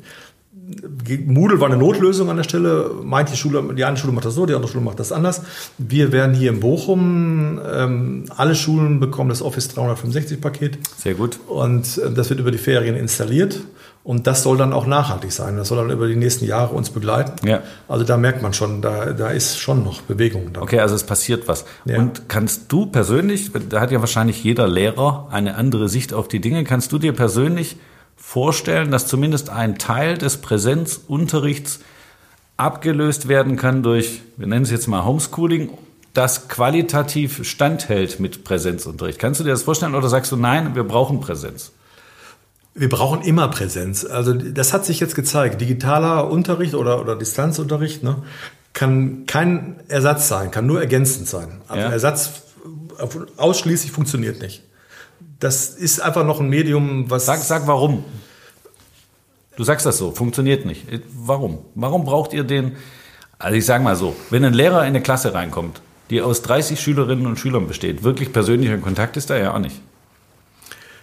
Moodle 1.25 1.59
war 1.59 1.67
eine 1.67 1.77
Notlösung 1.77 2.29
an 2.29 2.37
der 2.37 2.43
Stelle. 2.43 2.91
Meint 3.03 3.31
die 3.31 3.35
Schule, 3.35 3.73
die 3.75 3.83
eine 3.83 3.97
Schule 3.97 4.13
macht 4.13 4.25
das 4.25 4.35
so, 4.35 4.45
die 4.45 4.53
andere 4.53 4.71
Schule 4.71 4.83
macht 4.83 4.99
das 4.99 5.11
anders. 5.11 5.41
Wir 5.77 6.11
werden 6.11 6.33
hier 6.33 6.51
in 6.51 6.59
Bochum, 6.59 7.59
ähm, 7.71 8.25
alle 8.35 8.55
Schulen 8.55 8.99
bekommen 8.99 9.29
das 9.29 9.41
Office 9.41 9.67
365 9.69 10.39
Paket. 10.39 10.77
Sehr 10.97 11.15
gut. 11.15 11.39
Und 11.47 11.97
äh, 11.97 12.11
das 12.11 12.29
wird 12.29 12.39
über 12.39 12.51
die 12.51 12.57
Ferien 12.57 12.95
installiert. 12.95 13.61
Und 14.05 14.27
das 14.27 14.43
soll 14.43 14.57
dann 14.57 14.73
auch 14.73 14.85
nachhaltig 14.85 15.31
sein. 15.31 15.55
Das 15.55 15.69
soll 15.69 15.77
dann 15.77 15.89
über 15.89 16.07
die 16.07 16.17
nächsten 16.17 16.45
Jahre 16.45 16.75
uns 16.75 16.89
begleiten. 16.89 17.47
Ja. 17.47 17.61
Also 17.87 18.03
da 18.03 18.17
merkt 18.17 18.41
man 18.41 18.53
schon, 18.53 18.81
da, 18.81 19.13
da 19.13 19.29
ist 19.29 19.57
schon 19.57 19.83
noch 19.83 20.01
Bewegung. 20.01 20.51
Da. 20.51 20.61
Okay, 20.61 20.79
also 20.79 20.93
es 20.93 21.05
passiert 21.05 21.47
was. 21.47 21.63
Ja. 21.85 21.99
Und 21.99 22.27
kannst 22.27 22.71
du 22.71 22.85
persönlich, 22.85 23.51
da 23.69 23.79
hat 23.79 23.91
ja 23.91 24.01
wahrscheinlich 24.01 24.43
jeder 24.43 24.67
Lehrer 24.67 25.27
eine 25.31 25.55
andere 25.55 25.87
Sicht 25.87 26.13
auf 26.13 26.27
die 26.27 26.41
Dinge, 26.41 26.65
kannst 26.65 26.91
du 26.91 26.99
dir 26.99 27.13
persönlich 27.13 27.77
vorstellen, 28.23 28.89
dass 28.89 29.05
zumindest 29.05 29.49
ein 29.49 29.77
Teil 29.77 30.17
des 30.17 30.37
Präsenzunterrichts 30.37 31.81
abgelöst 32.57 33.27
werden 33.27 33.57
kann 33.57 33.83
durch, 33.83 34.21
wir 34.37 34.47
nennen 34.47 34.63
es 34.63 34.71
jetzt 34.71 34.87
mal 34.87 35.05
Homeschooling, 35.05 35.69
das 36.13 36.47
qualitativ 36.47 37.45
standhält 37.47 38.19
mit 38.19 38.43
Präsenzunterricht. 38.43 39.19
Kannst 39.19 39.39
du 39.39 39.43
dir 39.43 39.51
das 39.51 39.63
vorstellen 39.63 39.93
oder 39.93 40.09
sagst 40.09 40.31
du, 40.31 40.37
nein, 40.37 40.73
wir 40.73 40.83
brauchen 40.83 41.19
Präsenz? 41.19 41.73
Wir 42.73 42.89
brauchen 42.89 43.21
immer 43.21 43.49
Präsenz. 43.49 44.05
Also 44.05 44.33
das 44.33 44.73
hat 44.73 44.85
sich 44.85 44.99
jetzt 44.99 45.15
gezeigt. 45.15 45.61
Digitaler 45.61 46.31
Unterricht 46.31 46.73
oder, 46.73 47.01
oder 47.01 47.15
Distanzunterricht 47.15 48.01
ne, 48.01 48.23
kann 48.73 49.25
kein 49.27 49.75
Ersatz 49.89 50.27
sein, 50.27 50.49
kann 50.49 50.65
nur 50.65 50.79
ergänzend 50.79 51.27
sein. 51.27 51.61
Also 51.67 51.83
ja. 51.83 51.91
Ersatz 51.91 52.41
ausschließlich 53.37 53.91
funktioniert 53.91 54.41
nicht. 54.41 54.63
Das 55.43 55.67
ist 55.67 55.99
einfach 55.99 56.23
noch 56.23 56.39
ein 56.39 56.47
Medium, 56.47 57.09
was. 57.09 57.25
Sag, 57.25 57.39
sag 57.39 57.67
warum. 57.67 58.05
Du 59.57 59.65
sagst 59.65 59.85
das 59.85 59.97
so, 59.97 60.11
funktioniert 60.11 60.65
nicht. 60.65 60.85
Warum? 61.13 61.59
Warum 61.75 62.05
braucht 62.05 62.31
ihr 62.31 62.45
den? 62.45 62.77
Also 63.39 63.57
ich 63.57 63.65
sage 63.65 63.83
mal 63.83 63.97
so, 63.97 64.15
wenn 64.29 64.45
ein 64.45 64.53
Lehrer 64.53 64.79
in 64.83 64.87
eine 64.87 65.01
Klasse 65.01 65.33
reinkommt, 65.33 65.81
die 66.09 66.21
aus 66.21 66.43
30 66.43 66.79
Schülerinnen 66.79 67.27
und 67.27 67.37
Schülern 67.37 67.67
besteht, 67.67 68.03
wirklich 68.03 68.31
persönlicher 68.31 68.77
Kontakt 68.77 69.17
ist 69.17 69.29
da 69.29 69.37
ja 69.37 69.53
auch 69.53 69.59
nicht. 69.59 69.81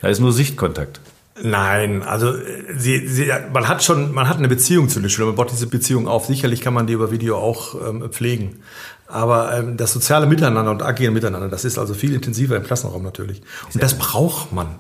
Da 0.00 0.09
ist 0.09 0.20
nur 0.20 0.33
Sichtkontakt. 0.33 1.03
Nein, 1.42 2.03
also 2.03 2.33
sie, 2.74 3.07
sie, 3.07 3.31
man 3.53 3.68
hat 3.68 3.85
schon, 3.85 4.12
man 4.12 4.26
hat 4.26 4.38
eine 4.38 4.48
Beziehung 4.48 4.88
zu 4.88 5.00
den 5.00 5.11
Schülern, 5.11 5.29
man 5.29 5.37
baut 5.37 5.53
diese 5.53 5.66
Beziehung 5.66 6.09
auf. 6.09 6.26
Sicherlich 6.26 6.62
kann 6.62 6.72
man 6.72 6.87
die 6.87 6.94
über 6.94 7.11
Video 7.11 7.37
auch 7.37 7.74
ähm, 7.74 8.09
pflegen. 8.11 8.62
Aber 9.11 9.57
ähm, 9.57 9.77
das 9.77 9.92
soziale 9.92 10.27
Miteinander 10.27 10.70
und 10.70 10.83
Agieren 10.83 11.14
miteinander, 11.14 11.49
das 11.49 11.64
ist 11.64 11.79
also 11.79 11.94
viel 11.94 12.14
intensiver 12.14 12.57
im 12.57 12.62
Klassenraum 12.62 13.03
natürlich. 13.03 13.42
Und 13.73 13.83
das 13.83 13.99
braucht 13.99 14.53
man. 14.53 14.77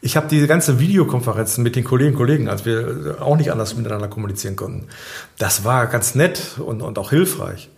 Ich 0.00 0.16
habe 0.16 0.28
diese 0.28 0.46
ganze 0.46 0.78
Videokonferenzen 0.78 1.64
mit 1.64 1.74
den 1.74 1.84
Kolleginnen 1.84 2.14
und 2.14 2.18
Kollegen, 2.18 2.48
als 2.48 2.64
wir 2.64 3.16
auch 3.20 3.36
nicht 3.36 3.50
anders 3.50 3.76
miteinander 3.76 4.08
kommunizieren 4.08 4.54
konnten. 4.54 4.86
Das 5.38 5.64
war 5.64 5.86
ganz 5.86 6.14
nett 6.14 6.58
und, 6.58 6.82
und 6.82 6.98
auch 6.98 7.10
hilfreich 7.10 7.68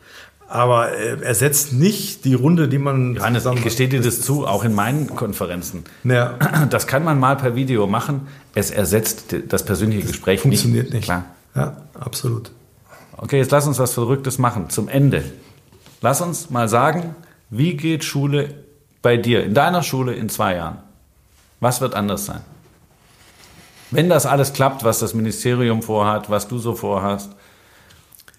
aber 0.50 0.92
äh, 0.98 1.22
ersetzt 1.22 1.72
nicht 1.72 2.24
die 2.24 2.34
Runde, 2.34 2.68
die 2.68 2.78
man. 2.78 3.14
Johannes, 3.14 3.46
ich 3.46 3.62
gestehe 3.62 3.88
dir 3.88 4.00
das 4.00 4.20
zu, 4.20 4.46
auch 4.46 4.64
in 4.64 4.74
meinen 4.74 5.06
Konferenzen. 5.14 5.84
Ja. 6.04 6.34
Das 6.70 6.86
kann 6.86 7.04
man 7.04 7.18
mal 7.18 7.36
per 7.36 7.54
Video 7.54 7.86
machen. 7.86 8.28
Es 8.54 8.70
ersetzt 8.70 9.34
das 9.48 9.64
persönliche 9.64 10.06
Gespräch 10.06 10.40
Funktioniert 10.40 10.92
nicht. 10.92 11.04
Klar. 11.04 11.24
Ja, 11.54 11.76
absolut. 11.98 12.50
Okay, 13.16 13.38
jetzt 13.38 13.50
lass 13.50 13.66
uns 13.66 13.78
was 13.78 13.92
Verrücktes 13.92 14.38
machen. 14.38 14.70
Zum 14.70 14.88
Ende. 14.88 15.24
Lass 16.00 16.20
uns 16.20 16.50
mal 16.50 16.68
sagen, 16.68 17.14
wie 17.50 17.76
geht 17.76 18.04
Schule 18.04 18.54
bei 19.02 19.16
dir, 19.16 19.44
in 19.44 19.54
deiner 19.54 19.82
Schule 19.82 20.14
in 20.14 20.28
zwei 20.28 20.56
Jahren? 20.56 20.78
Was 21.60 21.80
wird 21.80 21.94
anders 21.94 22.26
sein? 22.26 22.40
Wenn 23.90 24.08
das 24.08 24.24
alles 24.24 24.52
klappt, 24.52 24.84
was 24.84 25.00
das 25.00 25.14
Ministerium 25.14 25.82
vorhat, 25.82 26.30
was 26.30 26.48
du 26.48 26.58
so 26.58 26.74
vorhast, 26.74 27.30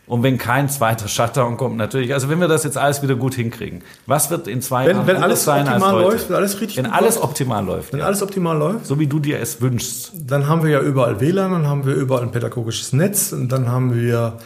und 0.08 0.24
wenn 0.24 0.38
kein 0.38 0.68
zweiter 0.68 1.08
Shutdown 1.08 1.56
kommt, 1.56 1.78
natürlich. 1.78 2.14
Also 2.14 2.28
wenn 2.28 2.42
wir 2.42 2.50
das 2.50 2.66
jetzt 2.66 2.78
alles 2.78 3.02
wieder 3.02 3.16
gut 3.16 3.34
hinkriegen, 3.34 3.82
was 4.08 4.30
wird 4.30 4.46
in 4.46 4.62
zwei 4.62 4.86
wenn, 4.86 4.98
Jahren 4.98 5.08
wenn 5.08 5.24
alles 5.24 5.46
sein 5.46 5.62
optimal 5.62 5.82
als 5.84 5.94
heute? 5.94 6.04
läuft, 6.04 6.30
wenn 6.30 6.36
alles 6.36 6.60
richtig 6.60 6.78
Wenn 6.78 6.86
alles 6.88 7.16
läuft, 7.16 7.24
optimal 7.24 7.66
läuft. 7.66 7.94
Wenn 7.94 8.00
ja. 8.02 8.06
alles 8.08 8.22
optimal 8.22 8.58
läuft. 8.58 8.88
So 8.88 9.00
wie 9.00 9.08
du 9.08 9.20
dir 9.20 9.40
es 9.40 9.62
wünschst. 9.62 10.12
Dann 10.16 10.50
haben 10.50 10.64
wir 10.64 10.72
ja 10.72 10.82
überall 10.82 11.22
WLAN, 11.22 11.52
dann 11.52 11.68
haben 11.68 11.86
wir 11.86 11.94
überall 11.94 12.24
ein 12.24 12.32
pädagogisches 12.32 12.92
Netz 12.92 13.32
und 13.32 13.50
dann 13.54 13.70
haben 13.70 13.96
wir 13.96 14.40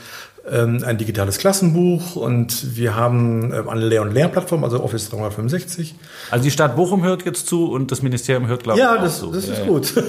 ein 0.47 0.97
digitales 0.97 1.38
Klassenbuch 1.38 2.15
und 2.15 2.75
wir 2.75 2.95
haben 2.95 3.51
ähm, 3.53 3.67
eine 3.67 3.86
Lehr- 3.86 4.03
und 4.03 4.13
Lehrplattform, 4.13 4.63
also 4.63 4.84
Office 4.84 5.10
365. 5.10 5.95
Also 6.29 6.43
die 6.43 6.51
Stadt 6.51 6.75
Bochum 6.75 7.03
hört 7.03 7.25
jetzt 7.25 7.47
zu 7.47 7.71
und 7.71 7.91
das 7.91 8.01
Ministerium 8.01 8.47
hört, 8.47 8.63
glaube 8.63 8.79
ich, 8.79 8.86
ja, 8.86 8.97
das, 8.97 9.19
zu. 9.19 9.27
Ja, 9.27 9.34
das 9.34 9.47
ist 9.47 9.65
gut. 9.65 9.93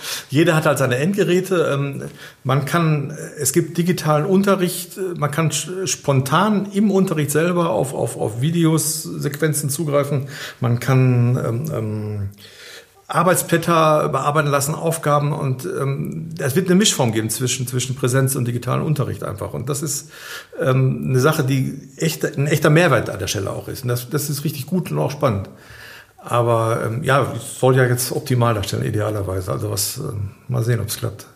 Jeder 0.30 0.54
hat 0.54 0.66
halt 0.66 0.78
seine 0.78 0.96
Endgeräte. 0.96 1.70
Ähm, 1.72 2.04
man 2.44 2.64
kann, 2.64 3.16
es 3.38 3.52
gibt 3.52 3.78
digitalen 3.78 4.26
Unterricht, 4.26 4.98
man 5.16 5.30
kann 5.30 5.50
spontan 5.50 6.68
im 6.72 6.90
Unterricht 6.90 7.30
selber 7.30 7.70
auf, 7.70 7.94
auf, 7.94 8.16
auf 8.16 8.40
Videos, 8.40 9.02
Sequenzen 9.02 9.70
zugreifen. 9.70 10.28
Man 10.60 10.80
kann 10.80 11.36
ähm, 11.36 11.72
ähm, 11.74 12.28
Arbeitsblätter 13.14 14.08
bearbeiten 14.08 14.48
lassen, 14.48 14.74
Aufgaben 14.74 15.32
und 15.32 15.64
ähm, 15.64 16.30
es 16.38 16.54
wird 16.54 16.66
eine 16.66 16.76
Mischform 16.76 17.12
geben 17.12 17.28
zwischen, 17.30 17.66
zwischen 17.66 17.96
Präsenz 17.96 18.36
und 18.36 18.46
digitalen 18.46 18.82
Unterricht 18.82 19.24
einfach. 19.24 19.52
Und 19.52 19.68
das 19.68 19.82
ist 19.82 20.10
ähm, 20.60 21.06
eine 21.08 21.20
Sache, 21.20 21.44
die 21.44 21.88
echt, 21.96 22.24
ein 22.24 22.46
echter 22.46 22.70
Mehrwert 22.70 23.10
an 23.10 23.18
der 23.18 23.26
Stelle 23.26 23.50
auch 23.50 23.68
ist. 23.68 23.82
Und 23.82 23.88
das, 23.88 24.08
das 24.10 24.30
ist 24.30 24.44
richtig 24.44 24.66
gut 24.66 24.90
und 24.90 24.98
auch 24.98 25.10
spannend. 25.10 25.48
Aber 26.18 26.84
ähm, 26.84 27.02
ja, 27.02 27.32
ich 27.34 27.42
soll 27.42 27.76
ja 27.76 27.84
jetzt 27.84 28.12
optimal 28.12 28.54
darstellen, 28.54 28.84
idealerweise. 28.84 29.50
Also 29.50 29.70
was, 29.70 29.98
ähm, 29.98 30.30
mal 30.48 30.62
sehen, 30.62 30.80
ob 30.80 30.88
es 30.88 30.98
klappt. 30.98 31.26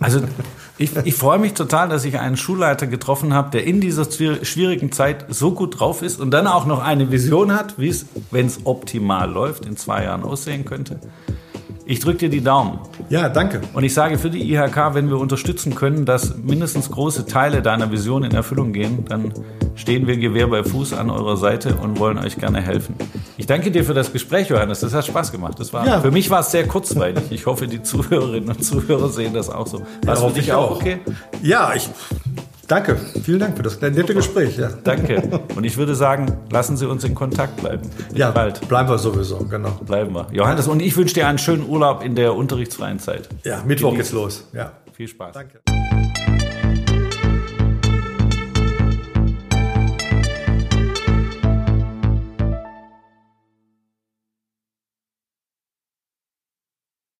Also 0.00 0.20
ich, 0.78 0.94
ich 1.04 1.14
freue 1.14 1.38
mich 1.38 1.54
total, 1.54 1.88
dass 1.88 2.04
ich 2.04 2.18
einen 2.18 2.36
Schulleiter 2.36 2.86
getroffen 2.86 3.32
habe, 3.32 3.50
der 3.50 3.64
in 3.64 3.80
dieser 3.80 4.04
schwierigen 4.10 4.92
Zeit 4.92 5.24
so 5.28 5.52
gut 5.52 5.80
drauf 5.80 6.02
ist 6.02 6.20
und 6.20 6.30
dann 6.30 6.46
auch 6.46 6.66
noch 6.66 6.82
eine 6.82 7.10
Vision 7.10 7.52
hat, 7.52 7.78
wie 7.78 7.88
es, 7.88 8.06
wenn 8.30 8.46
es 8.46 8.60
optimal 8.64 9.30
läuft, 9.30 9.64
in 9.64 9.76
zwei 9.76 10.04
Jahren 10.04 10.22
aussehen 10.22 10.64
könnte. 10.64 11.00
Ich 11.88 12.00
drücke 12.00 12.18
dir 12.18 12.28
die 12.28 12.40
Daumen. 12.40 12.80
Ja, 13.10 13.28
danke. 13.28 13.60
Und 13.72 13.84
ich 13.84 13.94
sage 13.94 14.18
für 14.18 14.28
die 14.28 14.52
IHK, 14.52 14.94
wenn 14.94 15.08
wir 15.08 15.18
unterstützen 15.18 15.76
können, 15.76 16.04
dass 16.04 16.36
mindestens 16.36 16.90
große 16.90 17.26
Teile 17.26 17.62
deiner 17.62 17.92
Vision 17.92 18.24
in 18.24 18.32
Erfüllung 18.32 18.72
gehen, 18.72 19.04
dann 19.08 19.32
stehen 19.76 20.08
wir 20.08 20.16
Gewehr 20.16 20.48
bei 20.48 20.64
Fuß 20.64 20.94
an 20.94 21.10
eurer 21.10 21.36
Seite 21.36 21.76
und 21.76 22.00
wollen 22.00 22.18
euch 22.18 22.38
gerne 22.38 22.60
helfen. 22.60 22.96
Ich 23.36 23.46
danke 23.46 23.70
dir 23.70 23.84
für 23.84 23.94
das 23.94 24.12
Gespräch, 24.12 24.48
Johannes. 24.48 24.80
Das 24.80 24.94
hat 24.94 25.06
Spaß 25.06 25.30
gemacht. 25.30 25.60
Das 25.60 25.72
war, 25.72 25.86
ja. 25.86 26.00
Für 26.00 26.10
mich 26.10 26.28
war 26.28 26.40
es 26.40 26.50
sehr 26.50 26.66
kurzweilig. 26.66 27.22
Ich 27.30 27.46
hoffe, 27.46 27.68
die 27.68 27.80
Zuhörerinnen 27.80 28.48
und 28.48 28.64
Zuhörer 28.64 29.08
sehen 29.08 29.32
das 29.32 29.48
auch 29.48 29.68
so. 29.68 29.82
War 30.04 30.16
ja, 30.16 30.28
für 30.28 30.34
dich 30.34 30.52
auch 30.52 30.72
okay? 30.72 30.98
Ja, 31.40 31.72
ich 31.72 31.88
Danke, 32.68 32.96
vielen 33.22 33.38
Dank 33.38 33.56
für 33.56 33.62
das 33.62 33.80
nette 33.80 34.00
Super. 34.00 34.14
Gespräch. 34.14 34.58
Ja. 34.58 34.70
Danke. 34.82 35.22
Und 35.54 35.64
ich 35.64 35.76
würde 35.76 35.94
sagen, 35.94 36.32
lassen 36.50 36.76
Sie 36.76 36.88
uns 36.88 37.04
in 37.04 37.14
Kontakt 37.14 37.56
bleiben. 37.58 37.88
Bis 38.08 38.18
ja, 38.18 38.30
bald. 38.30 38.66
Bleiben 38.68 38.88
wir 38.88 38.98
sowieso, 38.98 39.38
genau. 39.38 39.70
Bleiben 39.86 40.12
wir. 40.14 40.26
Johannes, 40.32 40.66
und 40.66 40.80
ich 40.80 40.96
wünsche 40.96 41.14
dir 41.14 41.28
einen 41.28 41.38
schönen 41.38 41.68
Urlaub 41.68 42.02
in 42.04 42.16
der 42.16 42.34
unterrichtsfreien 42.34 42.98
Zeit. 42.98 43.28
Ja, 43.44 43.62
Mittwoch 43.64 43.94
geht's 43.94 44.12
los. 44.12 44.48
Ja. 44.52 44.72
Viel 44.92 45.08
Spaß. 45.08 45.34
Danke. 45.34 45.60